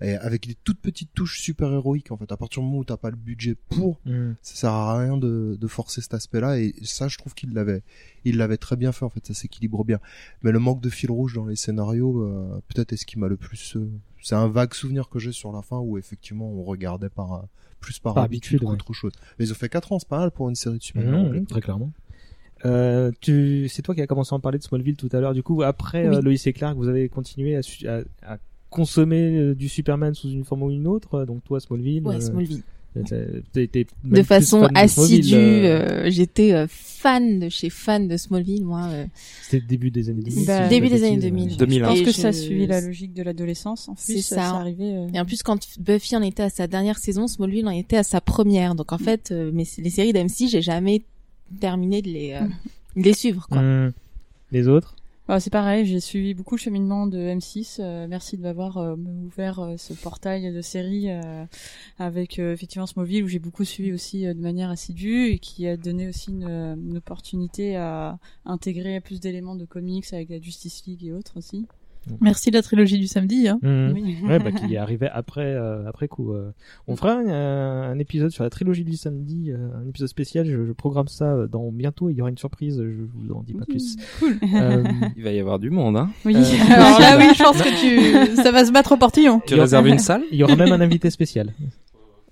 [0.00, 2.84] et avec des toutes petites touches super héroïques en fait à partir du moment où
[2.84, 4.32] t'as pas le budget pour Mm.
[4.42, 7.54] ça sert à rien de, de forcer cet aspect là et ça je trouve qu'il
[7.54, 7.82] l'avait
[8.24, 10.00] il l'avait très bien fait en fait ça s'équilibre bien
[10.42, 13.28] mais le manque de fil rouge dans les scénarios euh, peut-être est ce qui m'a
[13.28, 13.88] le plus euh,
[14.20, 17.42] c'est un vague souvenir que j'ai sur la fin où effectivement on regardait par euh,
[17.84, 18.76] plus par, Par habitude, habitude, ouais.
[18.76, 20.82] qu'autre chose mais ils ont fait 4 ans c'est pas mal pour une série de
[20.82, 21.90] super Mmh, mmh, très clairement.
[22.64, 25.34] Euh, tu, c'est toi qui as commencé à en parler de Smallville tout à l'heure.
[25.34, 26.16] Du coup, après Oui.
[26.16, 28.38] euh, Lois et Clark, vous avez continué à, su- à, à
[28.70, 31.26] consommer euh, du Superman sous une forme ou une autre.
[31.26, 32.06] Donc toi, Smallville.
[32.06, 32.62] Ouais, euh, Smallville.
[32.94, 35.34] De façon assidue.
[35.34, 38.84] euh, euh, J'étais euh, fan de chez fan de Smallville, moi.
[38.90, 39.06] euh.
[39.42, 40.46] C'était le début des années 2000.
[40.46, 41.52] Bah, début des de années bêtises, 2000.
[41.52, 41.56] euh.
[41.56, 43.88] 2000, Je pense que je- ça a suivi la logique de l'adolescence.
[43.88, 44.36] En C'est plus, ça.
[44.36, 44.84] ça arrivait.
[44.94, 47.96] euh, Et en plus, quand Buffy en était à sa dernière saison, Smallville en était
[47.96, 48.74] à sa première.
[48.74, 51.02] Donc en fait, euh, mais les séries d'MC, j'ai jamais
[51.60, 52.40] terminé de les, euh,
[52.96, 53.46] de les suivre.
[53.50, 53.60] Quoi.
[53.60, 53.92] Mmh.
[54.52, 54.93] Les autres?
[55.26, 57.78] Bah, c'est pareil, j'ai suivi beaucoup le cheminement de M6.
[57.80, 61.46] euh, merci de m'avoir euh, ouvert euh, ce portail de série euh,
[61.98, 65.78] avec euh, effectivement Smallville où j'ai beaucoup suivi aussi de manière assidue et qui a
[65.78, 71.04] donné aussi une, une opportunité à intégrer plus d'éléments de comics avec la Justice League
[71.06, 71.66] et autres aussi.
[72.20, 73.48] Merci la trilogie du samedi.
[73.48, 73.58] Hein.
[73.62, 73.92] Mmh.
[73.94, 74.16] Oui.
[74.24, 76.32] Ouais, bah, qui est arrivé après, euh, après coup.
[76.32, 76.50] euh.
[76.86, 77.28] On fera un,
[77.92, 80.46] un épisode sur la trilogie du samedi, euh, un épisode spécial.
[80.46, 82.10] Je, je programme ça euh, dans bientôt.
[82.10, 82.80] Il y aura une surprise.
[82.82, 83.96] Je vous en dis pas plus.
[84.18, 84.38] Cool.
[84.54, 84.84] Euh,
[85.16, 86.10] Il va y avoir du monde, hein.
[86.24, 86.34] Oui.
[86.36, 89.40] Euh, Alors là, oui, je pense que tu, ça va se battre au portillon.
[89.46, 90.22] Tu réserves une salle?
[90.30, 91.52] Il y aura même un invité spécial.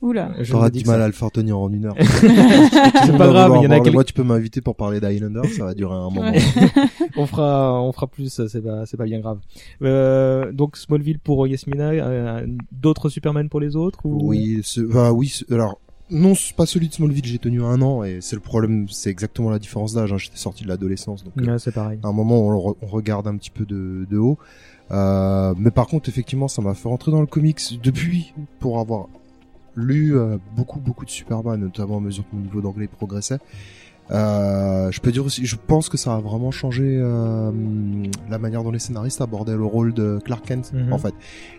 [0.02, 0.32] Oula.
[0.40, 1.04] Je T'auras du mal ça.
[1.04, 1.94] à le faire tenir en une heure.
[2.00, 3.94] C'est pas grave, il y en a quelques...
[3.94, 6.22] Moi, tu peux m'inviter pour parler d'Highlander, ça va durer un moment.
[6.22, 6.40] Ouais.
[7.16, 8.42] on fera, on fera plus.
[8.48, 9.38] C'est pas, c'est pas bien grave.
[9.82, 14.18] Euh, donc Smallville pour Yasmina, euh, d'autres Superman pour les autres ou...
[14.28, 15.28] Oui, ce- bah oui.
[15.28, 15.78] ce- Alors
[16.10, 17.24] non, c'est pas celui de Smallville.
[17.24, 18.86] J'ai tenu un an et c'est le problème.
[18.90, 20.12] C'est exactement la différence d'âge.
[20.12, 20.18] hein.
[20.18, 21.98] J'étais sorti de l'adolescence, donc euh, Ouais, c'est pareil.
[22.02, 24.36] à un moment on, re- on regarde un petit peu de, de haut.
[24.90, 29.06] Euh, mais par contre, effectivement, ça m'a fait rentrer dans le comics depuis pour avoir
[29.76, 33.38] lu euh, beaucoup beaucoup de Superman, notamment à mesure que mon niveau d'anglais progressait.
[34.10, 37.50] Euh, je peux dire aussi, je pense que ça a vraiment changé euh,
[38.28, 40.92] la manière dont les scénaristes abordaient le rôle de Clark Kent, Mhm.
[40.92, 41.14] en fait.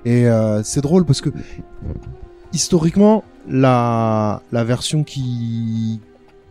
[0.05, 1.29] Et euh, c'est drôle parce que
[2.51, 5.99] historiquement, la la version qui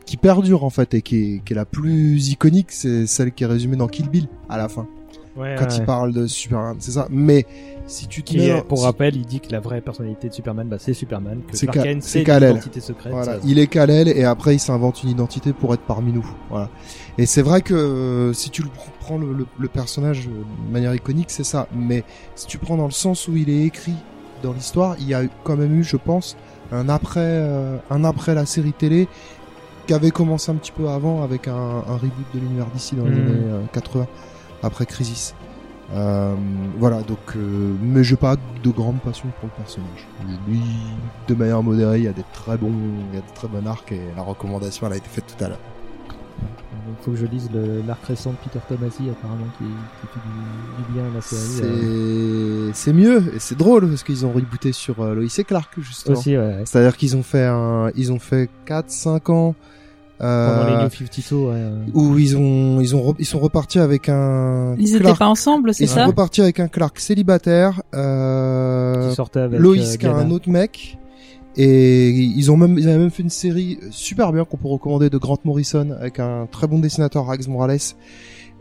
[0.06, 3.44] qui perdure en fait et qui est, qui est la plus iconique, c'est celle qui
[3.44, 4.86] est résumée dans Kill Bill à la fin,
[5.36, 5.76] Ouais, quand ouais.
[5.78, 7.06] il parle de Superman, c'est ça.
[7.10, 7.46] Mais
[7.86, 10.34] si tu te mets, dans- pour si- rappel, il dit que la vraie personnalité de
[10.34, 13.12] Superman, bah, c'est Superman, que C'est Clark Kent, c'est l'identité secrète.
[13.12, 16.26] Voilà, euh, il est Kal-El et après il s'invente une identité pour être parmi nous.
[16.50, 16.68] Voilà.
[17.18, 20.42] Et c'est vrai que euh, si tu le pr- prends le, le- le personnage euh,
[20.68, 21.66] de manière iconique, c'est ça.
[21.74, 22.04] Mais
[22.34, 23.94] si tu prends dans le sens où il est écrit
[24.42, 26.36] dans l'histoire, il y a quand même eu, je pense,
[26.72, 29.08] un après, euh, un après la série télé
[29.86, 33.04] qui avait commencé un petit peu avant avec un, un reboot de l'univers d'ici dans
[33.04, 33.26] les Mhm.
[33.26, 34.06] années euh, 80
[34.62, 35.34] après Crisis.
[35.94, 36.34] Euh,
[36.78, 40.06] voilà, donc, euh, mais j'ai pas de grande passion pour le personnage.
[40.48, 40.62] Lui,
[41.28, 42.72] de manière modérée, il y a des très bons,
[43.10, 45.44] il y a des très bons arcs et la recommandation, elle a été faite tout
[45.44, 45.60] à l'heure.
[46.88, 47.48] Il faut que je lise
[47.86, 52.72] l'arc récent de Peter Tomasi, apparemment, qui, qui fait du, du bien à la série.
[52.72, 52.94] C'est, euh.
[52.94, 56.16] mieux et c'est drôle parce qu'ils ont rebooté sur euh, Lois et Clark justement.
[56.16, 56.62] Aussi, ouais, ouais.
[56.64, 59.54] C'est-à-dire qu'ils ont fait un, ils ont fait 4 5 ans
[60.22, 61.52] Pendant les New 52, ouais.
[61.56, 61.84] euh.
[61.94, 65.74] où ils ont ils ont ils sont repartis avec un Ils étaient Clark- pas ensemble,
[65.74, 70.06] c'est ils ça sont repartis avec un Clark célibataire euh, Qui avec, Lois euh, qui
[70.06, 70.98] a un autre mec
[71.56, 75.10] et ils ont même ils avaient même fait une série super bien qu'on peut recommander
[75.10, 77.78] de Grant Morrison avec un très bon dessinateur Rags Morales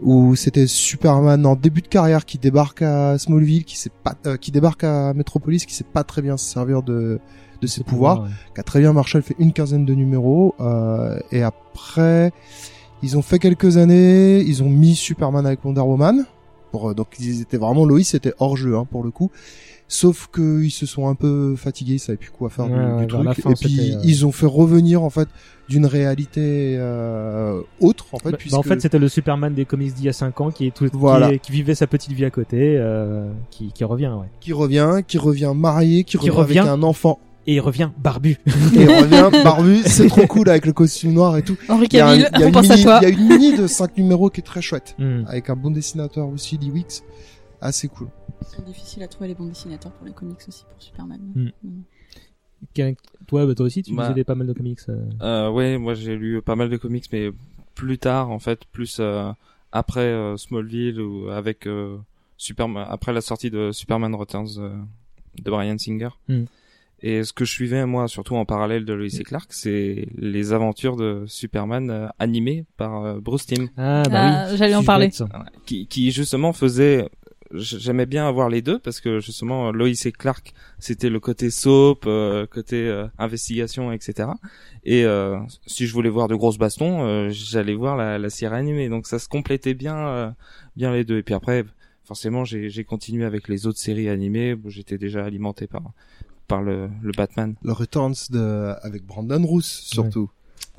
[0.01, 4.36] où c'était Superman en début de carrière qui débarque à Smallville qui sait pas euh,
[4.36, 7.20] qui débarque à Metropolis qui sait pas très bien se servir de
[7.62, 8.30] de ses pouvoirs, ouais.
[8.55, 12.32] qui a très bien marché, elle fait une quinzaine de numéros euh, et après
[13.03, 16.26] ils ont fait quelques années, ils ont mis Superman avec Wonder Woman
[16.72, 19.30] pour euh, donc ils étaient vraiment Lois c'était hors jeu hein, pour le coup.
[19.93, 23.01] Sauf que ils se sont un peu fatigués, ils savaient plus quoi faire du- Ouais,
[23.01, 23.41] du, truc.
[23.41, 25.28] fin, et puis euh, ils ont fait revenir en fait
[25.68, 28.32] d'une réalité euh, autre en fait.
[28.32, 28.53] Bah, puisque...
[28.53, 30.72] bah, en fait, c'était le Superman des comics d'il y a 5 ans qui est
[30.74, 31.38] tout, Voilà.
[31.38, 34.28] qui, vivait sa petite vie à côté, euh, qui, qui revient, ouais.
[34.39, 36.59] qui revient, qui revient marié, qui, Qui revient, revient.
[36.59, 37.20] avec un enfant.
[37.47, 38.37] Et il revient barbu.
[38.45, 41.57] Et il revient barbu, c'est trop cool avec le costume noir et tout.
[41.69, 42.99] Henri Il y a un- Cavill, il y a on une pense à mini- toi.
[43.01, 44.95] Il y a une mini de 5 numéros qui est très chouette.
[44.99, 45.23] Hmm.
[45.27, 47.01] Avec un bon dessinateur aussi, Lee Wicks.
[47.59, 48.09] Assez cool.
[48.47, 51.19] C'est difficile à trouver les bons dessinateurs pour les comics aussi pour Superman.
[51.35, 51.49] Hmm.
[51.63, 51.81] Mm.
[52.73, 52.95] Quel-
[53.27, 54.09] Toi, bah, toi aussi, tu Bah.
[54.09, 54.79] lisais pas mal de comics.
[54.89, 54.99] euh.
[55.21, 57.31] Euh, ouais, moi j'ai lu pas mal de comics, mais
[57.75, 59.31] plus tard en fait, plus euh,
[59.71, 61.97] après euh, Smallville ou avec euh,
[62.37, 64.75] Superman, après la sortie de Superman Returns euh,
[65.43, 66.09] de Brian Singer.
[67.03, 70.53] Et ce que je suivais moi, surtout en parallèle de Lois et Clark, c'est les
[70.53, 73.69] aventures de Superman euh, animées par euh, Bruce Timm.
[73.77, 74.57] Ah, bah Ah, oui.
[74.57, 75.09] j'allais en parler.
[75.65, 77.09] qui, qui justement faisait
[77.53, 82.05] j'aimais bien avoir les deux parce que justement Lois et Clark c'était le côté soap
[82.07, 84.29] euh, côté euh, investigation etc
[84.85, 85.37] et euh,
[85.67, 89.05] si je voulais voir de grosses bastons euh, j'allais voir la, la série animée donc
[89.05, 90.29] ça se complétait bien euh,
[90.77, 91.65] bien les deux et puis après
[92.05, 95.81] forcément j'ai j'ai continué avec les autres séries animées j'étais déjà alimenté par
[96.51, 100.29] par le, le Batman Le Returns de, avec Brandon Roos, surtout.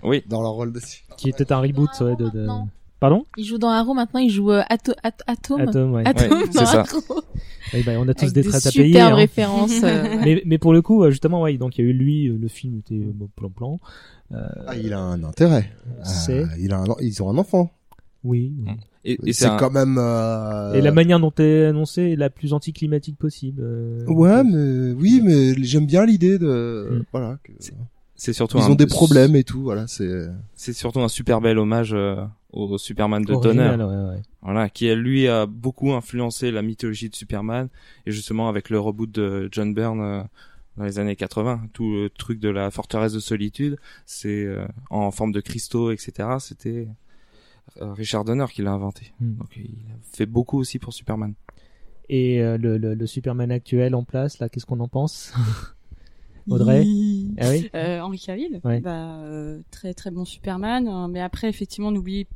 [0.04, 0.80] oui Dans leur rôle de...
[1.16, 2.30] Qui était un reboot, ouais, de.
[3.00, 3.26] Pardon?
[3.36, 5.60] Il joue dans Arrow maintenant, il joue euh, Ato- At- Atom.
[5.60, 6.06] Atom, ouais.
[6.06, 6.80] Atom Ouais, dans c'est ça.
[6.82, 7.20] Arrow.
[7.72, 8.86] Eh ben, on a tous Avec des de traites à payer.
[8.92, 9.16] superbes hein.
[9.16, 9.82] références.
[9.82, 12.28] euh, mais, mais pour le coup, euh, justement, ouais, donc il y a eu lui,
[12.28, 13.80] euh, le film était euh, bon, plan plan.
[14.32, 15.72] Euh, Ah, il a un intérêt.
[16.04, 17.72] C'est- Euh, il a un, ils ont un enfant.
[18.22, 18.52] oui.
[18.64, 18.72] oui.
[19.04, 22.30] Et, et C'est un- quand même, euh, Et la manière dont est annoncé est la
[22.30, 23.60] plus anticlimatique possible.
[23.64, 27.04] euh, Ouais, mais oui, mais j'aime bien l'idée de, Mm.
[27.12, 27.38] voilà.
[27.42, 27.52] que-
[28.14, 30.26] c'est surtout Ils un- ont des problèmes et tout, voilà, c'est.
[30.54, 32.16] c'est surtout un super bel hommage euh,
[32.52, 34.22] au Superman de original, Donner ouais, ouais.
[34.42, 37.68] Voilà, qui lui a beaucoup influencé la mythologie de Superman
[38.06, 40.22] et justement avec le reboot de John Byrne euh,
[40.76, 43.76] dans les années 80, tout le truc de la forteresse de solitude,
[44.06, 46.28] c'est euh, en forme de cristaux, etc.
[46.38, 46.86] C'était
[47.80, 49.12] Richard Donner qui l'a inventé.
[49.20, 49.36] Hmm.
[49.36, 51.34] Donc il a fait beaucoup aussi pour Superman.
[52.08, 55.32] Et euh, le, le, le Superman actuel en place, là, qu'est-ce qu'on en pense
[56.50, 56.84] Audrey
[57.38, 58.80] Ah oui Euh, Henri Cavill, Ouais.
[58.80, 62.26] bah, euh, très très bon Superman, hein, mais après effectivement on oublie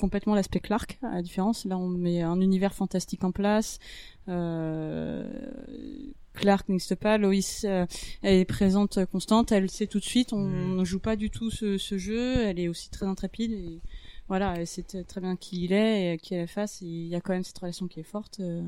[0.00, 1.64] complètement l'aspect Clark, à la différence.
[1.64, 3.78] Là on met un univers fantastique en place.
[4.28, 5.24] Euh,
[6.34, 7.34] Clark n'existe pas, Lois
[7.64, 7.86] euh,
[8.22, 10.76] elle est présente euh, constante, elle sait tout de suite, on Mm.
[10.76, 13.80] ne joue pas du tout ce, ce jeu, elle est aussi très intrépide et
[14.32, 17.06] voilà, elle sait t- très bien qui il est et qui elle est face, il
[17.08, 18.62] y a quand même cette relation qui est forte, euh,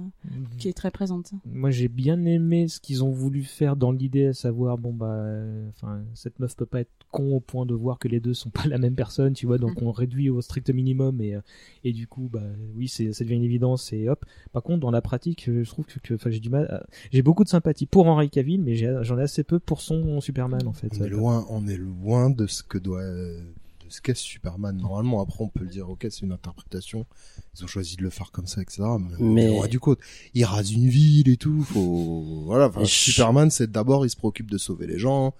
[0.58, 1.32] qui est très présente.
[1.46, 5.06] Moi, j'ai bien aimé ce qu'ils ont voulu faire dans l'idée, à savoir, bon bah,
[5.06, 8.34] euh, enfin, cette meuf peut pas être con au point de voir que les deux
[8.34, 11.40] sont pas la même personne, tu vois, donc on réduit au strict minimum et euh,
[11.82, 12.42] et du coup, bah,
[12.76, 14.24] oui, c'est ça devient une évidence et hop.
[14.52, 17.42] Par contre, dans la pratique, je trouve que, enfin, j'ai du mal, à- j'ai beaucoup
[17.44, 20.88] de sympathie pour Henry Cavill, mais j'en ai assez peu pour son Superman en fait.
[21.00, 23.02] On est loin, on est loin de ce que doit,
[23.84, 24.76] de ce qu'est Superman.
[24.76, 27.06] Normalement, après, on peut le dire, ok, c'est une interprétation.
[27.56, 28.82] Ils ont choisi de le faire comme ça, etc.
[29.18, 29.98] Mais, du côte,
[30.34, 31.62] il rase une ville et tout.
[31.62, 32.66] Faut, voilà.
[32.68, 35.34] enfin, Superman, c'est d'abord, il se préoccupe de sauver les gens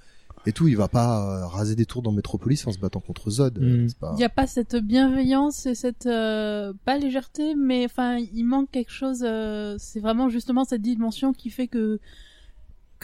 [0.47, 0.69] et tout.
[0.69, 3.59] Il va pas euh, raser des tours dans Metropolis en se battant contre Zod.
[3.59, 3.89] Mm.
[3.99, 8.45] Pas- Il n'y a pas cette bienveillance et cette euh, pas légèreté, mais enfin il
[8.45, 9.23] manque quelque chose.
[9.25, 11.99] euh, c'est vraiment justement cette dimension qui fait que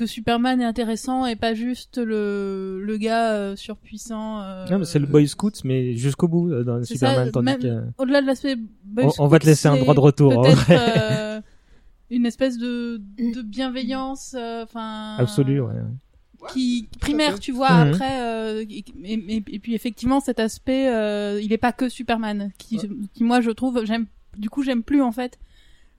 [0.01, 4.40] que Superman est intéressant et pas juste le le gars euh, surpuissant.
[4.43, 7.44] euh, Non, mais c'est le Boy Scout, mais jusqu'au bout euh, dans Superman, ça, tandis
[7.44, 7.82] même que.
[7.98, 10.43] Au-delà de l'aspect Boy On- on va te Scout, laisser un droit de retour, en
[10.43, 10.77] Peut-être vrai.
[11.01, 11.40] euh,
[12.10, 15.74] une espèce de de bienveillance, euh, enfin Absolu, ouais.
[16.52, 17.93] qui primaire tu vois Mhm.
[17.93, 21.89] après euh, et, et- et- et puis effectivement cet aspect euh, il est pas que
[21.89, 22.81] Superman qui
[23.12, 24.06] qui moi je trouve j'aime
[24.39, 25.39] du coup j'aime plus en fait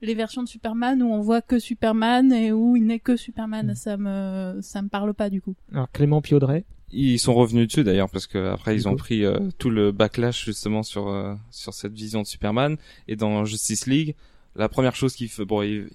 [0.02, 3.68] les versions de Superman où on voit que Superman et où il n'est que Superman.
[3.68, 3.74] Mm.
[3.74, 5.54] Ça me ça me parle pas du coup.
[5.72, 6.64] Alors Clément Piaudret.
[6.94, 10.44] Ils sont revenus dessus d'ailleurs parce que après ils ont pris euh, tout le backlash
[10.44, 12.76] justement sur euh, sur cette vision de Superman
[13.08, 14.14] et dans Justice League,
[14.56, 15.88] la première chose qu'il fait bon il,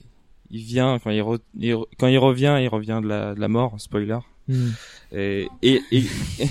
[0.49, 3.47] il vient quand il, re- il quand il revient, il revient de la de la
[3.47, 4.17] mort, spoiler.
[4.47, 4.69] Hmm.
[5.11, 6.03] Et et, et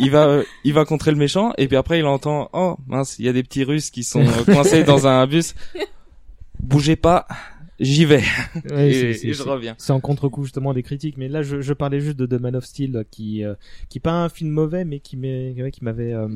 [0.00, 3.26] il va il va contrer le méchant et puis après il entend oh mince, il
[3.26, 5.54] y a des petits Russes qui sont euh, coincés dans un bus.
[6.60, 7.26] Bougez pas,
[7.80, 8.22] j'y vais.
[8.70, 9.74] Ouais, et, c'est- c'est- et je c'est- reviens.
[9.78, 12.56] C'est en contre-coup justement des critiques, mais là je, je parlais juste de The Man
[12.56, 13.54] of Steel euh, qui euh,
[13.88, 16.26] qui est pas un film mauvais, mais qui m'est ouais, qui m'avait euh,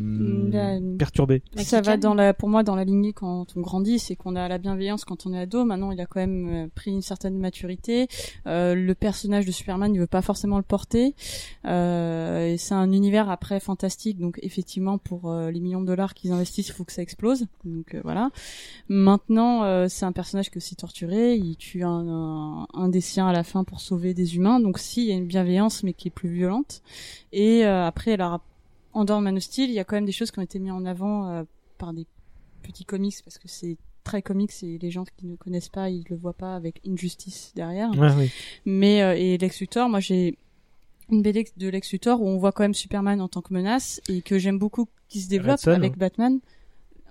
[0.53, 1.43] Là, perturbé.
[1.57, 4.49] Ça va dans la, pour moi, dans la lignée quand on grandit, c'est qu'on a
[4.49, 5.65] la bienveillance quand on est ado.
[5.65, 8.07] Maintenant, il a quand même euh, pris une certaine maturité.
[8.47, 11.15] Euh, le personnage de Superman, il veut pas forcément le porter.
[11.67, 16.15] Euh, et c'est un univers après fantastique, donc effectivement, pour euh, les millions de dollars
[16.15, 17.47] qu'ils investissent, il faut que ça explose.
[17.65, 18.31] Donc euh, voilà.
[18.89, 20.77] Maintenant, euh, c'est un personnage qui est aussi
[21.37, 24.61] Il tue un, un, un des siens à la fin pour sauver des humains.
[24.61, 26.83] Donc si, il y a une bienveillance, mais qui est plus violente.
[27.33, 28.41] Et euh, après, alors
[28.93, 30.59] en de Man of Steel, il y a quand même des choses qui ont été
[30.59, 31.45] mises en avant euh,
[31.79, 32.07] par des
[32.63, 36.05] petits comics parce que c'est très comics et les gens qui ne connaissent pas, ils
[36.11, 37.91] le voient pas avec Injustice derrière.
[37.97, 38.31] Ouais, oui.
[38.65, 40.37] Mais euh, et Lex Luthor, moi j'ai
[41.11, 44.01] une BD de Lex Luthor où on voit quand même Superman en tant que menace
[44.09, 45.97] et que j'aime beaucoup qui se développe avec hein.
[45.99, 46.41] Batman.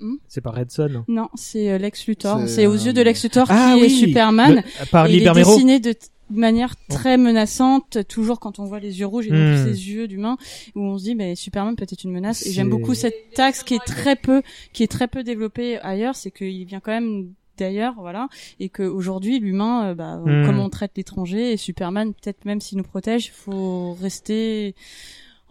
[0.01, 1.03] Hmm C'est pas Red Son.
[1.07, 2.41] non, c'est euh, Lex Luthor.
[2.47, 4.55] C'est, aux yeux de Lex Luthor Ah qui oui, est Superman.
[4.55, 5.93] le- par Et il est dessiné de
[6.29, 9.63] manière très menaçante, toujours quand on voit les yeux rouges et donc Hmm.
[9.65, 10.37] ses yeux d'humain,
[10.75, 12.45] où on se dit, mais Superman peut être une menace.
[12.47, 14.41] Et j'aime beaucoup cette axe qui est très peu,
[14.73, 18.27] qui est très peu développée ailleurs, c'est qu'il vient quand même d'ailleurs, voilà,
[18.61, 20.45] et que aujourd'hui l'humain, euh, bah, Hmm.
[20.45, 24.73] comme on traite l'étranger, et Superman, peut-être même s'il nous protège, faut rester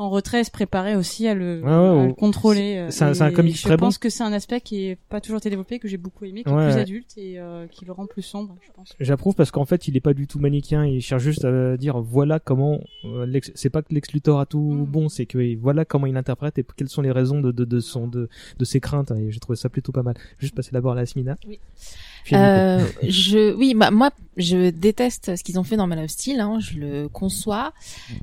[0.01, 2.79] en retrait, se préparer aussi à le, ouais, à le contrôler.
[2.79, 3.87] euh, C'est un- c'est un je très bon.
[3.87, 6.43] pense que c'est un aspect qui est pas toujours été développé, que j'ai beaucoup aimé,
[6.43, 6.81] qui Ouais, est plus ouais.
[6.81, 8.95] adulte et euh, qui le rend plus sombre, je pense.
[8.99, 10.87] J'approuve parce qu'en fait, il est pas du tout manichéen.
[10.87, 14.87] Il cherche juste à dire voilà comment euh, c'est pas que Lex Luthor a tout
[14.89, 17.81] bon, c'est que voilà comment il interprète et quelles sont les raisons de de, de
[17.81, 19.11] son de de ses craintes.
[19.11, 20.15] Et j'ai trouvé ça plutôt pas mal.
[20.39, 21.37] Juste passer d'abord à la Smina.
[21.47, 21.59] Oui.
[22.33, 26.41] Euh, je, oui, bah, moi, je déteste ce qu'ils ont fait dans Man of Steel,
[26.41, 27.73] hein, je le conçois.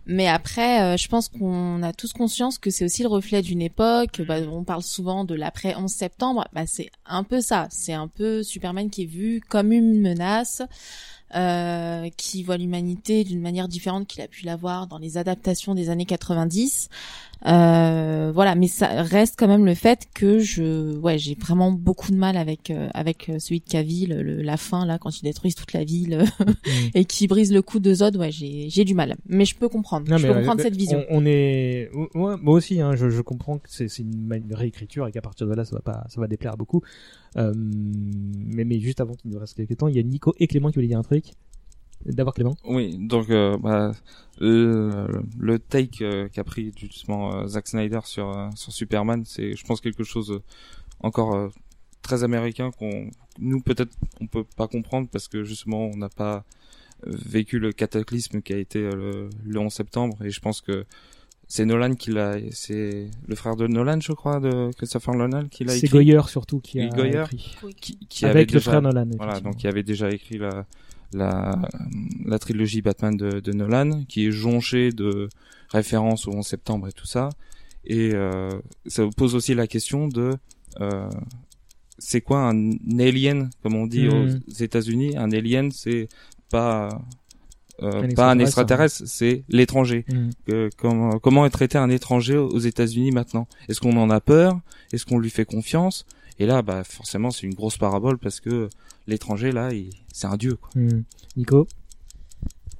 [0.06, 3.62] Mais après, euh, je pense qu'on a tous conscience que c'est aussi le reflet d'une
[3.62, 4.22] époque.
[4.28, 6.48] Bah, on parle souvent de l'après 11 septembre.
[6.54, 7.68] Bah, c'est un peu ça.
[7.70, 10.62] C'est un peu Superman qui est vu comme une menace.
[11.36, 15.90] Euh, qui voit l'humanité d'une manière différente qu'il a pu l'avoir dans les adaptations des
[15.90, 16.88] années 90.
[17.46, 22.12] Euh, voilà, mais ça reste quand même le fait que je, ouais, j'ai vraiment beaucoup
[22.12, 25.24] de mal avec euh, avec euh, celui de Cavill, le, la fin là quand il
[25.24, 26.26] détruit toute la ville
[26.96, 28.16] et qui brise le cou de Zod.
[28.18, 30.10] Ouais, j'ai j'ai du mal, mais je peux comprendre.
[30.10, 31.04] Non, je peux comprendre euh, cette vision.
[31.10, 35.08] On, on est, ouais, moi aussi, hein, je, je comprends que c'est c'est une, réécriture
[35.08, 36.82] et qu'à partir de là, ça va pas, ça va déplaire beaucoup.
[37.38, 40.48] Euh, mais, mais juste avant qu'il nous reste quelques temps, il y a Nico et
[40.48, 41.26] Clément qui voulaient dire un truc.
[42.06, 42.56] D'abord Clément.
[42.66, 43.92] Oui, donc euh, bah,
[44.40, 45.08] le,
[45.40, 49.66] le take euh, qu'a pris justement euh, Zack Snyder sur euh, sur Superman, c'est je
[49.66, 50.42] pense quelque chose euh,
[51.02, 51.50] encore euh,
[52.02, 53.10] très américain qu'on
[53.40, 53.92] nous peut-être
[54.22, 56.46] on peut pas comprendre parce que justement on n'a pas
[57.06, 60.18] vécu le cataclysme qui a été euh, le, le 11 septembre.
[60.24, 60.86] Et je pense que
[61.48, 65.64] c'est Nolan qui l'a c'est le frère de Nolan je crois de Christopher Nolan qui
[65.64, 65.90] l'a C'est écrit.
[65.90, 67.56] Goyer surtout qui a Goyer, écrit.
[67.80, 70.66] qui, qui Avec avait le déjà- frère Nolan, voilà donc il avait déjà écrit la
[71.14, 71.60] la
[72.26, 75.30] la trilogie Batman de, de Nolan qui est jonchée de
[75.70, 77.30] références au 11 septembre et tout ça.
[77.86, 78.50] Et euh,
[78.86, 80.34] ça pose aussi la question de
[80.82, 81.10] euh,
[81.98, 84.42] c'est quoi un alien comme on dit Mhm.
[84.50, 85.16] aux États-Unis?
[85.18, 86.10] Un alien c'est
[86.50, 86.90] pas
[87.82, 90.04] euh, Un pas un extraterrestre, c'est l'étranger.
[90.78, 93.48] Comment, comment est traité un étranger aux États-Unis maintenant?
[93.70, 94.60] Est-ce qu'on en a peur?
[94.92, 96.06] Est-ce qu'on lui fait confiance?
[96.40, 98.70] Et là, bah forcément, c'est une grosse parabole parce que
[99.08, 99.70] l'étranger là,
[100.12, 100.58] c'est un dieu.
[100.76, 101.02] Hmm.
[101.36, 101.68] Nico?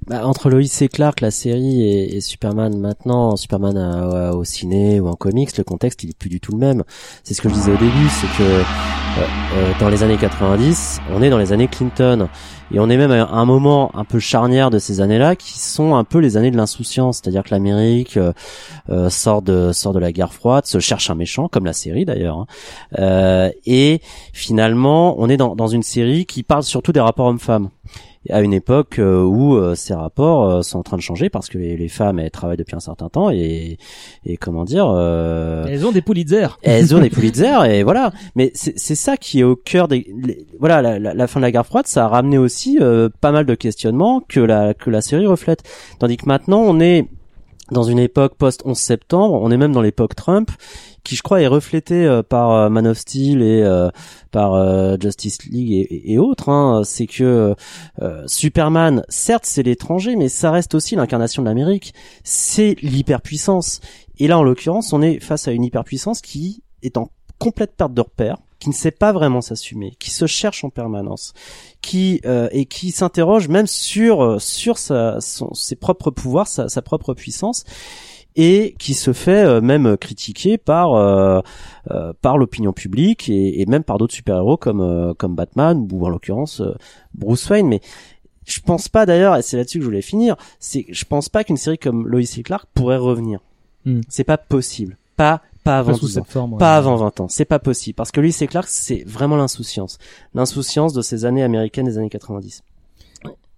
[0.08, 3.76] Bah, entre Lois et Clark, la série, et, Superman maintenant, Superman
[4.32, 6.82] au ciné ou en comics, le contexte il est plus du tout le même.
[7.24, 8.62] C'est ce que je disais au début, c'est que euh,
[9.56, 12.28] euh, dans les années 90, on est dans les années Clinton.
[12.70, 15.94] Et on est même à un moment un peu charnière de ces années-là qui sont
[15.94, 18.32] un peu les années de l'insouciance, c'est-à-dire que l'Amérique euh,
[18.90, 22.04] euh, sort de sort de la guerre froide, se cherche un méchant, comme la série
[22.04, 22.36] d'ailleurs.
[22.36, 22.46] hein.
[22.98, 24.00] Euh, et
[24.34, 27.70] finalement, on est dans, dans une série qui parle surtout des rapports hommes-femmes
[28.30, 31.48] à une époque euh, où euh, ces rapports euh, sont en train de changer parce
[31.48, 33.78] que les, les femmes elles travaillent depuis un certain temps et
[34.26, 36.46] et comment dire euh, Elles ont des Pulitzer.
[36.62, 40.06] elles ont des Pulitzer et voilà mais c'est c'est ça qui est au cœur des
[40.22, 43.08] les- voilà la, la, la fin de la guerre froide ça a ramené aussi euh,
[43.20, 45.62] pas mal de questionnements que la que la série reflète
[45.98, 47.06] tandis que maintenant on est
[47.70, 50.50] dans une époque post 11 septembre, on est même dans l'époque Trump,
[51.04, 53.88] qui je crois est reflétée euh, par euh, Man of Steel et euh,
[54.30, 56.50] par Justice League et, autres.
[56.50, 56.82] hein.
[56.84, 57.54] C'est que
[58.26, 61.94] Superman, certes c'est l'étranger, mais ça reste aussi l'incarnation de l'Amérique.
[62.24, 63.80] C'est l'hyperpuissance.
[64.18, 67.94] Et là, en l'occurrence, on est face à une hyperpuissance qui est en complète perte
[67.94, 71.32] de repère, qui ne sait pas vraiment s'assumer, qui se cherche en permanence,
[71.80, 76.68] qui euh, et qui s'interroge même sur euh, sur sa, son- ses propres pouvoirs, sa,
[76.68, 77.64] sa propre puissance,
[78.36, 81.40] et qui se fait euh, même critiquer par euh,
[81.90, 86.04] euh, par l'opinion publique et, et même par d'autres super-héros comme euh, comme Batman ou
[86.04, 86.74] en l'occurrence euh,
[87.14, 87.68] Bruce Wayne.
[87.68, 87.80] Mais
[88.44, 91.44] je pense pas d'ailleurs, et c'est là-dessus que je voulais finir, c'est je pense pas
[91.44, 93.40] qu'une série comme Lois et Clark pourrait revenir.
[93.84, 94.00] Hmm.
[94.08, 94.96] C'est pas possible.
[95.16, 96.22] Pas pas avant Pas sous 10 ans.
[96.24, 96.58] cette forme, ouais.
[96.58, 97.28] Pas avant 20 ans.
[97.28, 97.94] C'est pas possible.
[97.94, 99.98] Parce que Lois et Clark, c'est vraiment l'insouciance.
[100.34, 102.62] L'insouciance de ces années américaines des années 90.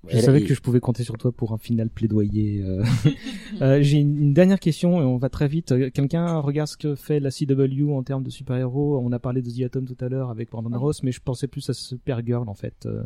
[0.09, 2.63] Je savais que je pouvais compter sur toi pour un final plaidoyer.
[2.65, 2.83] euh.
[3.63, 5.73] Euh, J'ai une une dernière question et on va très vite.
[5.73, 8.99] Euh, Quelqu'un regarde ce que fait la CW en termes de super-héros.
[9.05, 11.47] On a parlé de The Atom tout à l'heure avec Brandon Ross, mais je pensais
[11.49, 12.87] plus à Supergirl en fait.
[12.87, 13.03] Euh,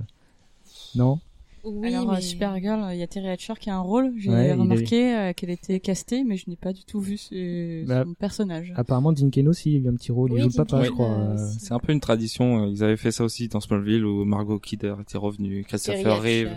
[0.95, 1.19] Non?
[1.65, 4.13] Oui, Alors, euh, mais- Supergirl, il y a Terry Hatcher qui a un rôle.
[4.19, 7.01] J'ai Ouais, il est- remarqué euh, qu'elle était castée, mais je n'ai pas du tout
[7.01, 8.73] vu ce- Bah, son personnage.
[8.77, 10.33] Apparemment, Dean Cain aussi, il a eu un petit rôle.
[10.33, 11.11] Oui, il joue le Dean papa, je crois.
[11.11, 11.49] euh, euh.
[11.59, 12.65] C'est un peu une tradition.
[12.65, 16.51] euh, Ils avaient fait ça aussi dans Smallville où Margot Kidder était revenue, Christopher Reeve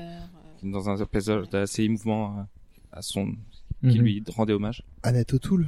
[0.63, 2.41] dans un épisode assez émouvant euh,
[2.91, 3.27] à son
[3.81, 4.01] qui Mhm.
[4.01, 4.83] lui rendait hommage.
[5.03, 5.67] Annette O'Toole.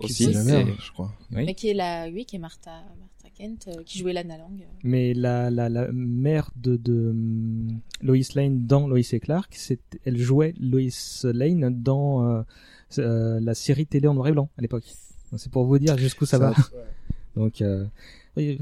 [0.00, 1.12] Aussi, c'est la mère, je crois.
[1.32, 1.44] Oui.
[1.46, 2.70] Mais qui est la, oui, qui est Martha
[3.38, 4.60] Kent, euh, qui jouait Lana Lang.
[4.82, 9.80] Mais la, la, la mère de, de hum, Lois Lane dans Lois et Clark, c'est,
[10.04, 10.82] elle jouait Lois
[11.24, 12.42] Lane dans euh,
[12.98, 14.84] euh, la série télé en noir et blanc à l'époque.
[15.36, 16.50] C'est pour vous dire jusqu'où ça, Ça va.
[16.50, 16.56] ouais.
[17.36, 17.84] Donc, euh,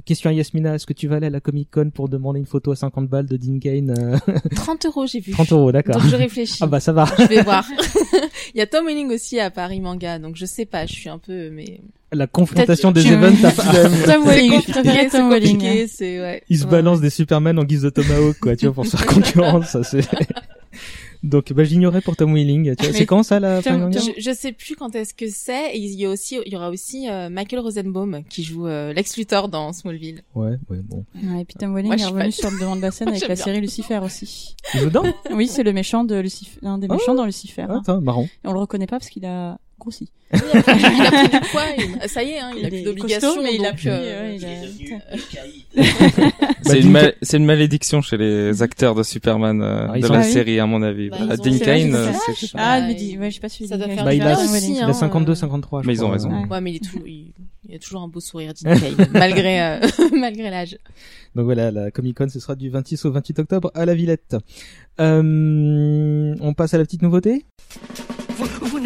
[0.05, 2.47] question à Yasmina, est-ce que tu vas aller à la Comic Con pour demander une
[2.47, 4.19] photo à 50 balles de Dean Kane euh?
[4.55, 5.32] 30 euros, j'ai vu.
[5.32, 5.97] 30 euros, d'accord.
[5.97, 6.59] Donc je réfléchis.
[6.61, 7.07] Ah bah ça va.
[7.19, 7.65] Je vais voir.
[8.55, 11.09] Il y a Tom Welling aussi à Paris Manga, donc je sais pas, je suis
[11.09, 11.81] un peu, mais.
[12.12, 15.61] La confrontation des events à Tom C'est Welling, Tom Tom Welling.
[15.61, 15.89] Welling.
[15.89, 16.43] C'est, ouais.
[16.49, 16.70] Il se Ouais.
[16.70, 19.83] balance des Superman en guise de Tomahawk, quoi, tu vois, pour se faire concurrence, ça
[19.83, 20.03] c'est...
[21.23, 22.74] Donc, bah, j'ignorais pour Tom Welling.
[22.93, 25.73] C'est quand ça, la fin Tom- dernière je, je sais plus quand est-ce que c'est.
[25.74, 28.93] Et il y a aussi, il y aura aussi euh, Michael Rosenbaum qui joue euh,
[28.93, 30.23] Lex Luthor dans Smallville.
[30.37, 31.05] Ouais, ouais, bon.
[31.20, 33.35] Ouais, et puis Tom Welling est revenu sur le devant de la scène avec la
[33.35, 33.43] bien.
[33.45, 34.55] série Lucifer aussi.
[34.74, 35.03] Il joue dedans?
[35.33, 37.62] Oui, c'est le méchant de Lucifer, l'un des Ah méchants dans Lucifer.
[37.62, 37.81] hein.
[37.81, 38.24] Attends, marrant.
[38.45, 40.09] Et on le reconnaît pas parce qu'il a grossi.
[40.32, 41.62] Oui, il a pris- il a pris du poids.
[42.09, 43.28] ça y est, hein, il, a plus d'obligations.
[43.28, 45.81] costaud, mais il a euh, il a-
[46.62, 50.32] C'est une, mal- malédiction chez les acteurs de Superman euh, Ah, de la Ah oui.
[50.32, 51.11] série, à mon avis.
[51.11, 51.93] Bah, Bah, Dean Cain,
[52.35, 54.32] c'est- Ah, mais dis, ouais, je sais pas si ça doit faire Bah, il a,
[54.35, 55.35] aussi, il a hein, 52, euh.
[55.36, 56.31] 53, je Mais ils ont raison.
[56.31, 56.47] Ouais.
[56.48, 57.32] Ouais, mais il est toujours, il,
[57.69, 59.81] il a toujours un beau sourire, Dean Cain, malgré, euh,
[60.19, 60.77] malgré l'âge.
[61.36, 64.36] Donc voilà, la Comic Con, ce sera du 26 au 28 octobre à la Villette.
[65.01, 67.44] Euh, on passe à la petite nouveauté?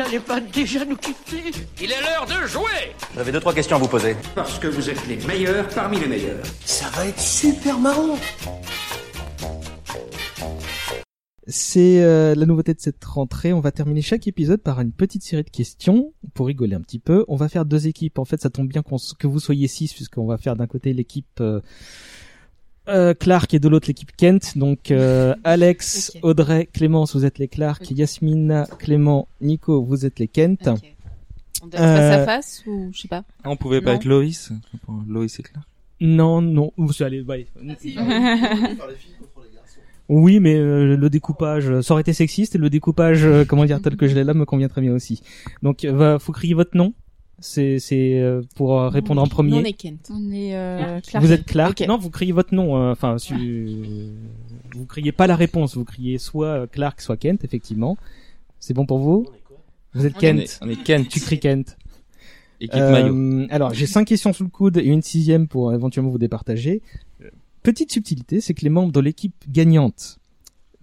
[0.02, 1.50] N'allez pas déjà nous quitter
[1.80, 4.16] Il est l'heure de jouer J'avais deux, trois questions à vous poser.
[4.34, 6.42] Parce que vous êtes les meilleurs parmi les meilleurs.
[6.64, 8.16] Ça va être super marrant.
[11.46, 13.52] C'est euh, la nouveauté de cette rentrée.
[13.52, 17.00] On va terminer chaque épisode par une petite série de questions pour rigoler un petit
[17.00, 17.24] peu.
[17.28, 18.18] On va faire deux équipes.
[18.18, 21.40] En fait, ça tombe bien que vous soyez six puisqu'on va faire d'un côté l'équipe
[21.40, 21.60] euh,
[22.90, 24.56] euh, Clark et de l'autre l'équipe Kent.
[24.58, 26.12] Donc euh, Alex.
[26.22, 27.90] Audrey, Clémence, vous êtes les Clark.
[27.90, 30.68] Yasmina, Clément, Nico, vous êtes les Kent.
[31.62, 33.24] On doit être face Euh, à face ou je sais pas.
[33.44, 34.50] Ah, on pouvait pas être Loïs
[35.08, 35.66] Loïs et Clark.
[36.00, 36.72] Non, non.
[36.76, 37.20] Vous allez.
[37.28, 37.46] ouais.
[40.08, 43.80] Oui, mais euh, le découpage, ça aurait été sexiste et le découpage, euh, comment dire,
[43.80, 45.22] tel que je l'ai là, me convient très bien aussi.
[45.62, 46.94] Donc, euh, va, faut crier votre nom.
[47.40, 49.54] C'est, c'est euh, pour euh, répondre en premier.
[49.54, 50.10] on est Kent.
[50.12, 51.24] On est euh, Clark.
[51.24, 51.80] Vous êtes Clark.
[51.88, 52.76] Non, vous criez votre nom.
[52.76, 54.12] euh, Enfin, su- euh,
[54.74, 55.76] vous criez pas la réponse.
[55.76, 57.96] Vous criez soit euh, Clark, soit Kent, effectivement.
[58.58, 59.26] C'est bon pour vous?
[59.94, 60.40] Vous êtes On Kent.
[60.40, 61.08] est- on est Kent.
[61.08, 61.76] Tu cries Kent.
[62.60, 63.46] Équipe Euh, maillot.
[63.50, 66.82] Alors, j'ai cinq questions sous le coude et une sixième pour éventuellement vous départager.
[67.62, 70.18] Petite subtilité, c'est que les membres de l'équipe gagnante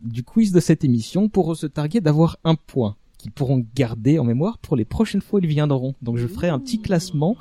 [0.03, 4.23] du quiz de cette émission pourront se targuer d'avoir un point qu'ils pourront garder en
[4.23, 5.95] mémoire pour les prochaines fois où ils viendront.
[6.01, 7.35] Donc je ferai un petit classement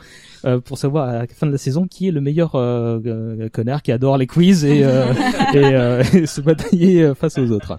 [0.45, 3.49] euh, pour savoir à la fin de la saison qui est le meilleur euh, euh,
[3.51, 5.13] connard qui adore les quiz et, euh,
[5.55, 7.79] et, euh, et se batailler face aux autres.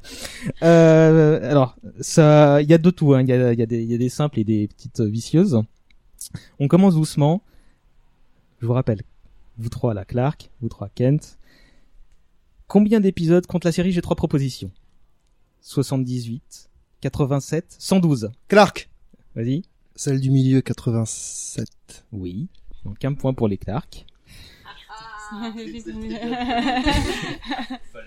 [0.62, 3.16] Euh, alors ça, il y a de tout.
[3.16, 3.22] hein.
[3.22, 5.60] Il y, a, y, a y a des simples et des petites vicieuses.
[6.60, 7.42] On commence doucement.
[8.62, 9.02] Je vous rappelle,
[9.58, 11.38] vous trois la Clark, vous trois Kent.
[12.68, 13.92] Combien d'épisodes contre la série?
[13.92, 14.72] J'ai trois propositions.
[15.62, 16.67] 78,
[17.02, 18.32] 87, 112.
[18.48, 18.90] Clark
[19.36, 19.64] Vas-y.
[19.96, 21.68] Celle du milieu, 87.
[22.12, 22.48] Oui.
[22.86, 24.06] Donc un point pour les Clark.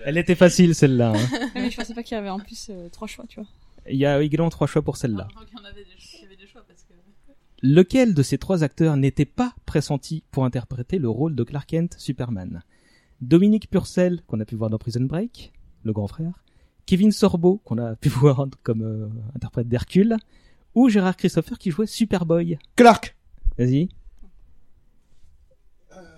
[0.05, 1.13] Elle était facile celle-là.
[1.15, 1.49] hein.
[1.55, 3.49] Mais je pensais pas qu'il y avait en plus euh, trois choix, tu vois.
[3.89, 5.27] Il y a également trois choix pour celle-là.
[7.63, 11.95] Lequel de ces trois acteurs n'était pas pressenti pour interpréter le rôle de Clark Kent
[11.99, 12.63] Superman?
[13.21, 15.53] Dominique Purcell, qu'on a pu voir dans Prison Break,
[15.83, 16.43] le grand frère,
[16.85, 20.17] Kevin Sorbo, qu'on a pu voir comme euh, interprète d'Hercule,
[20.75, 22.57] ou Gérard Christopher qui jouait Superboy.
[22.75, 23.15] Clark
[23.57, 23.89] Vas-y.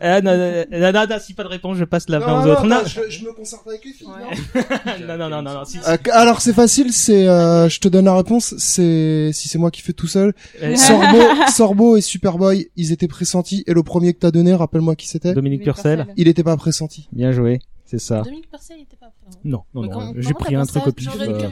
[0.05, 2.45] Ah, non, non, non, non, non, si pas de réponse, je passe la main aux
[2.45, 2.65] non, autres.
[2.65, 2.85] non, Non.
[2.85, 4.07] je, je me concentre avec les filles.
[5.07, 5.89] non, non, non, non, non, si, si.
[5.89, 9.71] Euh, alors c'est facile, c'est euh, je te donne la réponse, c'est si c'est moi
[9.71, 10.33] qui fais tout seul.
[10.61, 11.17] Euh, Sorbo,
[11.55, 15.33] Sorbo et Superboy, ils étaient pressentis et le premier que t'as donné, rappelle-moi qui c'était
[15.33, 16.07] Dominique Purcell.
[16.17, 17.07] Il était pas pressenti.
[17.13, 17.59] Bien joué,
[17.93, 18.21] c'est ça.
[18.23, 19.37] Dominique pas prêt.
[19.43, 21.09] Non, non, non, comment- j'ai pris un truc au pif.
[21.11, 21.49] J'aurais euh.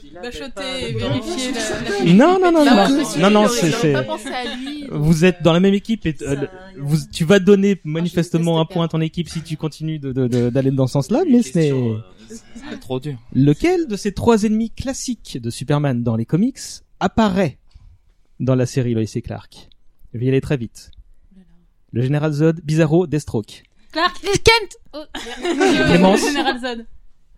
[0.00, 3.80] pu bachoter et vérifier la, la Non, non, non, Bah, non, non, non, c'est, j'aurais
[3.80, 4.86] c'est, pas pensé à lui.
[4.90, 6.46] vous êtes dans la même équipe et, euh,
[6.78, 10.86] vous, tu vas donner manifestement un point à ton équipe si tu continues d'aller dans
[10.86, 11.72] ce sens-là, mais ce n'est,
[12.28, 13.16] C'est trop dur.
[13.34, 16.58] lequel de ces trois ennemis classiques de Superman dans les comics
[17.00, 17.58] apparaît
[18.38, 19.68] dans la série Lois et Clark?
[20.12, 20.90] Je vais y aller très vite.
[21.92, 23.62] Le général Zod, Bizarro, Deathstroke.
[23.94, 25.04] Clark Kent oh,
[25.86, 26.20] Clémence.
[26.26, 26.86] Général Zod.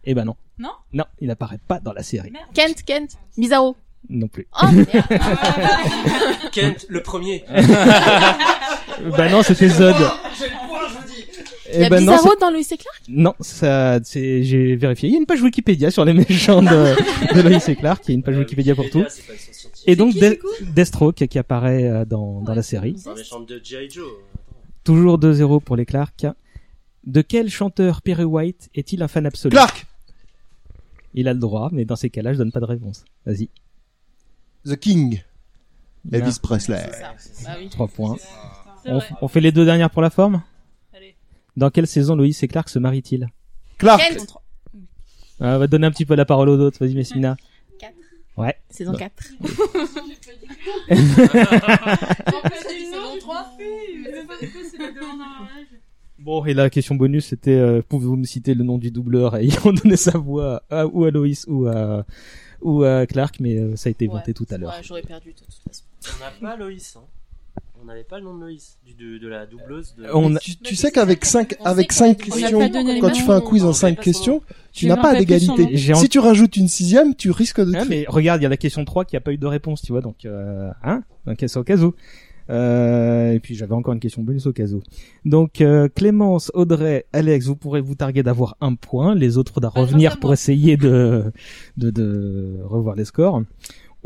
[0.04, 0.36] Eh ben non.
[0.58, 2.32] Non Non, il n'apparaît pas dans la série.
[2.54, 3.76] Kent, Kent, Bizarro.
[4.08, 4.46] Non plus.
[4.62, 4.88] Oh, merde.
[6.52, 7.44] Kent, le premier.
[9.18, 9.96] bah non, c'était Zod.
[11.74, 14.76] Il y a ben non, Bizarro c'est- dans Lois et Clark Non, ça, c'est, j'ai
[14.76, 15.10] vérifié.
[15.10, 18.02] Il y a une page Wikipédia sur les méchants de, de Lois et Clark.
[18.06, 19.04] Il y a une page Wikipédia pour tout.
[19.86, 22.94] Et donc, De- Deathstroke qui apparaît euh, dans, dans la série.
[22.96, 23.90] C'est un méchant de G.I.
[23.90, 24.08] Joe.
[24.84, 26.24] Toujours 2-0 pour les Clark.
[27.06, 29.50] De quel chanteur Perry White est-il un fan absolu?
[29.52, 29.86] Clark
[31.14, 33.04] Il a le droit, mais dans ces cas-là, je donne pas de réponse.
[33.24, 33.48] Vas-y.
[34.64, 35.22] The King.
[36.04, 36.20] Bien.
[36.20, 36.90] Elvis Presley.
[37.44, 37.68] Bah oui.
[37.68, 38.16] 3 points.
[38.86, 40.42] On, on fait les deux dernières pour la forme?
[40.94, 41.14] Allez.
[41.56, 43.28] Dans quelle saison Loïs et Clark se marient-ils?
[43.78, 44.02] Clark.
[45.40, 46.78] Ah, On va donner un petit peu la parole aux autres.
[46.80, 47.36] Vas-y, Messina.
[47.78, 47.94] Quatre.
[48.36, 48.56] Ouais.
[48.70, 48.98] Saison Bah.
[48.98, 49.32] 4.
[52.62, 53.55] saison 3.
[56.27, 59.44] Bon, et la question bonus, c'était euh, pouvez-vous me citer le nom du doubleur Et
[59.47, 62.05] ils ont donné sa voix à, ou à Loïs ou à,
[62.62, 64.70] ou à Clark, mais euh, ça a été vanté tout à l'heure.
[64.73, 65.85] Ouais, j'aurais perdu de toute façon.
[66.19, 66.97] On n'a pas Loïs.
[66.97, 67.05] Hein.
[67.81, 69.94] On n'avait pas le nom de Loïs, du, de, de la doubleuse.
[69.97, 70.07] De...
[70.12, 72.59] On a- Tu, tu sais qu'avec cinq, On sait avec qu'on cinq questions,
[73.01, 74.43] quand tu fais un quiz On en avait cinq pas son questions, nom.
[74.73, 75.77] tu n'as pas d'égalité.
[75.94, 77.73] Si tu rajoutes une sixième, tu risques de.
[77.77, 79.81] Ah, mais regarde, il y a la question 3 qui a pas eu de réponse,
[79.82, 81.94] tu vois, donc, euh, hein, donc c'est au cas où.
[82.48, 84.82] Euh, et puis j'avais encore une question bonus au cas où.
[85.24, 89.14] Donc euh, Clémence, Audrey, Alex, vous pourrez vous targuer d'avoir un point.
[89.14, 91.32] Les autres faudra revenir pour essayer de,
[91.77, 93.43] de de revoir les scores.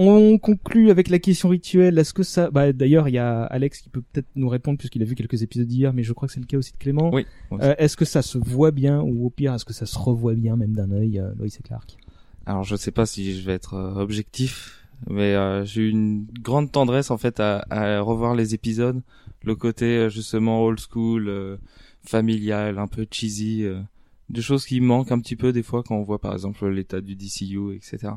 [0.03, 1.99] On conclut avec la question rituelle.
[1.99, 5.03] Est-ce que ça, bah d'ailleurs il y a Alex qui peut peut-être nous répondre puisqu'il
[5.03, 7.11] a vu quelques épisodes d'hier, mais je crois que c'est le cas aussi de Clément.
[7.12, 7.27] Oui.
[7.53, 10.35] Euh, est-ce que ça se voit bien ou au pire est-ce que ça se revoit
[10.35, 11.99] bien même d'un œil, euh, Loïs et Clark?
[12.47, 16.27] Alors je sais pas si je vais être euh, objectif, mais euh, j'ai eu une
[16.40, 19.01] grande tendresse en fait à, à revoir les épisodes,
[19.43, 21.56] le côté euh, justement old school, euh,
[22.05, 23.81] familial, un peu cheesy, euh,
[24.28, 27.01] des choses qui manquent un petit peu des fois quand on voit par exemple l'état
[27.01, 28.12] du DCU, etc.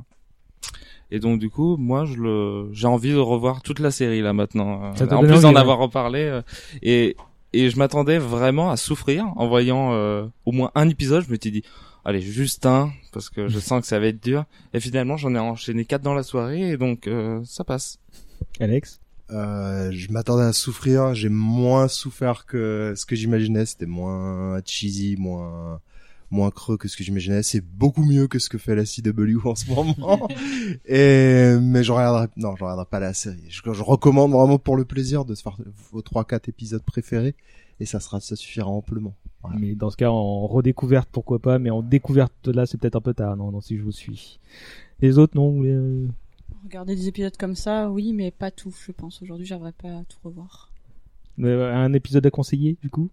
[1.12, 4.34] Et donc du coup, moi, je le, j'ai envie de revoir toute la série là
[4.34, 4.86] maintenant.
[4.86, 6.42] euh, en plus d'en avoir reparlé, euh,
[6.82, 7.16] et
[7.56, 11.24] et je m'attendais vraiment à souffrir en voyant euh, au moins un épisode.
[11.28, 11.64] Je me suis dit,
[12.06, 14.46] allez, juste un, parce que je sens que ça va être dur.
[14.74, 18.00] Et finalement, j'en ai enchaîné quatre dans la soirée, et donc euh, ça passe.
[18.60, 19.00] Alex
[19.32, 25.16] Euh, je m'attendais à souffrir, j'ai moins souffert que ce que j'imaginais, c'était moins cheesy,
[25.18, 25.80] moins
[26.34, 29.48] moins creux que ce que j'imaginais, c'est beaucoup mieux que ce que fait la CW
[29.48, 30.28] en ce moment.
[30.86, 33.46] Et mais je regarderai non, je regarderai pas la série.
[33.50, 35.58] Je, je recommande vraiment pour le plaisir de se faire
[35.92, 37.36] vos 3 4 épisodes préférés
[37.80, 39.16] et ça sera ça suffira amplement.
[39.42, 39.60] Voilà.
[39.60, 43.02] Mais dans ce cas, en redécouverte, pourquoi pas, mais en découverte là, c'est peut-être un
[43.02, 44.40] peu tard, non, non, si je vous suis.
[45.02, 46.08] Les autres, non, euh,
[46.64, 49.22] Regarder des épisodes comme ça, oui, mais pas tout, je pense.
[49.22, 50.72] Aujourd'hui, j'aimerais pas tout revoir.
[51.40, 53.10] euh, un épisode à conseiller, du coup?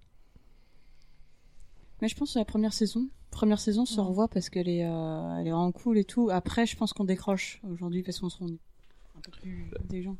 [2.01, 5.37] Mais je pense que la première saison, première saison se revoit parce qu'elle est, euh,
[5.39, 6.31] elle est vraiment cool et tout.
[6.31, 10.17] Après, je pense qu'on décroche aujourd'hui parce qu'on se rend un peu plus intelligent.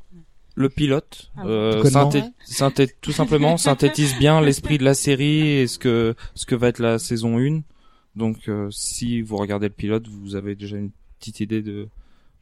[0.55, 2.29] Le pilote, Ah euh, bon synthé- Ouais.
[2.45, 6.67] synthé- tout simplement synthétise bien l'esprit de la série et ce que ce que va
[6.67, 7.61] être la saison 1.
[8.15, 11.87] Donc euh, si vous regardez le pilote, vous avez déjà une petite idée de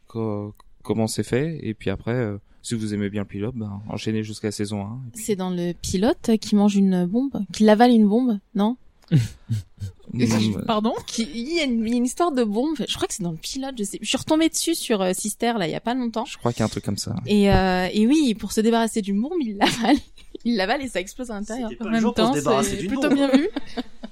[0.07, 1.60] co- comment c'est fait.
[1.61, 4.81] Et puis après, euh, si vous aimez bien le pilote, ben, enchaînez jusqu'à la saison
[4.81, 4.99] 1.
[5.14, 8.76] C'est dans le pilote qui mange une bombe, qui avale une bombe, non?
[10.65, 12.76] Pardon Il y, a une, il y a une histoire de bombe.
[12.88, 13.76] Je crois que c'est dans le pilote.
[13.77, 13.99] Je sais.
[14.02, 16.26] Je suis retombée dessus sur euh, Sister là il y a pas longtemps.
[16.26, 17.15] Je crois qu'il y a un truc comme ça.
[17.26, 19.98] Et, euh, et oui, pour se débarrasser d'une bombe, il l'avale.
[20.45, 21.69] Il l'avale et ça explose à l'intérieur.
[21.81, 22.34] En même temps,
[22.64, 23.14] c'est plutôt bombe.
[23.14, 23.49] bien vu.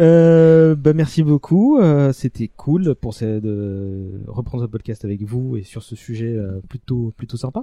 [0.00, 5.64] Euh, bah merci beaucoup, euh, c'était cool pour de reprendre ce podcast avec vous et
[5.64, 7.62] sur ce sujet euh, plutôt plutôt sympa.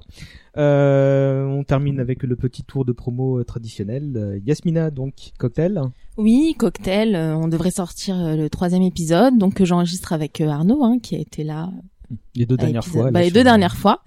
[0.58, 4.14] Euh, on termine avec le petit tour de promo euh, traditionnel.
[4.18, 5.82] Euh, Yasmina donc cocktail.
[6.18, 7.16] Oui, cocktail.
[7.16, 11.20] euh, on devrait sortir le troisième épisode, donc que j'enregistre avec Arnaud, hein, qui a
[11.20, 11.72] été là.
[12.36, 13.12] Les deux à dernières fois.
[13.12, 14.02] Bah, les deux dernières fois.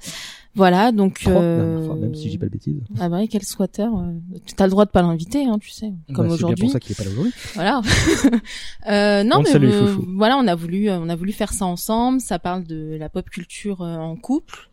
[0.54, 1.20] Voilà, donc.
[1.20, 2.80] Trois euh, fois, même si je dis pas de bêtises.
[2.98, 3.82] Ah bah oui, quel squatter.
[3.82, 4.18] euh,
[4.56, 6.64] T'as le droit de pas l'inviter, hein, tu sais, Bah, comme c'est bien aujourd'hui.
[6.64, 7.32] pour ça qu'il est pas là aujourd'hui.
[7.54, 7.80] Voilà.
[8.90, 11.52] euh, non, On mais salue, euh, voilà, on a voulu, euh, on a voulu faire
[11.52, 12.20] ça ensemble.
[12.20, 14.68] Ça parle de la pop culture euh, en couple,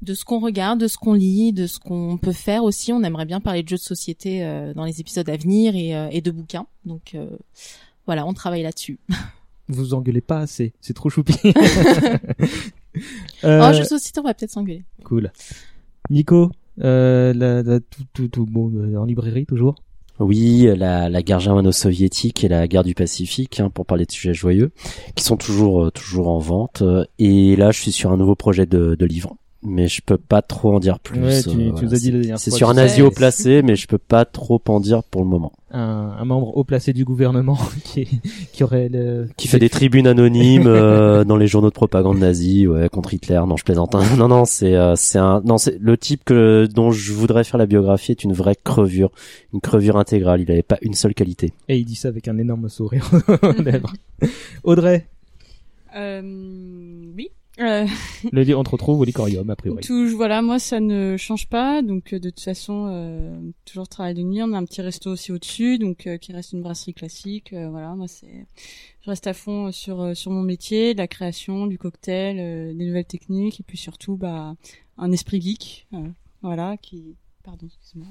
[0.00, 2.92] de ce qu'on regarde, de ce qu'on lit, de ce qu'on peut faire aussi.
[2.94, 5.94] On aimerait bien parler de jeux de société euh, dans les épisodes à venir et,
[5.94, 6.66] euh, et de bouquins.
[6.86, 7.28] Donc euh,
[8.06, 8.98] voilà, on travaille là-dessus.
[9.70, 11.36] Vous engueulez pas assez, c'est trop choupi.
[13.44, 14.84] En jeux de société, on va peut-être s'engueuler.
[15.04, 15.30] Cool.
[16.10, 16.50] Nico,
[16.82, 19.74] euh, la, la- tout, tout, tout, bon, euh, en librairie toujours.
[20.20, 24.34] Oui, la, la guerre germano-soviétique et la guerre du Pacifique, hein, pour parler de sujets
[24.34, 24.72] joyeux,
[25.14, 26.82] qui sont toujours euh, toujours en vente.
[26.82, 30.18] Euh, Et là, je suis sur un nouveau projet de, de livre, mais je peux
[30.18, 31.20] pas trop en dire plus.
[31.20, 32.76] Ouais, tu- Euh, tu voilà, nous as dit c'est- la dernière C'est fois, sur un
[32.76, 35.52] asio placé, mais je peux pas trop en dire pour le moment.
[35.70, 38.20] Un, un membre haut placé du gouvernement qui,
[38.52, 42.66] qui aurait le, Qui fait des tribunes anonymes euh, dans les journaux de propagande nazie,
[42.66, 43.40] ouais, contre Hitler.
[43.46, 43.94] Non, je plaisante.
[43.94, 44.02] hein.
[44.16, 47.58] Non, non, c'est euh, c'est un non, c'est le type que dont je voudrais faire
[47.58, 49.10] la biographie est une vraie crevure,
[49.52, 50.40] une crevure intégrale.
[50.40, 51.52] Il avait pas une seule qualité.
[51.68, 53.10] Et il dit ça avec un énorme sourire.
[54.64, 55.06] Audrey,
[55.96, 56.22] Euh,
[57.16, 57.28] oui.
[57.60, 57.86] Euh,
[58.32, 59.82] on te retrouve au Licorium, a priori.
[59.82, 64.14] Tout, voilà, moi ça ne change pas, donc euh, de toute façon euh, toujours travail
[64.14, 64.42] de nuit.
[64.42, 67.52] On a un petit resto aussi au-dessus, donc euh, qui reste une brasserie classique.
[67.52, 68.46] euh, voilà, moi c'est,
[69.02, 72.72] je reste à fond sur euh, sur mon métier, de la création, du cocktail, euh,
[72.72, 74.54] des nouvelles techniques, et puis surtout bah
[74.96, 76.08] un esprit geek, euh,
[76.42, 77.16] voilà, qui
[77.48, 78.08] Pardon, excuse-moi.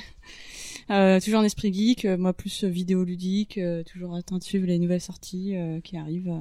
[0.90, 4.66] Euh, toujours un esprit geek, euh, moi plus euh, vidéoludique, euh, toujours atteint de suivre
[4.66, 6.36] les nouvelles sorties euh, qui arrivent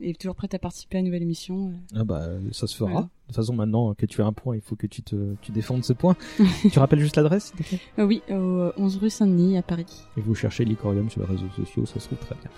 [0.00, 1.68] euh, et toujours prête à participer à une nouvelle émission.
[1.94, 1.98] euh.
[2.00, 2.90] Ah bah ça se fera.
[2.90, 3.06] Voilà.
[3.06, 5.52] De toute façon maintenant que tu as un point, il faut que tu te tu
[5.52, 6.16] défendes ce point.
[6.72, 7.52] tu rappelles juste l'adresse
[7.98, 10.04] Euh, oui, au 11 rue Saint-Denis à Paris.
[10.16, 12.50] Et vous cherchez Licorium sur les réseaux sociaux, ça se trouve très bien.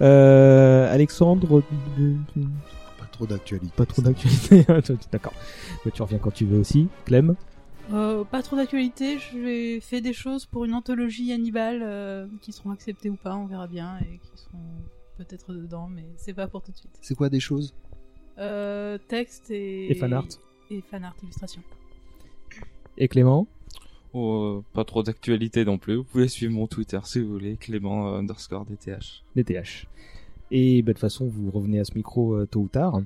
[0.00, 1.62] Euh, Alexandre,
[2.98, 3.72] Pas trop d'actualité.
[3.76, 4.64] pas trop d'actualité.
[5.12, 5.32] D'accord.
[5.82, 6.88] Toi, tu reviens quand tu veux aussi.
[7.04, 7.34] Clem?
[7.92, 12.70] Euh, pas trop d'actualité, j'ai fait des choses pour une anthologie Hannibal euh, qui seront
[12.70, 14.58] acceptées ou pas, on verra bien, et qui seront
[15.18, 16.96] peut-être dedans, mais c'est pas pour tout de suite.
[17.02, 17.74] C'est quoi des choses?
[18.38, 19.90] Euh, texte et...
[19.90, 20.26] Et fan art.
[20.70, 21.60] Et fan art, illustration.
[22.96, 23.46] Et Clément?
[24.14, 25.96] Oh, euh, pas trop d'actualité non plus.
[25.96, 29.24] Vous pouvez suivre mon Twitter si vous voulez, Clément euh, underscore DTH.
[29.36, 29.86] DTH.
[30.50, 33.02] Et bah, de toute façon, vous revenez à ce micro euh, tôt ou tard.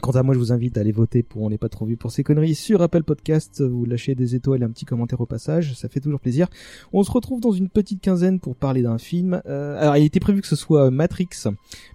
[0.00, 1.96] Quant à moi, je vous invite à aller voter pour On n'est pas trop vu
[1.96, 3.62] pour ces conneries sur Apple Podcast.
[3.62, 6.48] Vous lâchez des étoiles et un petit commentaire au passage, ça fait toujours plaisir.
[6.92, 9.42] On se retrouve dans une petite quinzaine pour parler d'un film.
[9.46, 11.28] Euh, alors, il était prévu que ce soit euh, Matrix,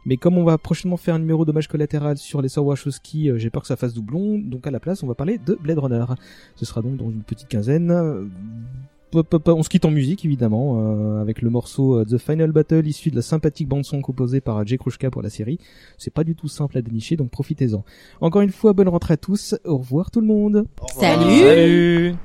[0.06, 3.38] mais comme on va prochainement faire un numéro dommage collatéral sur les sœurs Wachowski, euh,
[3.40, 4.38] j'ai peur que ça fasse doublon.
[4.38, 6.06] Donc à la place, on va parler de Blade Runner.
[6.56, 7.92] Ce sera donc dans une petite quinzaine.
[9.16, 9.56] Hop, hop, hop.
[9.58, 13.12] On se quitte en musique évidemment euh, avec le morceau euh, The Final Battle issu
[13.12, 15.58] de la sympathique bande son composée par Jay Krushka pour la série.
[15.98, 17.86] C'est pas du tout simple à dénicher donc profitez-en.
[18.20, 19.56] Encore une fois bonne rentrée à tous.
[19.64, 20.66] Au revoir tout le monde.
[21.00, 21.40] Salut.
[21.40, 22.16] Salut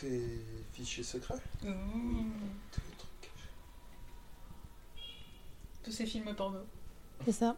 [0.00, 0.22] tes
[0.72, 1.34] fichiers secrets?
[5.84, 6.58] Tous ces films porno.
[7.24, 7.54] C'est ça.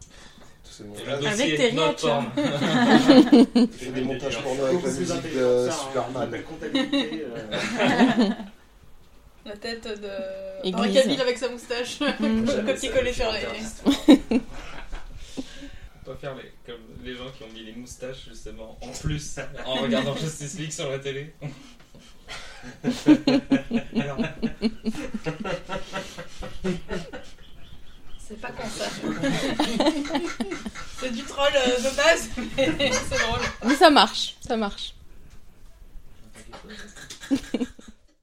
[0.63, 1.25] Tous ces montages.
[1.25, 2.07] Avec Terry Not Hatcher.
[2.07, 2.25] Porn.
[3.53, 5.71] Tu fais des montages porno avec la musique de hein.
[5.71, 6.31] Superman.
[6.31, 8.29] La comptabilité, euh,
[9.45, 10.73] La tête de.
[10.73, 11.99] Henri Cavill avec sa moustache.
[12.19, 12.45] Mm.
[12.65, 13.45] Copier-coller sur les.
[16.05, 19.39] On peut faire les, comme les gens qui ont mis les moustaches justement en plus
[19.65, 21.33] en regardant Justice League sur la télé.
[28.25, 28.85] C'est pas con ça.
[30.99, 33.41] c'est du troll euh, de base, mais c'est drôle.
[33.65, 34.92] Mais ça marche, ça marche.